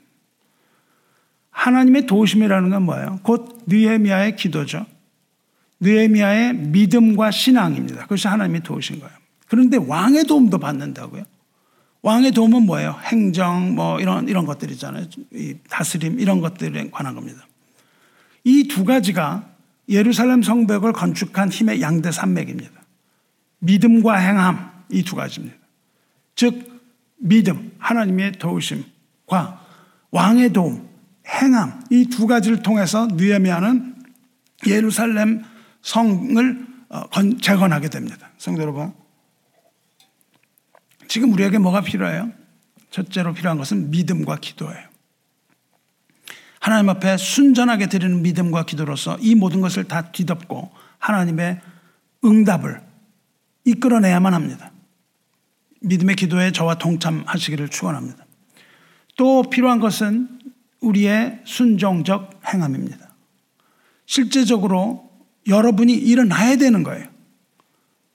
하나님의 1.51 2.07
도우심이라는 2.07 2.71
건 2.71 2.83
뭐예요? 2.85 3.21
곧 3.23 3.63
느헤미야의 3.67 4.37
기도죠. 4.37 4.87
느헤미야의 5.81 6.55
믿음과 6.55 7.31
신앙입니다. 7.31 8.03
그것이 8.03 8.29
하나님이 8.29 8.61
도우신 8.61 9.01
거예요. 9.01 9.13
그런데 9.49 9.77
왕의 9.77 10.25
도움도 10.25 10.59
받는다고요. 10.59 11.25
왕의 12.03 12.33
도움은 12.33 12.63
뭐예요? 12.65 12.99
행정 13.05 13.75
뭐 13.75 14.01
이런 14.01 14.29
이런 14.29 14.47
것들이잖아요. 14.47 15.07
다스림 15.69 16.21
이런 16.21 16.41
것들에 16.41 16.91
관한 16.91 17.15
겁니다. 17.15 17.47
이 18.45 18.69
두 18.69 18.85
가지가 18.85 19.51
예루살렘 19.89 20.43
성벽을 20.43 20.93
건축한 20.93 21.51
힘의 21.51 21.83
양대 21.83 22.11
산맥입니다. 22.11 22.73
믿음과 23.59 24.15
행함 24.17 24.71
이 24.91 25.03
두 25.03 25.17
가지입니다. 25.17 25.57
즉 26.37 26.81
믿음 27.19 27.73
하나님의 27.79 28.33
도우심과 28.33 29.67
왕의 30.11 30.53
도움 30.53 30.89
행함 31.31 31.85
이 31.91 32.07
두 32.07 32.27
가지를 32.27 32.63
통해서 32.63 33.07
느헤미야는 33.07 33.97
예루살렘 34.67 35.45
성을 35.83 36.67
어, 36.89 37.03
재건하게 37.41 37.89
됩니다. 37.89 38.31
성도 38.37 38.63
여러분 38.63 38.93
지금 41.09 41.33
우리에게 41.33 41.59
뭐가 41.59 41.81
필요해요? 41.83 42.33
첫째로 42.91 43.33
필요한 43.33 43.59
것은 43.59 43.91
믿음과 43.91 44.37
기도예요. 44.41 44.91
하나님 46.61 46.91
앞에 46.91 47.17
순전하게 47.17 47.89
드리는 47.89 48.23
믿음과 48.23 48.65
기도로서 48.67 49.17
이 49.21 49.35
모든 49.35 49.61
것을 49.61 49.85
다 49.85 50.11
뒤덮고 50.13 50.71
하나님의 50.99 51.61
응답을 52.25 52.83
이끌어내야만 53.65 54.35
합니다. 54.35 54.73
믿음의 55.81 56.17
기도에 56.17 56.53
저와 56.53 56.75
동참하시기를 56.77 57.69
축원합니다. 57.69 58.27
또 59.17 59.43
필요한 59.49 59.81
것은 59.81 60.40
우리의 60.81 61.41
순종적 61.45 62.41
행함입니다. 62.47 63.11
실제적으로 64.07 65.11
여러분이 65.47 65.93
일어나야 65.93 66.57
되는 66.57 66.83
거예요. 66.83 67.07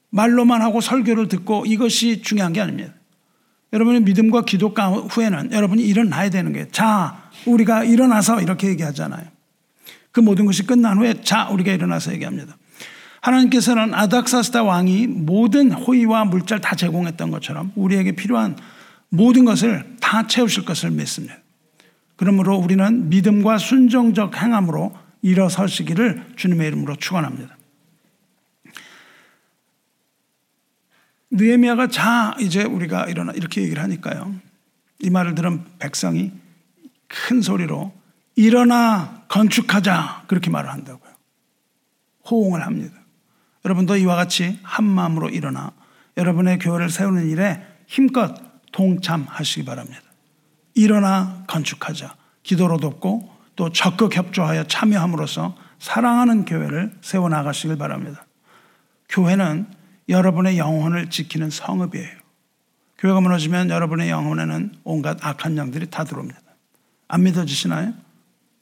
말로만 0.09 0.61
하고 0.61 0.81
설교를 0.81 1.27
듣고 1.27 1.65
이것이 1.65 2.21
중요한 2.21 2.53
게 2.53 2.61
아닙니다. 2.61 2.93
여러분의 3.73 4.01
믿음과 4.01 4.45
기도 4.45 4.69
후에는 4.69 5.51
여러분이 5.51 5.83
일어나야 5.83 6.29
되는 6.29 6.53
거예요. 6.53 6.67
자, 6.71 7.29
우리가 7.45 7.83
일어나서 7.83 8.41
이렇게 8.41 8.67
얘기하잖아요. 8.69 9.25
그 10.11 10.21
모든 10.21 10.45
것이 10.45 10.63
끝난 10.65 10.97
후에 10.97 11.15
자, 11.21 11.49
우리가 11.49 11.73
일어나서 11.73 12.13
얘기합니다. 12.13 12.55
하나님께서는 13.21 13.93
아닥사스다 13.93 14.63
왕이 14.63 15.07
모든 15.07 15.71
호의와 15.71 16.25
물자를 16.25 16.61
다 16.61 16.75
제공했던 16.75 17.31
것처럼 17.31 17.73
우리에게 17.75 18.13
필요한 18.13 18.55
모든 19.09 19.45
것을 19.45 19.97
다 19.99 20.27
채우실 20.27 20.63
것을 20.63 20.91
믿습니다. 20.91 21.35
그러므로 22.15 22.57
우리는 22.57 23.09
믿음과 23.09 23.57
순종적 23.57 24.41
행함으로 24.41 24.95
일어서시기를 25.21 26.33
주님의 26.35 26.67
이름으로 26.67 26.95
축원합니다. 26.95 27.57
느헤미야가 31.31 31.87
자 31.87 32.35
이제 32.39 32.63
우리가 32.63 33.05
일어나 33.05 33.33
이렇게 33.33 33.61
얘기를 33.61 33.81
하니까요. 33.83 34.33
이 34.99 35.09
말을 35.09 35.35
들은 35.35 35.63
백성이 35.79 36.31
큰 37.07 37.41
소리로 37.41 37.93
일어나 38.35 39.23
건축하자 39.27 40.25
그렇게 40.27 40.49
말을 40.49 40.71
한다고요. 40.71 41.13
호응을 42.29 42.65
합니다. 42.65 42.95
여러분도 43.65 43.97
이와 43.97 44.15
같이 44.15 44.59
한 44.63 44.85
마음으로 44.85 45.29
일어나 45.29 45.71
여러분의 46.17 46.59
교회를 46.59 46.89
세우는 46.89 47.29
일에 47.29 47.61
힘껏 47.87 48.35
동참하시기 48.71 49.65
바랍니다. 49.65 50.04
일어나 50.75 51.43
건축하자. 51.47 52.15
기도로 52.43 52.77
돕고 52.77 53.33
또 53.55 53.71
적극 53.71 54.15
협조하여 54.15 54.65
참여함으로써 54.65 55.55
사랑하는 55.79 56.45
교회를 56.45 56.93
세워 57.01 57.29
나가시길 57.29 57.77
바랍니다. 57.77 58.25
교회는 59.09 59.67
여러분의 60.09 60.57
영혼을 60.57 61.09
지키는 61.09 61.49
성읍이에요. 61.49 62.17
교회가 62.97 63.21
무너지면 63.21 63.69
여러분의 63.69 64.09
영혼에는 64.09 64.73
온갖 64.83 65.17
악한 65.25 65.57
영들이 65.57 65.89
다 65.89 66.03
들어옵니다. 66.03 66.39
안 67.07 67.23
믿어지시나요? 67.23 67.93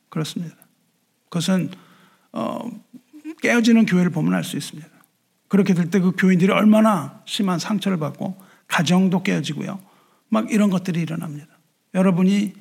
그렇습니다. 0.10 0.56
그것은 1.26 1.72
어, 2.32 2.60
깨어지는 3.42 3.86
교회를 3.86 4.12
보면 4.12 4.34
알 4.34 4.44
수 4.44 4.58
있습니다. 4.58 4.88
그렇게 5.48 5.74
될 5.74 5.90
때 5.90 6.00
그 6.00 6.14
교인들이 6.18 6.52
얼마나 6.52 7.22
심한 7.26 7.60
상처를 7.60 7.98
받고 8.00 8.42
가정도 8.68 9.22
깨어지고요. 9.24 9.80
막 10.30 10.52
이런 10.52 10.70
것들이 10.70 11.02
일어납니다. 11.02 11.53
여러분이 11.94 12.54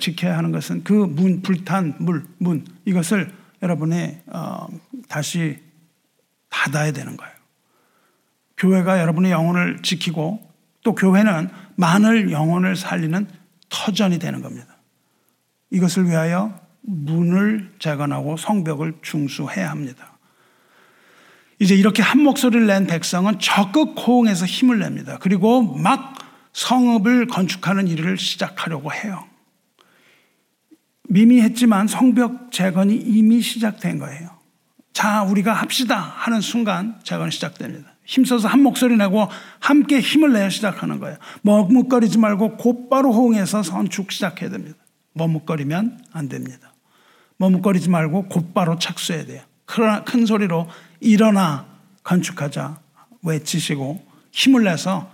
지켜야 0.00 0.36
하는 0.36 0.52
것은 0.52 0.84
그 0.84 0.92
문, 0.92 1.42
불탄 1.42 1.94
물, 1.98 2.24
문, 2.38 2.64
이것을 2.84 3.32
여러분이 3.62 4.16
어, 4.26 4.66
다시 5.08 5.58
닫아야 6.48 6.92
되는 6.92 7.16
거예요. 7.16 7.32
교회가 8.56 9.00
여러분의 9.00 9.32
영혼을 9.32 9.82
지키고 9.82 10.40
또 10.82 10.94
교회는 10.94 11.48
만을 11.76 12.30
영혼을 12.30 12.76
살리는 12.76 13.26
터전이 13.68 14.18
되는 14.18 14.42
겁니다. 14.42 14.76
이것을 15.70 16.08
위하여 16.08 16.58
문을 16.82 17.72
재건하고 17.78 18.36
성벽을 18.36 18.98
중수해야 19.02 19.70
합니다. 19.70 20.12
이제 21.58 21.74
이렇게 21.74 22.02
한 22.02 22.20
목소리를 22.20 22.66
낸 22.66 22.86
백성은 22.86 23.38
적극 23.38 23.98
호응해서 23.98 24.44
힘을 24.44 24.80
냅니다. 24.80 25.18
그리고 25.20 25.62
막 25.62 26.13
성읍을 26.54 27.26
건축하는 27.26 27.88
일을 27.88 28.16
시작하려고 28.16 28.92
해요. 28.92 29.24
미미했지만 31.08 31.86
성벽 31.86 32.50
재건이 32.50 32.94
이미 32.96 33.42
시작된 33.42 33.98
거예요. 33.98 34.30
자, 34.92 35.22
우리가 35.24 35.52
합시다 35.52 35.98
하는 35.98 36.40
순간 36.40 36.98
재건이 37.02 37.30
시작됩니다. 37.32 37.92
힘써서 38.04 38.48
한 38.48 38.62
목소리 38.62 38.96
내고 38.96 39.28
함께 39.60 39.98
힘을 40.00 40.32
내야 40.32 40.48
시작하는 40.48 41.00
거예요. 41.00 41.18
머뭇거리지 41.42 42.18
말고 42.18 42.56
곧바로 42.56 43.12
호응해서 43.12 43.62
선축 43.62 44.12
시작해야 44.12 44.50
됩니다. 44.50 44.78
머뭇거리면 45.14 46.04
안 46.12 46.28
됩니다. 46.28 46.72
머뭇거리지 47.38 47.90
말고 47.90 48.28
곧바로 48.28 48.78
착수해야 48.78 49.26
돼요. 49.26 49.42
그러나 49.64 50.04
큰 50.04 50.26
소리로 50.26 50.68
일어나 51.00 51.66
건축하자 52.04 52.78
외치시고 53.22 54.06
힘을 54.30 54.64
내서 54.64 55.10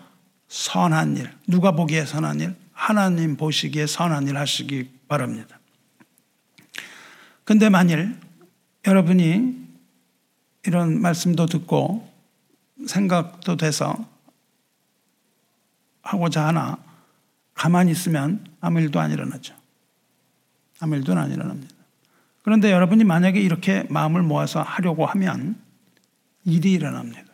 선한 0.51 1.17
일, 1.17 1.31
누가 1.47 1.71
보기에 1.71 2.05
선한 2.05 2.41
일, 2.41 2.57
하나님 2.73 3.37
보시기에 3.37 3.87
선한 3.87 4.27
일 4.27 4.37
하시기 4.37 4.91
바랍니다. 5.07 5.61
근데 7.45 7.69
만일 7.69 8.19
여러분이 8.85 9.57
이런 10.67 11.01
말씀도 11.01 11.47
듣고 11.47 12.13
생각도 12.85 13.57
돼서 13.57 14.09
하고자 16.03 16.49
하나 16.49 16.79
가만히 17.55 17.93
있으면 17.93 18.45
아무 18.61 18.81
일도 18.81 18.99
안 18.99 19.13
일어나죠. 19.13 19.55
아무 20.81 20.97
일도 20.97 21.17
안 21.17 21.31
일어납니다. 21.31 21.73
그런데 22.43 22.73
여러분이 22.73 23.05
만약에 23.05 23.41
이렇게 23.41 23.85
마음을 23.89 24.23
모아서 24.23 24.63
하려고 24.63 25.07
하면 25.07 25.61
일이 26.45 26.73
일어납니다. 26.73 27.31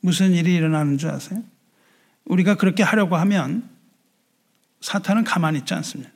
무슨 0.00 0.32
일이 0.32 0.54
일어나는 0.54 0.98
줄 0.98 1.08
아세요? 1.08 1.42
우리가 2.28 2.54
그렇게 2.54 2.82
하려고 2.82 3.16
하면 3.16 3.68
사탄은 4.80 5.24
가만히 5.24 5.58
있지 5.58 5.74
않습니다. 5.74 6.10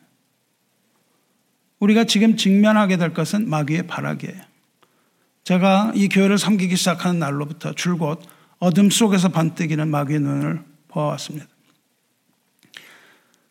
우리가 1.81 2.05
지금 2.05 2.37
직면하게 2.37 2.97
될 2.97 3.13
것은 3.13 3.49
마귀의 3.51 3.89
발악이에요. 3.89 4.41
제가 5.45 5.93
이 5.97 6.09
교회를 6.09 6.39
섬기기 6.39 6.77
시작하는 6.77 7.19
날로부터 7.19 7.73
줄곧 7.73 8.23
어둠 8.61 8.91
속에서 8.91 9.31
번뜩이는 9.31 9.89
마귀의 9.89 10.21
눈을 10.21 10.63
보아왔습니다. 10.87 11.49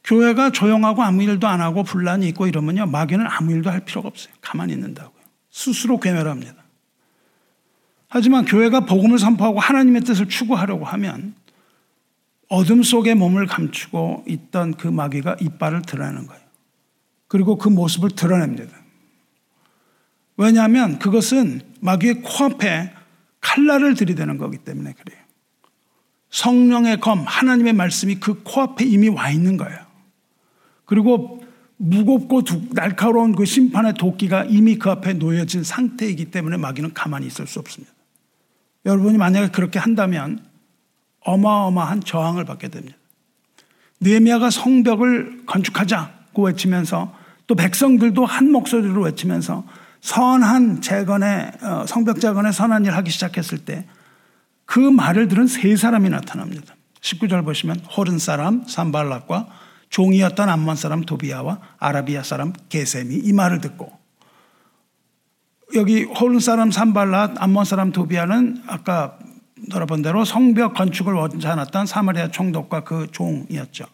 교회가 0.05 0.51
조용하고 0.51 1.03
아무 1.03 1.23
일도 1.23 1.47
안 1.47 1.61
하고 1.61 1.83
분란이 1.83 2.27
있고 2.29 2.47
이러면요. 2.47 2.85
마귀는 2.85 3.25
아무 3.27 3.51
일도 3.51 3.69
할 3.69 3.81
필요가 3.81 4.07
없어요. 4.07 4.33
가만히 4.39 4.73
있는다고요. 4.73 5.21
스스로 5.49 5.99
괴멸합니다. 5.99 6.55
하지만 8.07 8.45
교회가 8.45 8.81
복음을 8.81 9.19
선포하고 9.19 9.59
하나님의 9.59 10.01
뜻을 10.01 10.27
추구하려고 10.27 10.85
하면 10.85 11.33
어둠 12.51 12.83
속에 12.83 13.13
몸을 13.13 13.47
감추고 13.47 14.25
있던 14.27 14.73
그 14.73 14.89
마귀가 14.89 15.37
이빨을 15.39 15.83
드러내는 15.83 16.27
거예요. 16.27 16.41
그리고 17.29 17.57
그 17.57 17.69
모습을 17.69 18.09
드러냅니다. 18.09 18.77
왜냐하면 20.35 20.99
그것은 20.99 21.61
마귀의 21.79 22.23
코앞에 22.23 22.93
칼날을 23.39 23.93
들이대는 23.93 24.37
거기 24.37 24.57
때문에 24.57 24.91
그래요. 24.91 25.17
성령의 26.29 26.99
검, 26.99 27.23
하나님의 27.25 27.71
말씀이 27.71 28.15
그 28.15 28.43
코앞에 28.43 28.83
이미 28.83 29.07
와 29.07 29.29
있는 29.31 29.55
거예요. 29.55 29.79
그리고 30.83 31.41
무겁고 31.77 32.43
날카로운 32.71 33.33
그 33.33 33.45
심판의 33.45 33.93
도끼가 33.93 34.43
이미 34.43 34.75
그 34.75 34.89
앞에 34.89 35.13
놓여진 35.13 35.63
상태이기 35.63 36.31
때문에 36.31 36.57
마귀는 36.57 36.93
가만히 36.93 37.27
있을 37.27 37.47
수 37.47 37.59
없습니다. 37.59 37.93
여러분이 38.85 39.17
만약에 39.17 39.51
그렇게 39.51 39.79
한다면 39.79 40.50
어마어마한 41.21 42.01
저항을 42.01 42.45
받게 42.45 42.69
됩니다. 42.69 42.97
느헤미야가 43.99 44.49
성벽을 44.49 45.45
건축하자고 45.45 46.43
외치면서 46.45 47.13
또 47.47 47.55
백성들도 47.55 48.25
한 48.25 48.51
목소리로 48.51 49.03
외치면서 49.03 49.63
선한 50.01 50.81
재건의 50.81 51.51
어, 51.61 51.85
성벽 51.87 52.19
재건의 52.19 52.53
선한 52.53 52.85
일 52.85 52.95
하기 52.95 53.09
시작했을 53.11 53.59
때 53.59 53.85
그 54.71 54.79
말을 54.79 55.27
들은 55.27 55.47
세 55.47 55.75
사람이 55.75 56.09
나타납니다. 56.09 56.75
19절 57.01 57.43
보시면 57.43 57.81
호른 57.81 58.17
사람 58.17 58.65
산발락과 58.65 59.47
종이었던 59.89 60.47
암몬 60.47 60.77
사람 60.77 61.01
도비아와 61.01 61.59
아라비아 61.77 62.23
사람 62.23 62.53
게셈이 62.69 63.15
이 63.15 63.33
말을 63.33 63.59
듣고 63.59 63.91
여기 65.75 66.03
호른 66.03 66.39
사람 66.39 66.71
산발락 66.71 67.43
암몬 67.43 67.65
사람 67.65 67.91
도비아는 67.91 68.63
아까 68.65 69.19
여러본 69.73 70.01
대로 70.01 70.25
성벽 70.25 70.73
건축을 70.73 71.13
원치 71.13 71.47
않았던 71.47 71.85
사마리아 71.85 72.29
총독과 72.31 72.83
그 72.83 73.07
종이었죠. 73.11 73.85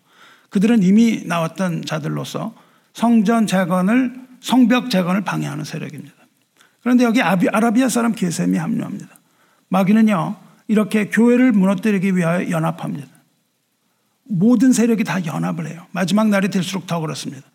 그들은 0.50 0.84
이미 0.84 1.24
나왔던 1.26 1.84
자들로서 1.86 2.56
성전 2.94 3.48
재건을 3.48 4.14
성벽 4.40 4.90
재건을 4.90 5.24
방해하는 5.24 5.64
세력입니다. 5.64 6.16
그런데 6.82 7.04
여기 7.04 7.22
아라비아 7.22 7.90
사람 7.90 8.14
게셈이 8.14 8.58
합류합니다. 8.58 9.10
마귀는요 9.70 10.36
이렇게 10.68 11.10
교회를 11.10 11.52
무너뜨리기 11.52 12.16
위하여 12.16 12.50
연합합니다. 12.50 13.08
모든 14.24 14.74
세력이 14.74 15.04
다 15.04 15.26
연합을 15.26 15.68
해요. 15.68 15.86
마지막 15.92 16.30
날이 16.30 16.50
될수록 16.50 16.88
더 16.88 17.00
그렇습니다. 17.00 17.48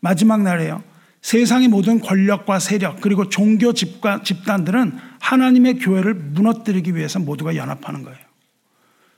마지막 0.00 0.42
날에요. 0.42 0.82
세상의 1.26 1.66
모든 1.66 1.98
권력과 1.98 2.60
세력 2.60 3.00
그리고 3.00 3.28
종교 3.28 3.72
집과 3.72 4.22
집단들은 4.22 4.96
하나님의 5.18 5.80
교회를 5.80 6.14
무너뜨리기 6.14 6.94
위해서 6.94 7.18
모두가 7.18 7.56
연합하는 7.56 8.04
거예요. 8.04 8.20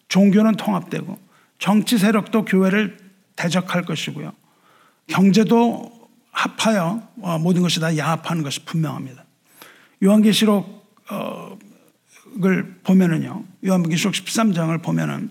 종교는 0.09 0.53
통합되고 0.53 1.19
정치 1.59 1.99
세력도 1.99 2.47
교회를 2.47 2.97
대적할 3.37 3.83
것이고요. 3.83 4.33
경제도 5.07 6.09
합하여 6.31 7.07
어, 7.21 7.39
모든 7.39 7.61
것이 7.61 7.79
다 7.79 7.95
야합하는 7.95 8.43
것이 8.43 8.65
분명합니다. 8.65 9.27
요한계시록을 10.03 10.71
보면은요. 12.85 13.45
요한계시록 13.67 14.15
13장을 14.15 14.83
보면은 14.83 15.31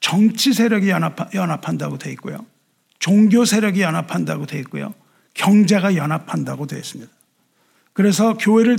정치 0.00 0.52
세력이 0.52 0.90
연합, 0.90 1.34
연합한다고 1.34 1.96
되어 1.96 2.12
있고요. 2.12 2.44
종교 2.98 3.46
세력이 3.46 3.80
연합한다고 3.80 4.44
되어 4.44 4.60
있고요. 4.60 4.92
경제가 5.34 5.96
연합한다고 5.96 6.66
되어 6.66 6.78
있습니다. 6.78 7.12
그래서 7.92 8.34
교회를 8.34 8.78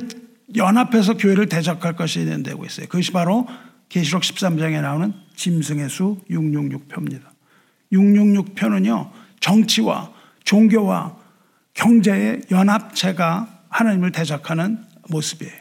연합해서 0.56 1.18
교회를 1.18 1.48
대적할 1.48 1.96
것이 1.96 2.26
되고 2.44 2.66
있어요. 2.66 2.88
그것이 2.88 3.12
바로 3.12 3.48
계시록 3.90 4.24
13장에 4.24 4.82
나오는 4.82 5.14
짐승의 5.36 5.90
수 5.90 6.20
666표입니다. 6.30 7.22
666표는요. 7.92 9.12
정치와 9.40 10.12
종교와 10.44 11.18
경제의 11.74 12.44
연합체가 12.52 13.48
하나님을 13.70 14.12
대적하는 14.12 14.84
모습이에요. 15.10 15.54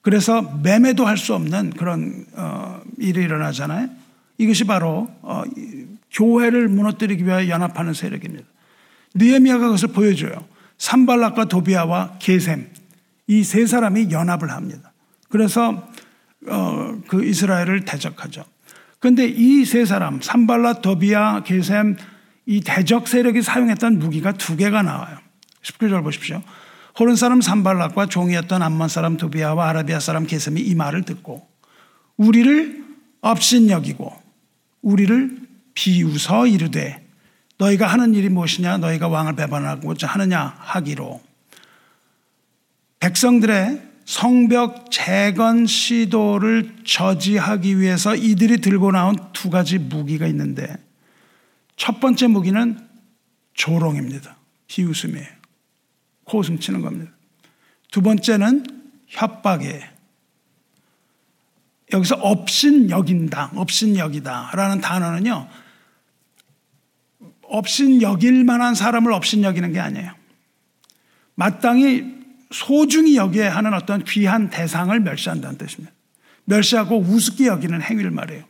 그래서 0.00 0.42
매매도 0.62 1.06
할 1.06 1.16
수 1.16 1.34
없는 1.34 1.70
그런 1.70 2.26
어, 2.34 2.80
일이 2.98 3.22
일어나잖아요. 3.22 3.88
이것이 4.38 4.64
바로 4.64 5.08
어, 5.22 5.42
교회를 6.12 6.68
무너뜨리기 6.68 7.24
위하여 7.24 7.48
연합하는 7.48 7.94
세력입니다. 7.94 8.44
느헤미야가 9.14 9.66
그것을 9.66 9.88
보여줘요. 9.88 10.32
산발락과 10.78 11.46
도비아와 11.46 12.18
게셈 12.18 12.68
이 13.26 13.42
세 13.42 13.66
사람이 13.66 14.08
연합을 14.10 14.50
합니다. 14.50 14.92
그래서 15.30 15.88
어, 16.46 17.00
그 17.08 17.24
이스라엘을 17.24 17.84
대적하죠. 17.84 18.44
그런데 18.98 19.26
이 19.26 19.64
세 19.64 19.84
사람 19.84 20.20
산발락, 20.20 20.82
도비아, 20.82 21.42
게셈 21.42 21.96
이 22.46 22.60
대적 22.60 23.08
세력이 23.08 23.40
사용했던 23.42 23.98
무기가 23.98 24.32
두 24.32 24.56
개가 24.56 24.82
나와요. 24.82 25.18
19절 25.62 26.02
보십시오. 26.02 26.42
호른 26.98 27.16
사람 27.16 27.40
산발락과 27.40 28.06
종이었던 28.06 28.62
암몬 28.62 28.88
사람 28.88 29.16
도비아와 29.16 29.68
아라비아 29.70 29.98
사람 30.00 30.26
게셈이 30.26 30.60
이 30.60 30.74
말을 30.74 31.02
듣고 31.02 31.48
우리를 32.16 32.84
업신여기고 33.22 34.12
우리를 34.82 35.38
비웃어 35.74 36.46
이르되 36.46 37.03
너희가 37.64 37.86
하는 37.86 38.14
일이 38.14 38.28
무엇이냐 38.28 38.78
너희가 38.78 39.08
왕을 39.08 39.36
배반하고자 39.36 40.06
하느냐 40.06 40.54
하기로 40.58 41.22
백성들의 43.00 43.82
성벽 44.04 44.90
재건 44.90 45.66
시도를 45.66 46.76
저지하기 46.84 47.80
위해서 47.80 48.14
이들이 48.14 48.60
들고 48.60 48.92
나온 48.92 49.16
두 49.32 49.48
가지 49.50 49.78
무기가 49.78 50.26
있는데 50.26 50.76
첫 51.76 52.00
번째 52.00 52.26
무기는 52.28 52.86
조롱입니다. 53.54 54.36
비웃음이에요. 54.66 55.26
코웃음 56.24 56.58
치는 56.58 56.82
겁니다. 56.82 57.12
두 57.90 58.02
번째는 58.02 58.64
협박이에요. 59.08 59.94
여기서 61.92 62.16
업신 62.16 62.90
여긴다, 62.90 63.52
업신 63.54 63.96
여기다 63.96 64.50
라는 64.54 64.80
단어는요, 64.80 65.48
업신 67.48 68.02
여길 68.02 68.44
만한 68.44 68.74
사람을 68.74 69.12
업신 69.12 69.42
여기는 69.42 69.72
게 69.72 69.80
아니에요. 69.80 70.12
마땅히 71.34 72.14
소중히 72.50 73.16
여기에 73.16 73.48
하는 73.48 73.74
어떤 73.74 74.04
귀한 74.04 74.50
대상을 74.50 74.98
멸시한다는 75.00 75.58
뜻입니다. 75.58 75.92
멸시하고 76.44 76.98
우습게 76.98 77.46
여기는 77.46 77.82
행위를 77.82 78.10
말해요. 78.10 78.44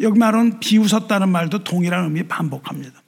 여기 0.00 0.18
말은 0.18 0.58
비웃었다는 0.60 1.28
말도 1.28 1.62
동일한 1.64 2.04
의미 2.04 2.24
반복합니다. 2.24 3.00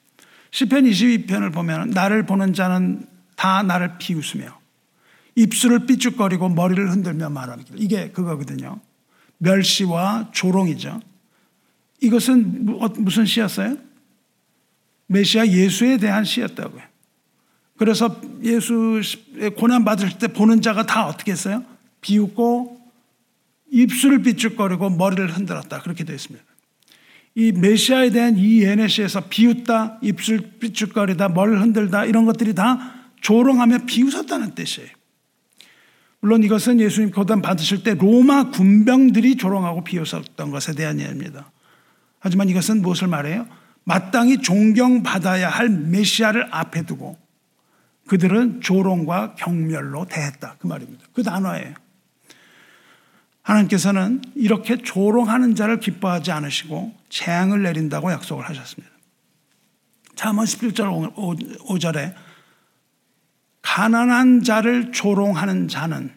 시편 0.52 0.84
22편을 0.84 1.52
보면 1.52 1.90
나를 1.90 2.24
보는 2.24 2.54
자는 2.54 3.06
다 3.34 3.62
나를 3.62 3.98
비웃으며 3.98 4.58
입술을 5.34 5.86
삐죽거리고 5.86 6.48
머리를 6.50 6.90
흔들며 6.90 7.28
말하기 7.30 7.64
이게 7.76 8.10
그거거든요. 8.10 8.80
멸시와 9.38 10.30
조롱이죠. 10.32 11.00
이것은 12.00 12.66
어, 12.80 12.88
무슨 12.98 13.26
시였어요? 13.26 13.76
메시아 15.06 15.46
예수에 15.48 15.98
대한 15.98 16.24
시였다고요. 16.24 16.82
그래서 17.76 18.20
예수 18.42 19.00
고난 19.56 19.84
받을 19.84 20.18
때 20.18 20.28
보는 20.28 20.62
자가 20.62 20.86
다 20.86 21.06
어떻게 21.06 21.32
했어요? 21.32 21.64
비웃고 22.00 22.80
입술을 23.70 24.22
삐죽거리고 24.22 24.90
머리를 24.90 25.36
흔들었다. 25.36 25.82
그렇게 25.82 26.04
되어 26.04 26.14
있습니다. 26.14 26.44
이 27.34 27.52
메시아에 27.52 28.10
대한 28.10 28.38
이 28.38 28.62
예네시에서 28.62 29.28
비웃다, 29.28 29.98
입술 30.00 30.52
삐죽거리다, 30.58 31.28
머리를 31.28 31.60
흔들다 31.60 32.06
이런 32.06 32.24
것들이 32.24 32.54
다 32.54 32.94
조롱하며 33.20 33.80
비웃었다는 33.86 34.54
뜻이에요. 34.54 34.88
물론 36.20 36.42
이것은 36.42 36.80
예수님 36.80 37.10
고단 37.10 37.42
받으실 37.42 37.82
때 37.82 37.94
로마 37.94 38.50
군병들이 38.50 39.36
조롱하고 39.36 39.84
비웃었던 39.84 40.50
것에 40.50 40.74
대한 40.74 40.98
이야기입니다. 40.98 41.52
하지만 42.18 42.48
이것은 42.48 42.80
무엇을 42.80 43.06
말해요? 43.06 43.46
마땅히 43.86 44.38
존경받아야 44.42 45.48
할 45.48 45.68
메시아를 45.68 46.48
앞에 46.50 46.82
두고 46.82 47.16
그들은 48.08 48.60
조롱과 48.60 49.36
경멸로 49.36 50.06
대했다. 50.06 50.56
그 50.58 50.66
말입니다. 50.66 51.06
그 51.12 51.22
단어예요. 51.22 51.74
하나님께서는 53.42 54.22
이렇게 54.34 54.76
조롱하는 54.76 55.54
자를 55.54 55.78
기뻐하지 55.78 56.32
않으시고 56.32 56.94
재앙을 57.08 57.62
내린다고 57.62 58.10
약속을 58.10 58.48
하셨습니다. 58.48 58.92
잠언 60.16 60.46
11절 60.46 61.14
5절에 61.60 62.14
가난한 63.62 64.42
자를 64.42 64.90
조롱하는 64.90 65.68
자는 65.68 66.12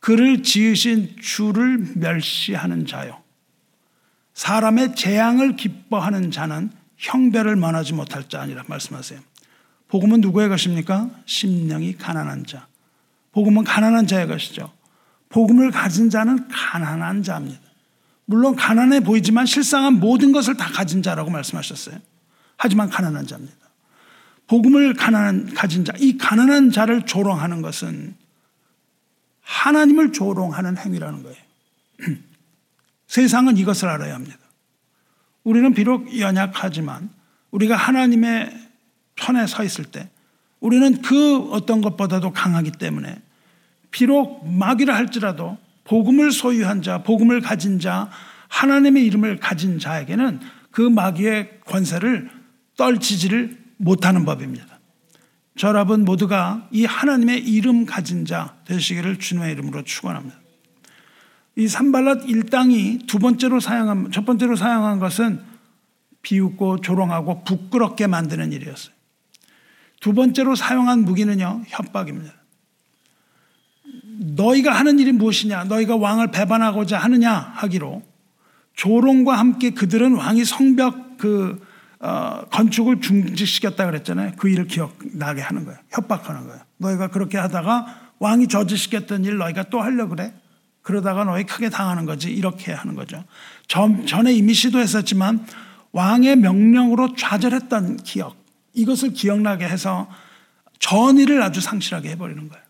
그를 0.00 0.42
지으신 0.42 1.16
주를 1.20 1.78
멸시하는 1.94 2.84
자요. 2.86 3.22
사람의 4.38 4.94
재앙을 4.94 5.56
기뻐하는 5.56 6.30
자는 6.30 6.70
형배를 6.96 7.56
만하지 7.56 7.92
못할 7.94 8.28
자 8.28 8.40
아니라 8.40 8.62
말씀하세요. 8.68 9.18
복음은 9.88 10.20
누구의 10.20 10.48
것입니까? 10.48 11.10
심령이 11.26 11.96
가난한 11.96 12.46
자. 12.46 12.68
복음은 13.32 13.64
가난한 13.64 14.06
자의 14.06 14.28
것이죠. 14.28 14.72
복음을 15.28 15.72
가진 15.72 16.08
자는 16.08 16.46
가난한 16.46 17.24
자입니다. 17.24 17.60
물론 18.26 18.54
가난해 18.54 19.00
보이지만 19.00 19.44
실상은 19.44 19.98
모든 19.98 20.30
것을 20.30 20.56
다 20.56 20.70
가진 20.70 21.02
자라고 21.02 21.30
말씀하셨어요. 21.30 21.96
하지만 22.56 22.88
가난한 22.90 23.26
자입니다. 23.26 23.56
복음을 24.46 24.94
가난한 24.94 25.52
가진 25.54 25.84
자, 25.84 25.92
이 25.98 26.16
가난한 26.16 26.70
자를 26.70 27.04
조롱하는 27.04 27.60
것은 27.60 28.14
하나님을 29.40 30.12
조롱하는 30.12 30.78
행위라는 30.78 31.24
거예요. 31.24 31.36
세상은 33.08 33.56
이것을 33.56 33.88
알아야 33.88 34.14
합니다. 34.14 34.38
우리는 35.42 35.72
비록 35.74 36.16
연약하지만 36.18 37.10
우리가 37.50 37.74
하나님의 37.74 38.52
편에 39.16 39.46
서 39.46 39.64
있을 39.64 39.84
때 39.84 40.08
우리는 40.60 41.02
그 41.02 41.50
어떤 41.50 41.80
것보다도 41.80 42.32
강하기 42.32 42.72
때문에 42.72 43.20
비록 43.90 44.46
마귀라 44.46 44.94
할지라도 44.94 45.56
복음을 45.84 46.30
소유한 46.30 46.82
자, 46.82 47.02
복음을 47.02 47.40
가진 47.40 47.80
자, 47.80 48.10
하나님의 48.48 49.04
이름을 49.06 49.38
가진 49.38 49.78
자에게는 49.78 50.40
그 50.70 50.82
마귀의 50.82 51.60
권세를 51.64 52.30
떨치지를 52.76 53.56
못하는 53.78 54.24
법입니다. 54.24 54.78
저 55.56 55.68
여러분 55.68 56.04
모두가 56.04 56.68
이 56.70 56.84
하나님의 56.84 57.40
이름 57.40 57.86
가진 57.86 58.24
자 58.24 58.54
되시기를 58.66 59.18
주님의 59.18 59.52
이름으로 59.52 59.82
축원합니다. 59.82 60.38
이 61.58 61.66
산발랏 61.66 62.28
일당이 62.28 63.00
두 63.08 63.18
번째로 63.18 63.58
사용한 63.58 64.12
첫 64.12 64.24
번째로 64.24 64.54
사용한 64.54 65.00
것은 65.00 65.40
비웃고 66.22 66.82
조롱하고 66.82 67.42
부끄럽게 67.42 68.06
만드는 68.06 68.52
일이었어요. 68.52 68.94
두 70.00 70.14
번째로 70.14 70.54
사용한 70.54 71.00
무기는요 71.04 71.62
협박입니다. 71.66 72.32
너희가 74.36 74.70
하는 74.70 75.00
일이 75.00 75.10
무엇이냐? 75.10 75.64
너희가 75.64 75.96
왕을 75.96 76.30
배반하고자 76.30 76.96
하느냐? 76.96 77.32
하기로 77.56 78.04
조롱과 78.74 79.36
함께 79.36 79.70
그들은 79.70 80.14
왕이 80.14 80.44
성벽 80.44 81.18
그 81.18 81.60
어, 81.98 82.44
건축을 82.52 83.00
중지시켰다 83.00 83.86
그랬잖아요. 83.86 84.34
그 84.38 84.48
일을 84.48 84.68
기억나게 84.68 85.40
하는 85.40 85.64
거예요. 85.64 85.80
협박하는 85.90 86.46
거예요. 86.46 86.60
너희가 86.76 87.08
그렇게 87.08 87.36
하다가 87.36 88.12
왕이 88.20 88.46
저지시켰던 88.46 89.24
일 89.24 89.38
너희가 89.38 89.64
또 89.64 89.80
하려고 89.80 90.14
그래? 90.14 90.32
그러다가 90.88 91.22
너희 91.24 91.44
크게 91.44 91.68
당하는 91.68 92.06
거지. 92.06 92.30
이렇게 92.30 92.72
하는 92.72 92.94
거죠. 92.94 93.22
전, 93.66 94.06
전에 94.06 94.32
이미 94.32 94.54
시도했었지만 94.54 95.46
왕의 95.92 96.36
명령으로 96.36 97.14
좌절했던 97.14 97.98
기억, 97.98 98.42
이것을 98.72 99.12
기억나게 99.12 99.68
해서 99.68 100.08
전의를 100.78 101.42
아주 101.42 101.60
상실하게 101.60 102.12
해버리는 102.12 102.48
거예요. 102.48 102.64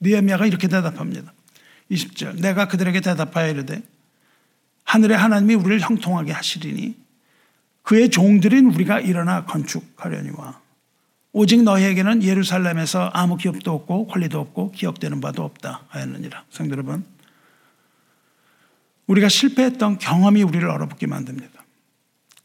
니에미아가 0.00 0.46
이렇게 0.46 0.68
대답합니다. 0.68 1.34
20절 1.90 2.40
내가 2.40 2.66
그들에게 2.66 3.02
대답하여 3.02 3.50
이르되 3.50 3.82
하늘의 4.84 5.18
하나님이 5.18 5.54
우리를 5.54 5.80
형통하게 5.80 6.32
하시리니 6.32 6.96
그의 7.82 8.08
종들인 8.08 8.70
우리가 8.72 9.00
일어나 9.00 9.44
건축하려니와 9.44 10.61
오직 11.32 11.62
너희에게는 11.62 12.22
예루살렘에서 12.22 13.10
아무 13.14 13.36
기업도 13.36 13.72
없고 13.72 14.06
권리도 14.08 14.38
없고 14.38 14.72
기억되는 14.72 15.20
바도 15.20 15.44
없다 15.44 15.84
하였느니라. 15.88 16.44
성도 16.50 16.72
여러분, 16.72 17.04
우리가 19.06 19.28
실패했던 19.28 19.98
경험이 19.98 20.42
우리를 20.42 20.68
얼어붙게 20.68 21.06
만듭니다. 21.06 21.64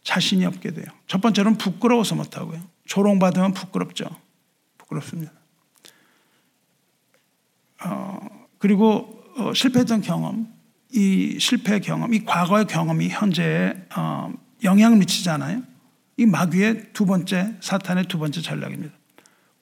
자신이 0.03 0.45
없게 0.45 0.71
돼요. 0.71 0.85
첫 1.05 1.19
번째로는 1.19 1.57
부끄러워서 1.57 2.15
못하고요. 2.15 2.61
조롱받으면 2.85 3.53
부끄럽죠. 3.53 4.05
부끄럽습니다. 4.77 5.33
어, 7.83 8.47
그리고 8.57 9.21
어, 9.35 9.53
실패했던 9.53 10.01
경험, 10.01 10.47
이 10.93 11.38
실패 11.39 11.79
경험, 11.79 12.13
이 12.13 12.23
과거의 12.23 12.65
경험이 12.65 13.09
현재에 13.09 13.73
어, 13.95 14.33
영향을 14.63 14.97
미치잖아요. 14.97 15.61
이 16.18 16.26
마귀의 16.26 16.93
두 16.93 17.05
번째 17.05 17.55
사탄의 17.61 18.05
두 18.05 18.18
번째 18.18 18.41
전략입니다. 18.41 18.93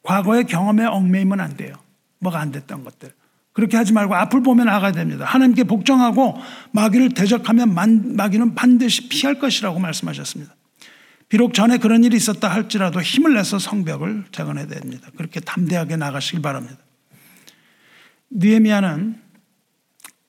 과거의 0.03 0.45
경험에 0.45 0.85
얽매이면 0.85 1.39
안 1.39 1.57
돼요. 1.57 1.75
뭐가 2.19 2.39
안 2.39 2.51
됐던 2.51 2.83
것들. 2.83 3.13
그렇게 3.51 3.77
하지 3.77 3.93
말고 3.93 4.15
앞을 4.15 4.43
보면 4.43 4.65
나가야 4.65 4.91
됩니다. 4.91 5.25
하나님께 5.25 5.63
복종하고 5.63 6.37
마귀를 6.71 7.13
대적하면 7.13 7.73
마귀는 8.15 8.55
반드시 8.55 9.07
피할 9.07 9.39
것이라고 9.39 9.79
말씀하셨습니다. 9.79 10.53
비록 11.29 11.53
전에 11.53 11.77
그런 11.77 12.03
일이 12.03 12.17
있었다 12.17 12.49
할지라도 12.49 13.01
힘을 13.01 13.33
내서 13.33 13.57
성벽을 13.57 14.25
재건해야 14.31 14.67
됩니다. 14.67 15.09
그렇게 15.17 15.39
담대하게 15.39 15.95
나가시길 15.95 16.41
바랍니다. 16.41 16.77
느헤미야는 18.29 19.21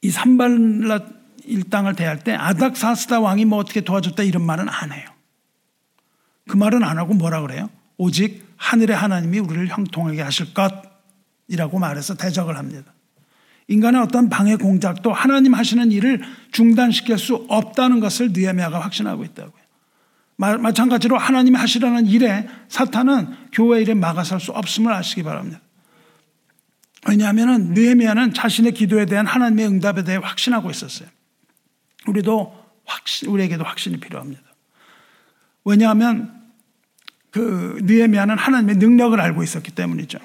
이 0.02 0.10
산발랏 0.10 1.16
일당을 1.46 1.94
대할 1.94 2.22
때 2.22 2.32
아닥사스다 2.32 3.20
왕이 3.20 3.44
뭐 3.44 3.58
어떻게 3.58 3.80
도와줬다 3.80 4.22
이런 4.22 4.44
말은 4.44 4.68
안 4.68 4.92
해요. 4.92 5.15
그 6.48 6.56
말은 6.56 6.82
안 6.84 6.98
하고 6.98 7.14
뭐라 7.14 7.40
그래요? 7.42 7.68
오직 7.96 8.46
하늘의 8.56 8.96
하나님이 8.96 9.38
우리를 9.38 9.68
형통하게 9.68 10.22
하실 10.22 10.46
것이라고 10.54 11.78
말해서 11.78 12.14
대적을 12.14 12.56
합니다. 12.56 12.92
인간의 13.68 14.00
어떤 14.00 14.28
방해 14.28 14.56
공작도 14.56 15.12
하나님 15.12 15.54
하시는 15.54 15.90
일을 15.90 16.22
중단시킬 16.52 17.18
수 17.18 17.46
없다는 17.48 18.00
것을 18.00 18.30
느헤미야가 18.32 18.78
확신하고 18.78 19.24
있다고요. 19.24 19.66
마찬가지로 20.36 21.16
하나님이 21.16 21.56
하시려는 21.56 22.06
일에 22.06 22.48
사탄은 22.68 23.34
교회 23.52 23.80
일에 23.80 23.94
막아설 23.94 24.38
수 24.38 24.52
없음을 24.52 24.92
아시기 24.92 25.22
바랍니다. 25.22 25.60
왜냐하면 27.08 27.72
느헤미야는 27.72 28.34
자신의 28.34 28.72
기도에 28.72 29.06
대한 29.06 29.26
하나님의 29.26 29.66
응답에 29.66 30.04
대해 30.04 30.18
확신하고 30.18 30.70
있었어요. 30.70 31.08
우리도 32.06 32.54
확신, 32.84 33.28
우리에게도 33.28 33.64
확신이 33.64 33.98
필요합니다. 33.98 34.42
왜냐하면 35.64 36.35
그 37.36 37.78
느헤미야는 37.82 38.38
하나님의 38.38 38.76
능력을 38.76 39.20
알고 39.20 39.42
있었기 39.42 39.72
때문이죠. 39.72 40.18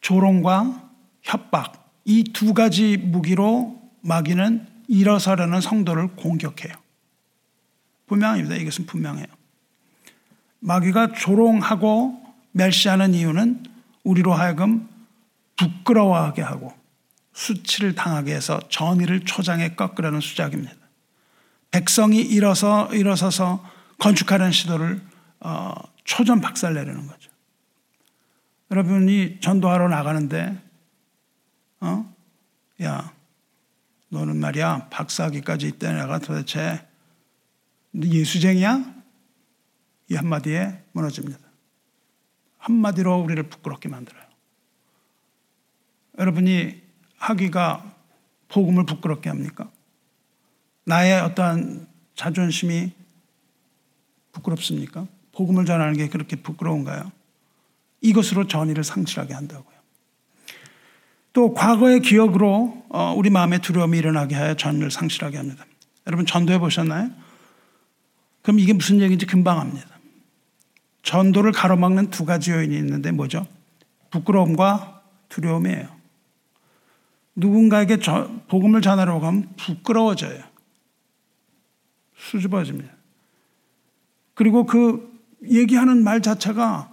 조롱과 0.00 0.90
협박 1.20 1.92
이 2.06 2.24
두 2.32 2.54
가지 2.54 2.96
무기로 2.96 3.78
마귀는 4.00 4.66
일어서려는 4.88 5.60
성도를 5.60 6.08
공격해요. 6.16 6.72
분명합니다. 8.06 8.54
이것은 8.54 8.86
분명해요. 8.86 9.26
마귀가 10.60 11.12
조롱하고 11.12 12.18
멸시하는 12.52 13.12
이유는 13.12 13.62
우리로 14.04 14.32
하여금 14.32 14.88
부끄러워하게 15.56 16.40
하고 16.40 16.72
수치를 17.34 17.94
당하게 17.94 18.34
해서 18.34 18.58
전의를 18.70 19.26
초장에 19.26 19.74
꺾으려는 19.74 20.20
수작입니다. 20.22 20.72
백성이 21.72 22.22
일어서 22.22 22.88
일어서서 22.94 23.62
건축하려는 23.98 24.52
시도를 24.52 25.02
어, 25.46 25.72
초전 26.02 26.40
박살 26.40 26.74
내려는 26.74 27.06
거죠. 27.06 27.30
여러분이 28.72 29.38
전도하러 29.38 29.86
나가는데, 29.86 30.60
어, 31.78 32.12
야, 32.82 33.14
너는 34.08 34.38
말이야 34.38 34.88
박사학위까지 34.88 35.68
있다 35.68 35.92
내가 35.92 36.18
도대체 36.18 36.84
예수쟁이야? 37.94 38.92
이 40.08 40.16
한마디에 40.16 40.82
무너집니다. 40.90 41.38
한마디로 42.58 43.16
우리를 43.20 43.40
부끄럽게 43.44 43.88
만들어요. 43.88 44.24
여러분이 46.18 46.82
하기가 47.18 47.94
복음을 48.48 48.84
부끄럽게 48.84 49.28
합니까? 49.28 49.70
나의 50.84 51.20
어떠한 51.20 51.86
자존심이 52.16 52.92
부끄럽습니까? 54.32 55.06
복음을 55.36 55.66
전하는 55.66 55.94
게 55.94 56.08
그렇게 56.08 56.34
부끄러운가요? 56.36 57.12
이것으로 58.00 58.46
전의를 58.46 58.84
상실하게 58.84 59.34
한다고요. 59.34 59.76
또 61.34 61.52
과거의 61.52 62.00
기억으로 62.00 62.84
어, 62.88 63.12
우리 63.14 63.28
마음의 63.28 63.58
두려움이 63.60 63.98
일어나게 63.98 64.34
하여 64.34 64.54
전의를 64.54 64.90
상실하게 64.90 65.36
합니다. 65.36 65.66
여러분 66.06 66.24
전도해 66.24 66.58
보셨나요? 66.58 67.10
그럼 68.40 68.58
이게 68.58 68.72
무슨 68.72 69.00
얘기인지 69.00 69.26
금방 69.26 69.60
합니다. 69.60 69.88
전도를 71.02 71.52
가로막는 71.52 72.10
두 72.10 72.24
가지 72.24 72.52
요인이 72.52 72.74
있는데 72.74 73.10
뭐죠? 73.10 73.46
부끄러움과 74.10 75.02
두려움이에요. 75.28 75.94
누군가에게 77.34 77.98
저, 77.98 78.30
복음을 78.48 78.80
전하러 78.80 79.20
가면 79.20 79.50
부끄러워져요. 79.58 80.42
수줍어집니다. 82.16 82.90
그리고 84.32 84.64
그 84.64 85.15
얘기하는 85.50 86.02
말 86.02 86.22
자체가 86.22 86.90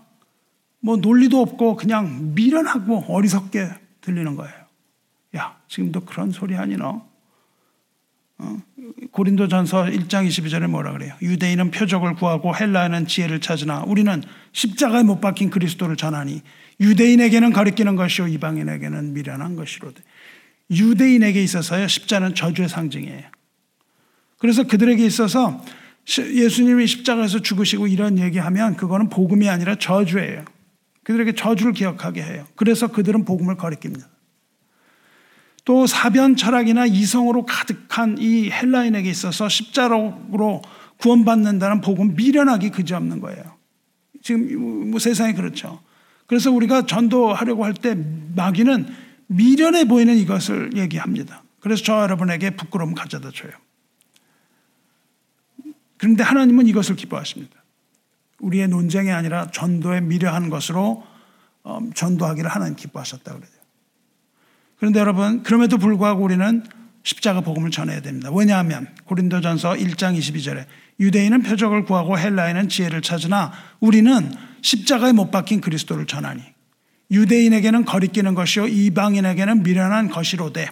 뭐 0.79 0.97
논리도 0.97 1.39
없고 1.41 1.77
그냥 1.77 2.33
미련하고 2.35 3.05
어리석게 3.07 3.69
들리는 4.01 4.35
거예요. 4.35 4.53
야, 5.37 5.57
지금도 5.67 6.01
그런 6.01 6.31
소리 6.31 6.53
하니 6.53 6.77
너? 6.77 7.07
어? 8.37 8.57
고린도 9.11 9.47
전서 9.47 9.85
1장 9.85 10.27
22절에 10.27 10.67
뭐라 10.67 10.91
그래요? 10.91 11.13
유대인은 11.21 11.71
표적을 11.71 12.15
구하고 12.15 12.55
헬라인은 12.55 13.07
지혜를 13.07 13.39
찾으나 13.41 13.83
우리는 13.87 14.21
십자가에 14.51 15.03
못 15.03 15.21
박힌 15.21 15.49
그리스도를 15.49 15.95
전하니 15.95 16.41
유대인에게는 16.79 17.53
가리키는 17.53 17.95
것이요 17.95 18.27
이방인에게는 18.27 19.13
미련한 19.13 19.55
것이로되 19.55 20.01
유대인에게 20.71 21.41
있어서요 21.43 21.87
십자는 21.87 22.35
저주의 22.35 22.67
상징이에요. 22.67 23.23
그래서 24.39 24.63
그들에게 24.63 25.05
있어서 25.05 25.63
예수님이 26.07 26.87
십자가에서 26.87 27.39
죽으시고 27.41 27.87
이런 27.87 28.19
얘기하면 28.19 28.75
그거는 28.75 29.09
복음이 29.09 29.47
아니라 29.49 29.75
저주예요. 29.75 30.43
그들에게 31.03 31.33
저주를 31.33 31.73
기억하게 31.73 32.23
해요. 32.23 32.45
그래서 32.55 32.87
그들은 32.87 33.25
복음을 33.25 33.55
거리킵니다. 33.55 34.03
또 35.65 35.87
사변 35.87 36.35
철학이나 36.35 36.85
이성으로 36.85 37.45
가득한 37.45 38.17
이 38.19 38.49
헬라인에게 38.49 39.09
있어서 39.09 39.47
십자로로 39.47 40.61
구원받는다는 40.97 41.81
복음 41.81 42.15
미련하기 42.15 42.69
그지없는 42.71 43.21
거예요. 43.21 43.57
지금 44.21 44.91
뭐 44.91 44.99
세상이 44.99 45.33
그렇죠. 45.33 45.81
그래서 46.27 46.51
우리가 46.51 46.85
전도하려고 46.85 47.65
할 47.65 47.73
때 47.73 47.95
마귀는 48.35 48.87
미련해 49.27 49.85
보이는 49.87 50.17
이것을 50.17 50.71
얘기합니다. 50.75 51.43
그래서 51.59 51.83
저 51.83 52.01
여러분에게 52.01 52.51
부끄러움 52.51 52.93
가져다 52.93 53.31
줘요. 53.31 53.51
그런데 56.03 56.21
하나님은 56.21 56.67
이것을 56.67 56.97
기뻐하십니다. 56.97 57.63
우리의 58.39 58.67
논쟁이 58.67 59.09
아니라 59.09 59.49
전도에 59.51 60.01
미려한 60.01 60.49
것으로 60.49 61.01
어, 61.63 61.79
전도하기를 61.95 62.49
하나님 62.49 62.75
기뻐하셨다 62.75 63.33
그래요. 63.33 63.49
그런데 64.75 64.99
여러분 64.99 65.43
그럼에도 65.43 65.77
불구하고 65.77 66.21
우리는 66.21 66.61
십자가 67.03 67.39
복음을 67.39 67.71
전해야 67.71 68.01
됩니다. 68.01 68.29
왜냐하면 68.33 68.93
고린도전서 69.05 69.75
1장 69.75 70.19
22절에 70.19 70.65
유대인은 70.99 71.41
표적을 71.43 71.85
구하고 71.85 72.19
헬라인은 72.19 72.67
지혜를 72.67 73.01
찾으나 73.01 73.53
우리는 73.79 74.29
십자가에 74.61 75.13
못 75.13 75.31
박힌 75.31 75.61
그리스도를 75.61 76.05
전하니 76.05 76.43
유대인에게는 77.11 77.85
거리끼는 77.85 78.35
것이요 78.35 78.67
이방인에게는 78.67 79.63
미련한 79.63 80.09
것이로되 80.09 80.67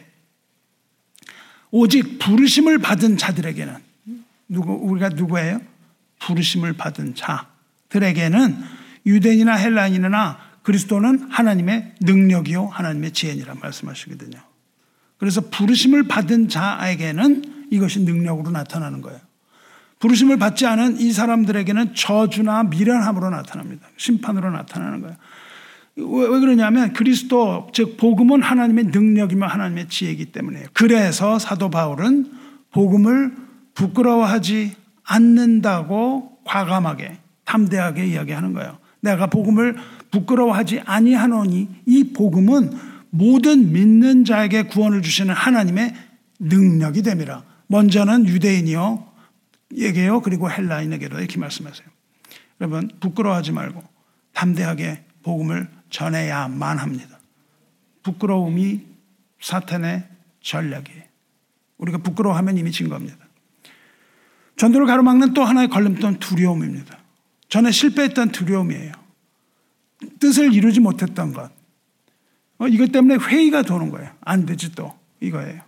오직 1.71 2.19
부르심을 2.19 2.79
받은 2.79 3.15
자들에게는 3.15 3.90
누구 4.51 4.73
우리가 4.73 5.09
누구예요? 5.09 5.61
부르심을 6.19 6.73
받은 6.73 7.15
자들에게는 7.15 8.57
유대인이나 9.05 9.55
헬라인이나 9.55 10.37
그리스도는 10.61 11.29
하나님의 11.31 11.95
능력이요 12.01 12.67
하나님의 12.67 13.11
지혜니라 13.11 13.55
말씀하시거든요. 13.55 14.39
그래서 15.17 15.41
부르심을 15.49 16.03
받은 16.03 16.49
자에게는 16.49 17.69
이것이 17.71 18.01
능력으로 18.01 18.51
나타나는 18.51 19.01
거예요. 19.01 19.19
부르심을 19.99 20.37
받지 20.37 20.65
않은 20.65 20.99
이 20.99 21.13
사람들에게는 21.13 21.95
저주나 21.95 22.63
미련함으로 22.63 23.29
나타납니다. 23.29 23.87
심판으로 23.97 24.51
나타나는 24.51 25.01
거예요. 25.01 25.15
왜, 25.95 26.27
왜 26.27 26.39
그러냐면 26.39 26.91
그리스도 26.93 27.69
즉 27.73 27.97
복음은 27.97 28.41
하나님의 28.41 28.85
능력이며 28.85 29.45
하나님의 29.47 29.87
지혜이기 29.87 30.25
때문에요. 30.25 30.67
그래서 30.73 31.39
사도 31.39 31.69
바울은 31.69 32.31
복음을 32.71 33.50
부끄러워하지 33.81 34.75
않는다고 35.03 36.37
과감하게 36.45 37.17
담대하게 37.45 38.05
이야기하는 38.05 38.53
거예요. 38.53 38.77
내가 38.99 39.25
복음을 39.25 39.75
부끄러워하지 40.11 40.81
아니하노니 40.85 41.67
이 41.87 42.13
복음은 42.13 42.71
모든 43.09 43.71
믿는 43.73 44.23
자에게 44.23 44.63
구원을 44.63 45.01
주시는 45.01 45.33
하나님의 45.33 45.95
능력이 46.39 47.01
됨이라. 47.01 47.43
먼저는 47.67 48.27
유대인이요 48.27 49.07
에게요 49.75 50.21
그리고 50.21 50.51
헬라인에게도 50.51 51.17
이렇게 51.17 51.39
말씀하세요. 51.39 51.87
여러분 52.59 52.91
부끄러워하지 52.99 53.51
말고 53.51 53.83
담대하게 54.33 55.03
복음을 55.23 55.67
전해야만 55.89 56.77
합니다. 56.77 57.19
부끄러움이 58.03 58.85
사탄의 59.41 60.03
전략이에요. 60.41 61.01
우리가 61.79 61.97
부끄러워하면 61.97 62.57
이미 62.57 62.71
진 62.71 62.87
겁니다. 62.87 63.17
전도를 64.61 64.85
가로막는 64.85 65.33
또 65.33 65.43
하나의 65.43 65.69
걸림돌은 65.69 66.19
두려움입니다. 66.19 66.95
전에 67.49 67.71
실패했던 67.71 68.31
두려움이에요. 68.31 68.91
뜻을 70.19 70.53
이루지 70.53 70.79
못했던 70.79 71.33
것. 71.33 71.49
어, 72.59 72.67
이것 72.67 72.91
때문에 72.91 73.15
회의가 73.15 73.63
도는 73.63 73.89
거예요. 73.89 74.11
안 74.21 74.45
되지 74.45 74.75
또 74.75 74.93
이거예요. 75.19 75.61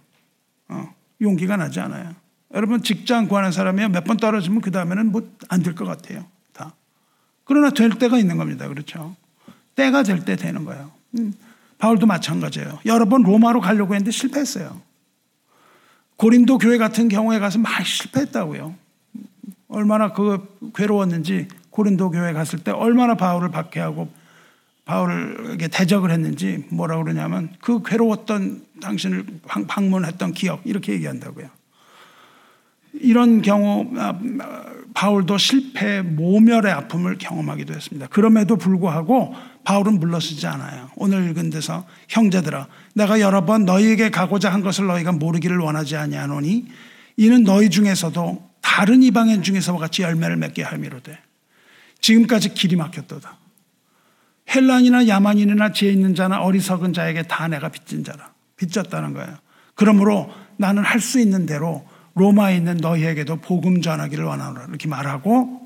어, 0.69 0.93
용기가 1.21 1.57
나지 1.57 1.79
않아요. 1.79 2.13
여러분 2.53 2.83
직장 2.83 3.27
구하는 3.27 3.51
사람이 3.51 3.87
몇 3.87 4.03
번 4.03 4.17
떨어지면 4.17 4.61
그 4.61 4.69
다음에는 4.69 5.11
뭐 5.11 5.23
안 5.49 5.63
될 5.63 5.73
것 5.73 5.85
같아요. 5.85 6.23
다. 6.53 6.75
그러나 7.45 7.71
될 7.71 7.89
때가 7.97 8.19
있는 8.19 8.37
겁니다. 8.37 8.67
그렇죠? 8.67 9.15
때가 9.73 10.03
될 10.03 10.23
때 10.23 10.35
되는 10.35 10.65
거예요. 10.65 10.91
음, 11.17 11.33
바울도 11.79 12.05
마찬가지예요. 12.05 12.81
여러 12.85 13.05
번 13.05 13.23
로마로 13.23 13.59
가려고 13.59 13.95
했는데 13.95 14.11
실패했어요. 14.11 14.79
고린도 16.17 16.59
교회 16.59 16.77
같은 16.77 17.09
경우에 17.09 17.39
가서 17.39 17.57
많이 17.57 17.83
실패했다고요. 17.85 18.82
얼마나 19.73 20.13
그 20.13 20.39
괴로웠는지 20.75 21.47
고린도 21.71 22.11
교회 22.11 22.31
갔을 22.31 22.59
때 22.59 22.71
얼마나 22.71 23.15
바울을 23.15 23.49
박해하고 23.49 24.09
바울에게 24.85 25.67
대적을 25.69 26.11
했는지 26.11 26.65
뭐라 26.69 26.97
그러냐면 26.97 27.49
그 27.59 27.81
괴로웠던 27.81 28.65
당신을 28.81 29.25
방문했던 29.67 30.33
기억 30.33 30.61
이렇게 30.65 30.93
얘기한다고요. 30.93 31.47
이런 32.93 33.41
경우 33.41 33.91
아, 33.97 34.13
바울도 34.93 35.39
실패 35.39 36.01
모멸의 36.01 36.71
아픔을 36.71 37.17
경험하기도 37.17 37.73
했습니다. 37.73 38.07
그럼에도 38.07 38.55
불구하고 38.55 39.33
바울은 39.63 39.99
물러서지 39.99 40.45
않아요. 40.45 40.91
오늘 40.95 41.27
읽은 41.29 41.49
데서 41.49 41.87
형제들아 42.09 42.67
내가 42.93 43.19
여러 43.19 43.45
번 43.45 43.65
너희에게 43.65 44.11
가고자 44.11 44.53
한 44.53 44.61
것을 44.61 44.85
너희가 44.85 45.13
모르기를 45.13 45.57
원하지 45.57 45.95
아니하노니 45.95 46.67
이는 47.17 47.43
너희 47.43 47.71
중에서도 47.71 48.52
다른 48.63 49.03
이방인 49.03 49.43
중에서와 49.43 49.77
같이 49.77 50.01
열매를 50.01 50.37
맺게 50.37 50.63
할미로되 50.63 51.19
지금까지 52.01 52.55
길이 52.55 52.75
막혔도다. 52.75 53.37
헬란이나 54.49 55.07
야만인이나 55.07 55.73
지혜 55.73 55.91
있는 55.91 56.15
자나 56.15 56.41
어리석은 56.41 56.93
자에게 56.93 57.23
다 57.23 57.47
내가 57.47 57.69
빚진 57.69 58.03
자라. 58.03 58.33
빚졌다는 58.57 59.13
거예요. 59.13 59.37
그러므로 59.75 60.31
나는 60.57 60.83
할 60.83 60.99
수 60.99 61.19
있는 61.19 61.45
대로 61.45 61.87
로마에 62.15 62.57
있는 62.57 62.77
너희에게도 62.77 63.37
복음 63.37 63.81
전하기를 63.81 64.23
원하노라. 64.23 64.65
이렇게 64.69 64.87
말하고 64.87 65.61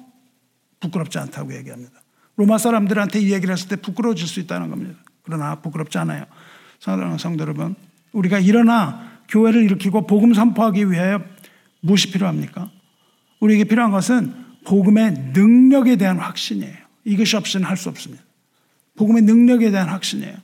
부끄럽지 0.80 1.20
않다고 1.20 1.56
얘기합니다. 1.56 1.94
로마 2.36 2.58
사람들한테 2.58 3.20
이 3.20 3.34
얘기를 3.34 3.54
했을 3.54 3.68
때 3.70 3.76
부끄러워질 3.76 4.28
수 4.28 4.40
있다는 4.40 4.70
겁니다. 4.70 5.00
그러나 5.24 5.56
부끄럽지 5.56 5.98
않아요. 5.98 6.26
사랑하는 6.80 7.18
성도 7.18 7.44
여러분, 7.44 7.76
우리가 8.12 8.40
일어나 8.40 9.22
교회를 9.30 9.64
일으키고 9.64 10.08
복음 10.08 10.34
선포하기 10.34 10.92
위하여 10.92 11.22
무엇이 11.82 12.12
필요합니까? 12.12 12.70
우리에게 13.40 13.66
필요한 13.66 13.92
것은 13.92 14.34
복음의 14.66 15.32
능력에 15.34 15.96
대한 15.96 16.18
확신이에요. 16.20 16.76
이것이 17.06 17.36
없이는 17.38 17.66
할 17.66 17.78
수 17.78 17.90
없습니다. 17.90 18.24
복음의 18.98 19.22
능력에 19.24 19.72
대한 19.72 19.88
확신이에요. 19.90 20.36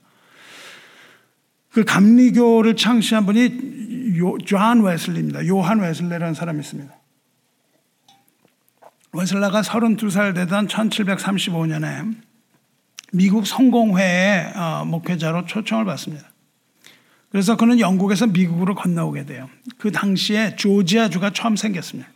그 1.71 1.83
감리교를 1.83 2.75
창시한 2.75 3.25
분이 3.25 4.19
요, 4.19 4.37
존 4.45 4.83
웨슬리입니다. 4.83 5.47
요한 5.47 5.79
웨슬레라는 5.79 6.35
사람이 6.35 6.59
있습니다. 6.59 6.93
웨슬레가 9.13 9.61
32살 9.61 10.35
되던 10.35 10.67
1735년에 10.67 12.15
미국 13.11 13.45
성공회의 13.45 14.53
어, 14.55 14.85
목회자로 14.85 15.45
초청을 15.45 15.85
받습니다. 15.85 16.29
그래서 17.29 17.57
그는 17.57 17.79
영국에서 17.79 18.27
미국으로 18.27 18.75
건너오게 18.75 19.25
돼요. 19.25 19.49
그 19.77 19.91
당시에 19.91 20.55
조지아주가 20.55 21.31
처음 21.31 21.55
생겼습니다. 21.55 22.09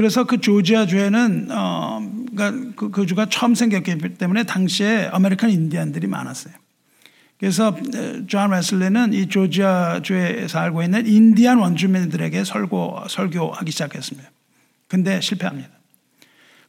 그래서 0.00 0.24
그 0.24 0.40
조지아 0.40 0.86
주에는 0.86 1.48
어, 1.50 2.00
그러니까 2.34 2.72
그, 2.74 2.90
그 2.90 3.04
주가 3.04 3.26
처음 3.26 3.54
생겼기 3.54 3.98
때문에 4.16 4.44
당시에 4.44 5.10
American 5.12 5.50
Indian들이 5.50 6.06
많았어요. 6.06 6.54
그래서 7.38 7.76
존 8.26 8.50
웨슬리는 8.50 9.12
이 9.12 9.28
조지아 9.28 10.00
주에 10.00 10.48
살고 10.48 10.82
있는 10.82 11.06
인디안 11.06 11.58
원주민들에게 11.58 12.44
설고 12.44 13.08
설교하기 13.10 13.70
시작했습니다. 13.70 14.30
근데 14.88 15.20
실패합니다. 15.20 15.68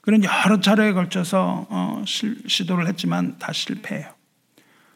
그런 0.01 0.25
여러 0.25 0.59
차례에 0.59 0.91
걸쳐서 0.91 1.67
어, 1.69 2.03
시, 2.05 2.65
도를 2.65 2.85
했지만 2.89 3.39
다 3.39 3.53
실패해요. 3.53 4.09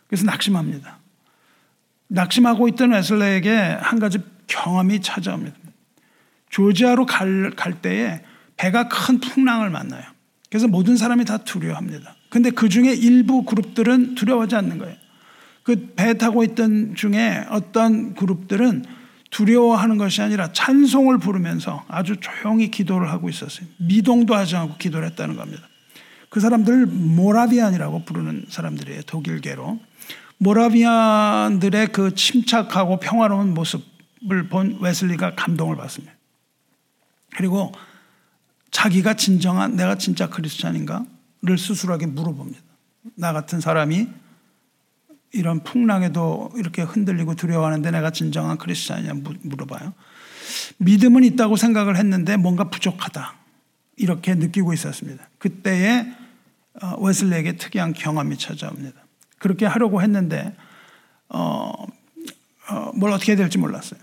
그래서 0.07 0.25
낙심합니다. 0.25 0.99
낙심하고 2.09 2.67
있던 2.67 2.91
웨슬레에게 2.91 3.55
한 3.79 3.99
가지 3.99 4.19
경험이 4.47 4.99
찾아옵니다. 4.99 5.55
조지아로 6.55 7.05
갈, 7.05 7.51
갈 7.53 7.81
때에 7.81 8.21
배가 8.55 8.87
큰 8.87 9.19
풍랑을 9.19 9.69
만나요. 9.69 10.03
그래서 10.49 10.69
모든 10.69 10.95
사람이 10.95 11.25
다 11.25 11.37
두려워합니다. 11.37 12.15
근데 12.29 12.49
그 12.49 12.69
중에 12.69 12.93
일부 12.93 13.43
그룹들은 13.43 14.15
두려워하지 14.15 14.55
않는 14.55 14.77
거예요. 14.77 14.95
그 15.63 15.75
배 15.97 16.17
타고 16.17 16.45
있던 16.45 16.95
중에 16.95 17.45
어떤 17.49 18.13
그룹들은 18.13 18.85
두려워하는 19.31 19.97
것이 19.97 20.21
아니라 20.21 20.53
찬송을 20.53 21.17
부르면서 21.17 21.83
아주 21.89 22.15
조용히 22.21 22.71
기도를 22.71 23.11
하고 23.11 23.27
있었어요. 23.27 23.67
미동도 23.77 24.33
하지 24.33 24.55
않고 24.55 24.77
기도를 24.77 25.09
했다는 25.09 25.35
겁니다. 25.35 25.63
그 26.29 26.39
사람들 26.39 26.85
모라비안이라고 26.85 28.05
부르는 28.05 28.45
사람들이에요. 28.47 29.01
독일계로. 29.01 29.77
모라비안들의 30.37 31.87
그 31.87 32.15
침착하고 32.15 33.01
평화로운 33.01 33.53
모습을 33.53 34.47
본 34.49 34.77
웨슬리가 34.79 35.35
감동을 35.35 35.75
받습니다. 35.75 36.14
그리고 37.35 37.71
자기가 38.71 39.15
진정한 39.15 39.75
내가 39.75 39.97
진짜 39.97 40.29
크리스찬인가를 40.29 41.57
스스로에게 41.57 42.07
물어봅니다. 42.07 42.59
나 43.15 43.33
같은 43.33 43.61
사람이 43.61 44.07
이런 45.31 45.63
풍랑에도 45.63 46.51
이렇게 46.55 46.81
흔들리고 46.81 47.35
두려워하는데 47.35 47.91
내가 47.91 48.11
진정한 48.11 48.57
크리스찬이냐 48.57 49.13
물어봐요. 49.43 49.93
믿음은 50.77 51.23
있다고 51.23 51.55
생각을 51.57 51.97
했는데 51.97 52.37
뭔가 52.37 52.69
부족하다. 52.69 53.35
이렇게 53.97 54.35
느끼고 54.35 54.73
있었습니다. 54.73 55.29
그때에 55.37 56.05
어, 56.81 57.01
웨슬리에게 57.01 57.57
특이한 57.57 57.93
경험이 57.93 58.37
찾아옵니다. 58.37 59.05
그렇게 59.39 59.65
하려고 59.65 60.01
했는데 60.01 60.55
어, 61.29 61.71
어, 62.69 62.91
뭘 62.95 63.11
어떻게 63.11 63.33
해야 63.33 63.37
될지 63.37 63.57
몰랐어요. 63.57 63.99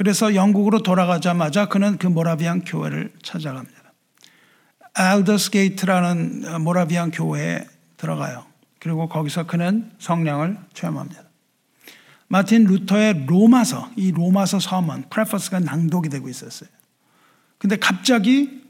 그래서 0.00 0.34
영국으로 0.34 0.82
돌아가자마자 0.82 1.66
그는 1.66 1.98
그 1.98 2.06
모라비안 2.06 2.64
교회를 2.64 3.12
찾아갑니다. 3.22 3.92
Aldersgate라는 4.94 6.62
모라비안 6.62 7.10
교회에 7.10 7.66
들어가요. 7.98 8.46
그리고 8.78 9.10
거기서 9.10 9.44
그는 9.44 9.90
성령을 9.98 10.56
체험합니다. 10.72 11.24
마틴 12.28 12.64
루터의 12.64 13.26
로마서, 13.26 13.90
이 13.94 14.10
로마서 14.10 14.58
서문, 14.58 15.04
프레퍼스가 15.10 15.60
낭독이 15.60 16.08
되고 16.08 16.30
있었어요. 16.30 16.70
근데 17.58 17.76
갑자기 17.76 18.62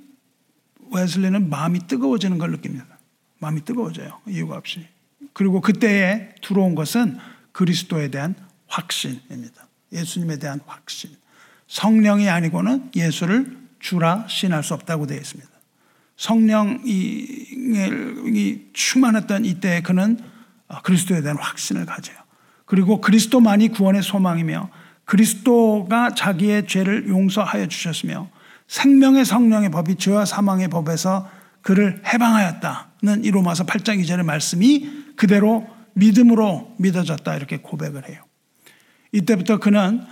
웨슬리는 0.92 1.48
마음이 1.48 1.86
뜨거워지는 1.86 2.38
걸 2.38 2.50
느낍니다. 2.50 2.98
마음이 3.38 3.64
뜨거워져요. 3.64 4.18
이유가 4.26 4.56
없이. 4.56 4.84
그리고 5.32 5.60
그때에 5.60 6.30
들어온 6.42 6.74
것은 6.74 7.18
그리스도에 7.52 8.08
대한 8.08 8.34
확신입니다. 8.66 9.69
예수님에 9.92 10.38
대한 10.38 10.60
확신. 10.66 11.10
성령이 11.66 12.28
아니고는 12.28 12.90
예수를 12.94 13.58
주라 13.78 14.26
신할 14.28 14.62
수 14.62 14.74
없다고 14.74 15.06
되어 15.06 15.18
있습니다. 15.18 15.50
성령이 16.16 17.26
충만했던 18.72 19.44
이때 19.44 19.80
그는 19.80 20.18
그리스도에 20.82 21.22
대한 21.22 21.38
확신을 21.38 21.86
가져요. 21.86 22.16
그리고 22.66 23.00
그리스도만이 23.00 23.68
구원의 23.68 24.02
소망이며 24.02 24.70
그리스도가 25.04 26.14
자기의 26.14 26.66
죄를 26.66 27.08
용서하여 27.08 27.66
주셨으며 27.66 28.28
생명의 28.68 29.24
성령의 29.24 29.70
법이 29.70 29.96
죄와 29.96 30.24
사망의 30.24 30.68
법에서 30.68 31.28
그를 31.62 32.00
해방하였다는 32.06 33.24
이 33.24 33.30
로마서 33.30 33.64
8장 33.64 34.00
2절의 34.00 34.22
말씀이 34.24 35.14
그대로 35.16 35.66
믿음으로 35.94 36.76
믿어졌다 36.78 37.34
이렇게 37.34 37.56
고백을 37.58 38.08
해요. 38.08 38.22
이때부터 39.12 39.58
그는 39.58 40.04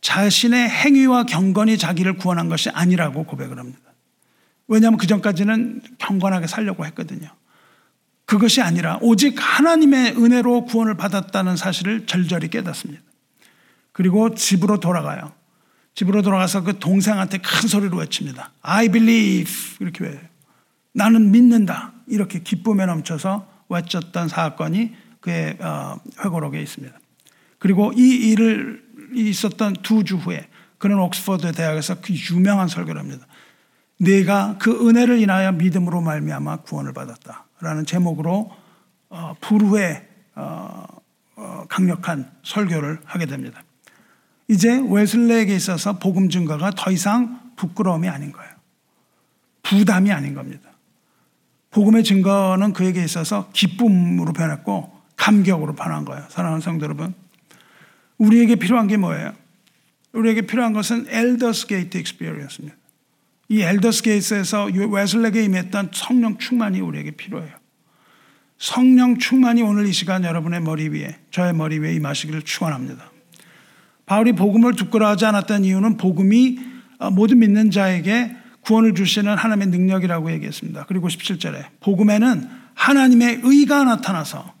자신의 0.00 0.68
행위와 0.68 1.24
경건이 1.24 1.78
자기를 1.78 2.16
구원한 2.16 2.48
것이 2.48 2.68
아니라고 2.70 3.24
고백을 3.24 3.58
합니다. 3.58 3.80
왜냐하면 4.68 4.98
그 4.98 5.06
전까지는 5.06 5.82
경건하게 5.98 6.46
살려고 6.46 6.84
했거든요. 6.86 7.28
그것이 8.26 8.62
아니라 8.62 8.98
오직 9.02 9.36
하나님의 9.38 10.16
은혜로 10.16 10.64
구원을 10.64 10.96
받았다는 10.96 11.56
사실을 11.56 12.06
절절히 12.06 12.48
깨닫습니다. 12.48 13.02
그리고 13.92 14.34
집으로 14.34 14.80
돌아가요. 14.80 15.32
집으로 15.94 16.22
돌아가서 16.22 16.62
그 16.62 16.78
동생한테 16.78 17.38
큰 17.38 17.68
소리로 17.68 17.98
외칩니다. 17.98 18.50
I 18.62 18.88
believe. 18.88 19.52
이렇게 19.80 20.04
외요 20.04 20.18
나는 20.92 21.30
믿는다. 21.30 21.92
이렇게 22.06 22.40
기쁨에 22.40 22.86
넘쳐서 22.86 23.48
외쳤던 23.68 24.28
사건이 24.28 24.94
그의 25.20 25.56
어, 25.60 25.98
회고록에 26.24 26.60
있습니다. 26.60 26.98
그리고 27.64 27.92
이 27.94 28.30
일을 28.30 28.84
있었던 29.14 29.76
두 29.82 30.04
주 30.04 30.16
후에 30.16 30.46
그는 30.76 30.98
옥스퍼드 30.98 31.50
대학에서 31.52 31.94
그 32.02 32.12
유명한 32.12 32.68
설교를 32.68 33.00
합니다. 33.00 33.26
내가 33.98 34.58
그 34.58 34.86
은혜를 34.86 35.18
인하여 35.18 35.52
믿음으로 35.52 36.02
말미암아 36.02 36.58
구원을 36.58 36.92
받았다라는 36.92 37.86
제목으로 37.86 38.50
어, 39.08 39.34
불후의 39.40 40.06
어, 40.34 40.84
어, 41.36 41.64
강력한 41.70 42.30
설교를 42.42 43.00
하게 43.06 43.24
됩니다. 43.24 43.62
이제 44.46 44.78
웨슬레에게 44.86 45.56
있어서 45.56 45.98
복음 45.98 46.28
증거가 46.28 46.70
더 46.70 46.90
이상 46.90 47.40
부끄러움이 47.56 48.10
아닌 48.10 48.30
거예요. 48.30 48.52
부담이 49.62 50.12
아닌 50.12 50.34
겁니다. 50.34 50.68
복음의 51.70 52.04
증거는 52.04 52.74
그에게 52.74 53.02
있어서 53.02 53.48
기쁨으로 53.54 54.34
변했고 54.34 54.92
감격으로 55.16 55.74
변한 55.74 56.04
거예요. 56.04 56.26
사랑하는 56.28 56.60
성도 56.60 56.84
여러분. 56.84 57.23
우리에게 58.18 58.56
필요한 58.56 58.86
게 58.86 58.96
뭐예요? 58.96 59.32
우리에게 60.12 60.42
필요한 60.42 60.72
것은 60.72 61.06
Aldersgate 61.08 61.98
experience입니다. 61.98 62.76
이 63.48 63.60
Aldersgate에서 63.60 64.66
웨슬리에게 64.66 65.44
임했던 65.44 65.90
성령 65.92 66.38
충만이 66.38 66.80
우리에게 66.80 67.12
필요해요. 67.12 67.52
성령 68.58 69.18
충만이 69.18 69.62
오늘 69.62 69.86
이 69.86 69.92
시간 69.92 70.24
여러분의 70.24 70.60
머리 70.60 70.88
위에 70.88 71.18
저의 71.30 71.52
머리 71.52 71.78
위에 71.78 71.94
임하시기를 71.94 72.42
축원합니다. 72.42 73.10
바울이 74.06 74.32
복음을 74.32 74.72
부끄러워하지 74.72 75.26
않았던 75.26 75.64
이유는 75.64 75.96
복음이 75.96 76.58
어, 76.98 77.10
모든 77.10 77.40
믿는 77.40 77.70
자에게 77.70 78.36
구원을 78.60 78.94
주시는 78.94 79.36
하나님의 79.36 79.68
능력이라고 79.68 80.30
얘기했습니다. 80.32 80.86
그리고 80.88 81.08
17절에 81.08 81.66
복음에는 81.80 82.48
하나님의 82.74 83.40
의가 83.42 83.84
나타나서 83.84 84.53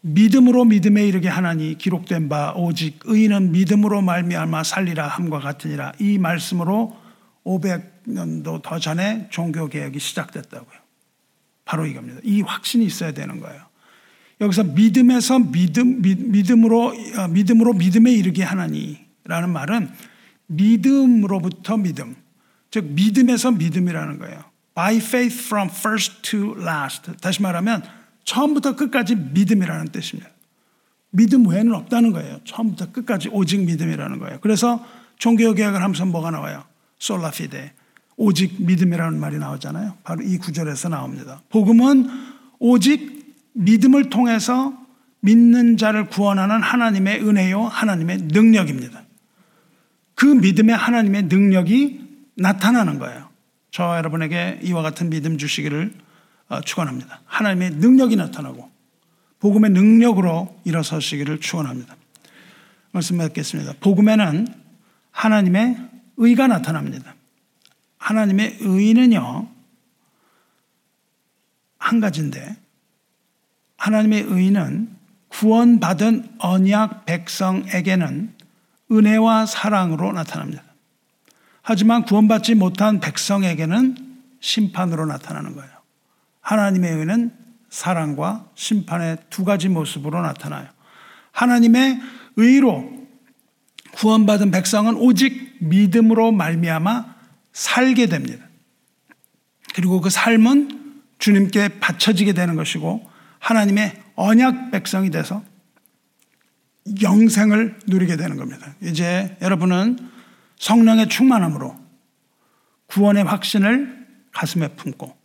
믿음으로 0.00 0.64
믿음에 0.64 1.06
이르게 1.06 1.28
하나니 1.28 1.76
기록된 1.76 2.28
바 2.28 2.52
오직 2.54 3.00
의인은 3.04 3.52
믿음으로 3.52 4.00
말미암아 4.02 4.62
살리라 4.62 5.08
함과 5.08 5.40
같으니라 5.40 5.92
이 5.98 6.18
말씀으로 6.18 6.96
500년도 7.44 8.62
더 8.62 8.78
전에 8.78 9.28
종교 9.30 9.68
개혁이 9.68 9.98
시작됐다고요. 9.98 10.78
바로 11.64 11.86
이겁니다. 11.86 12.20
이 12.22 12.42
확신이 12.42 12.84
있어야 12.84 13.12
되는 13.12 13.40
거예요. 13.40 13.68
여기서 14.40 14.64
믿음에서 14.64 15.38
믿음 15.40 16.00
믿음으로 16.00 16.94
어, 17.16 17.28
믿음으로 17.28 17.72
믿음에 17.72 18.12
이르게 18.12 18.44
하나니라는 18.44 19.50
말은 19.50 19.90
믿음으로부터 20.46 21.76
믿음. 21.76 22.16
즉 22.70 22.84
믿음에서 22.92 23.50
믿음이라는 23.50 24.18
거예요. 24.18 24.44
By 24.74 24.96
faith 24.96 25.44
from 25.46 25.68
first 25.70 26.22
to 26.22 26.54
last. 26.56 27.12
다시 27.20 27.42
말하면 27.42 27.82
처음부터 28.28 28.76
끝까지 28.76 29.16
믿음이라는 29.16 29.88
뜻입니다. 29.88 30.28
믿음 31.10 31.48
외에는 31.48 31.74
없다는 31.74 32.12
거예요. 32.12 32.40
처음부터 32.44 32.92
끝까지 32.92 33.30
오직 33.32 33.64
믿음이라는 33.64 34.18
거예요. 34.18 34.38
그래서 34.42 34.84
종교개혁을 35.16 35.82
하면서 35.82 36.04
뭐가 36.04 36.30
나와요? 36.30 36.64
솔라피데. 36.98 37.72
오직 38.18 38.62
믿음이라는 38.62 39.18
말이 39.18 39.38
나오잖아요. 39.38 39.96
바로 40.04 40.22
이 40.22 40.36
구절에서 40.36 40.90
나옵니다. 40.90 41.40
복음은 41.48 42.10
오직 42.58 43.34
믿음을 43.54 44.10
통해서 44.10 44.76
믿는 45.20 45.78
자를 45.78 46.08
구원하는 46.08 46.60
하나님의 46.60 47.26
은혜요, 47.26 47.62
하나님의 47.62 48.18
능력입니다. 48.24 49.04
그 50.14 50.26
믿음의 50.26 50.76
하나님의 50.76 51.22
능력이 51.24 52.06
나타나는 52.34 52.98
거예요. 52.98 53.30
저 53.70 53.96
여러분에게 53.96 54.60
이와 54.64 54.82
같은 54.82 55.08
믿음 55.08 55.38
주시기를 55.38 55.94
어, 55.94 56.07
축원합니다. 56.64 57.20
하나님의 57.26 57.70
능력이 57.72 58.16
나타나고 58.16 58.70
복음의 59.40 59.70
능력으로 59.70 60.58
일어서시기를 60.64 61.40
축원합니다. 61.40 61.96
말씀 62.92 63.16
맺겠습니다. 63.18 63.74
복음에는 63.80 64.46
하나님의 65.10 65.76
의가 66.16 66.46
나타납니다. 66.46 67.14
하나님의 67.98 68.58
의는요 68.60 69.48
한 71.78 72.00
가지인데 72.00 72.56
하나님의 73.76 74.22
의는 74.22 74.96
구원받은 75.28 76.36
언약 76.38 77.04
백성에게는 77.06 78.34
은혜와 78.90 79.46
사랑으로 79.46 80.12
나타납니다. 80.12 80.62
하지만 81.62 82.04
구원받지 82.04 82.54
못한 82.54 82.98
백성에게는 83.00 83.96
심판으로 84.40 85.06
나타나는 85.06 85.54
거예요. 85.54 85.77
하나님의 86.48 86.94
의는 86.94 87.30
사랑과 87.68 88.48
심판의 88.54 89.18
두 89.28 89.44
가지 89.44 89.68
모습으로 89.68 90.22
나타나요. 90.22 90.66
하나님의 91.32 92.00
의로 92.36 92.90
구원받은 93.92 94.50
백성은 94.50 94.96
오직 94.96 95.58
믿음으로 95.60 96.32
말미암아 96.32 97.16
살게 97.52 98.06
됩니다. 98.06 98.46
그리고 99.74 100.00
그 100.00 100.08
삶은 100.08 101.02
주님께 101.18 101.80
바쳐지게 101.80 102.32
되는 102.32 102.56
것이고 102.56 103.06
하나님의 103.40 104.02
언약 104.14 104.70
백성이 104.70 105.10
돼서 105.10 105.44
영생을 107.02 107.78
누리게 107.86 108.16
되는 108.16 108.38
겁니다. 108.38 108.74
이제 108.80 109.36
여러분은 109.42 109.98
성령의 110.56 111.10
충만함으로 111.10 111.76
구원의 112.86 113.24
확신을 113.24 114.06
가슴에 114.32 114.68
품고 114.68 115.17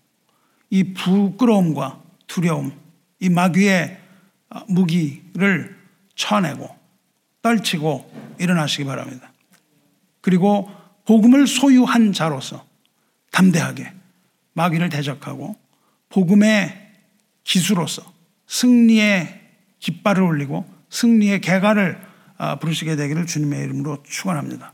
이 0.73 0.95
부끄러움과 0.95 2.01
두려움, 2.25 2.71
이 3.19 3.29
마귀의 3.29 3.95
무기를 4.69 5.77
쳐내고 6.15 6.67
떨치고 7.43 8.35
일어나시기 8.39 8.83
바랍니다. 8.85 9.31
그리고 10.21 10.67
복음을 11.05 11.45
소유한 11.45 12.11
자로서 12.11 12.65
담대하게 13.31 13.93
마귀를 14.53 14.89
대적하고 14.89 15.55
복음의 16.09 16.75
기수로서 17.43 18.01
승리의 18.47 19.41
깃발을 19.77 20.23
올리고 20.23 20.65
승리의 20.89 21.41
개가를 21.41 22.01
아, 22.37 22.55
부르시게 22.55 22.95
되기를 22.95 23.27
주님의 23.27 23.63
이름으로 23.63 24.01
축원합니다. 24.01 24.73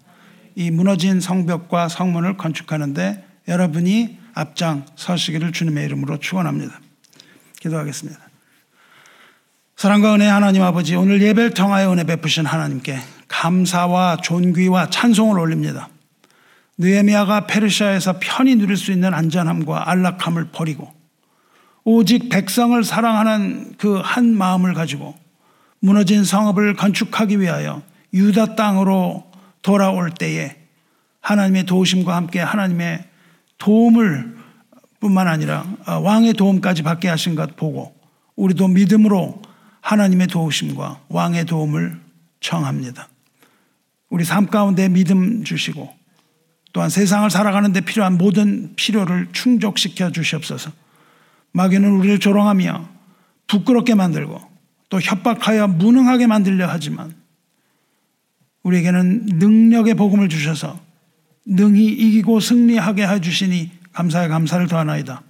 이 0.56 0.72
무너진 0.72 1.20
성벽과 1.20 1.90
성문을 1.90 2.38
건축하는데 2.38 3.26
여러분이 3.50 4.19
앞장 4.40 4.86
서시기를 4.96 5.52
주님의 5.52 5.86
이름으로 5.86 6.18
축원합니다. 6.20 6.80
기도하겠습니다. 7.60 8.20
사랑과 9.76 10.16
은혜 10.16 10.28
하나님 10.28 10.62
아버지 10.64 10.96
오늘 10.96 11.22
예배를 11.22 11.54
통하여 11.54 11.92
은혜 11.92 12.04
베푸신 12.06 12.46
하나님께 12.46 13.00
감사와 13.28 14.18
존귀와 14.24 14.90
찬송을 14.90 15.38
올립니다. 15.40 15.90
느헤미야가 16.78 17.48
페르시아에서 17.48 18.20
편히 18.22 18.56
누릴 18.56 18.78
수 18.78 18.92
있는 18.92 19.14
안전함과 19.14 19.90
안락함을 19.90 20.50
버리고 20.52 20.94
오직 21.84 22.30
백성을 22.30 22.82
사랑하는 22.84 23.76
그 23.78 24.02
한 24.02 24.38
마음을 24.38 24.74
가지고 24.74 25.18
무너진 25.80 26.24
성읍을 26.24 26.76
건축하기 26.76 27.40
위하여 27.42 27.82
유다 28.14 28.56
땅으로 28.56 29.30
돌아올 29.62 30.12
때에 30.12 30.56
하나님의 31.22 31.66
도우심과 31.66 32.16
함께 32.16 32.40
하나님의 32.40 33.09
도움을 33.60 34.38
뿐만 35.00 35.28
아니라 35.28 35.66
왕의 35.86 36.34
도움까지 36.34 36.84
받게 36.84 37.08
하신 37.08 37.36
것 37.36 37.56
보고 37.56 37.96
우리도 38.36 38.68
믿음으로 38.68 39.42
하나님의 39.82 40.28
도우심과 40.28 41.02
왕의 41.10 41.46
도움을 41.46 42.00
청합니다. 42.40 43.08
우리 44.10 44.24
삶 44.26 44.48
가운데 44.48 44.90
믿음 44.90 45.44
주시고 45.44 45.94
또한 46.74 46.90
세상을 46.90 47.30
살아가는 47.30 47.72
데 47.74 47.82
필요한 47.82 48.18
모든 48.18 48.76
필요를 48.76 49.30
충족시켜 49.32 50.12
주시옵소서. 50.12 50.72
마귀는 51.52 51.90
우리를 51.92 52.20
조롱하며 52.20 52.90
부끄럽게 53.48 53.96
만들고 53.96 54.40
또 54.90 55.00
협박하여 55.00 55.68
무능하게 55.68 56.28
만들려 56.28 56.68
하지만 56.68 57.16
우리에게는 58.64 59.26
능력의 59.26 59.96
복음을 59.96 60.30
주셔서 60.30 60.80
능히 61.50 61.86
이기고 61.86 62.40
승리하게 62.40 63.08
해 63.08 63.20
주시니 63.20 63.72
감사에 63.92 64.28
감사를 64.28 64.68
더하나이다. 64.68 65.24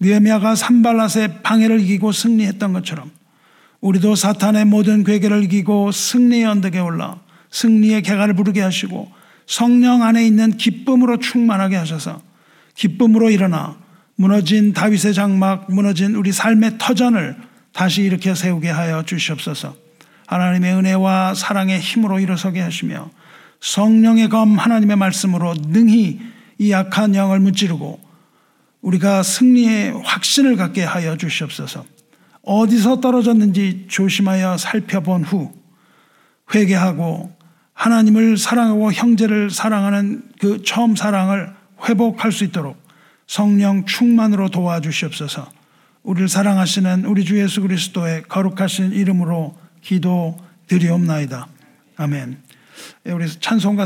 느헤미야가 0.00 0.54
산발랏의 0.54 1.42
방해를 1.42 1.80
이기고 1.80 2.12
승리했던 2.12 2.72
것처럼 2.72 3.10
우리도 3.80 4.14
사탄의 4.14 4.64
모든 4.64 5.04
괴계를 5.04 5.44
이기고 5.44 5.92
승리의 5.92 6.44
언덕에 6.44 6.78
올라 6.78 7.20
승리의 7.50 8.02
개가를 8.02 8.34
부르게 8.34 8.60
하시고 8.60 9.10
성령 9.46 10.02
안에 10.02 10.24
있는 10.26 10.56
기쁨으로 10.56 11.18
충만하게 11.18 11.76
하셔서 11.76 12.22
기쁨으로 12.74 13.30
일어나 13.30 13.76
무너진 14.16 14.72
다윗의 14.72 15.14
장막, 15.14 15.66
무너진 15.72 16.14
우리 16.14 16.32
삶의 16.32 16.78
터전을 16.78 17.36
다시 17.72 18.02
일으켜 18.02 18.34
세우게 18.34 18.70
하여 18.70 19.02
주시옵소서. 19.04 19.74
하나님의 20.26 20.74
은혜와 20.74 21.34
사랑의 21.34 21.80
힘으로 21.80 22.20
일어서게 22.20 22.60
하시며 22.60 23.10
성령의 23.64 24.28
검 24.28 24.58
하나님의 24.58 24.96
말씀으로 24.96 25.54
능히 25.54 26.20
이 26.58 26.70
약한 26.70 27.14
영을 27.14 27.40
무찌르고 27.40 27.98
우리가 28.82 29.22
승리의 29.22 30.02
확신을 30.04 30.56
갖게 30.56 30.84
하여 30.84 31.16
주시옵소서. 31.16 31.86
어디서 32.42 33.00
떨어졌는지 33.00 33.86
조심하여 33.88 34.58
살펴본 34.58 35.24
후 35.24 35.50
회개하고 36.54 37.34
하나님을 37.72 38.36
사랑하고 38.36 38.92
형제를 38.92 39.48
사랑하는 39.48 40.22
그 40.38 40.62
처음 40.62 40.94
사랑을 40.94 41.54
회복할 41.88 42.32
수 42.32 42.44
있도록 42.44 42.76
성령 43.26 43.86
충만으로 43.86 44.50
도와주시옵소서. 44.50 45.50
우리를 46.02 46.28
사랑하시는 46.28 47.06
우리 47.06 47.24
주 47.24 47.40
예수 47.40 47.62
그리스도의 47.62 48.24
거룩하신 48.24 48.92
이름으로 48.92 49.56
기도 49.80 50.36
드리옵나이다. 50.66 51.46
아멘. 51.96 52.43
예, 53.06 53.12
우리 53.12 53.28
찬송가 53.28 53.82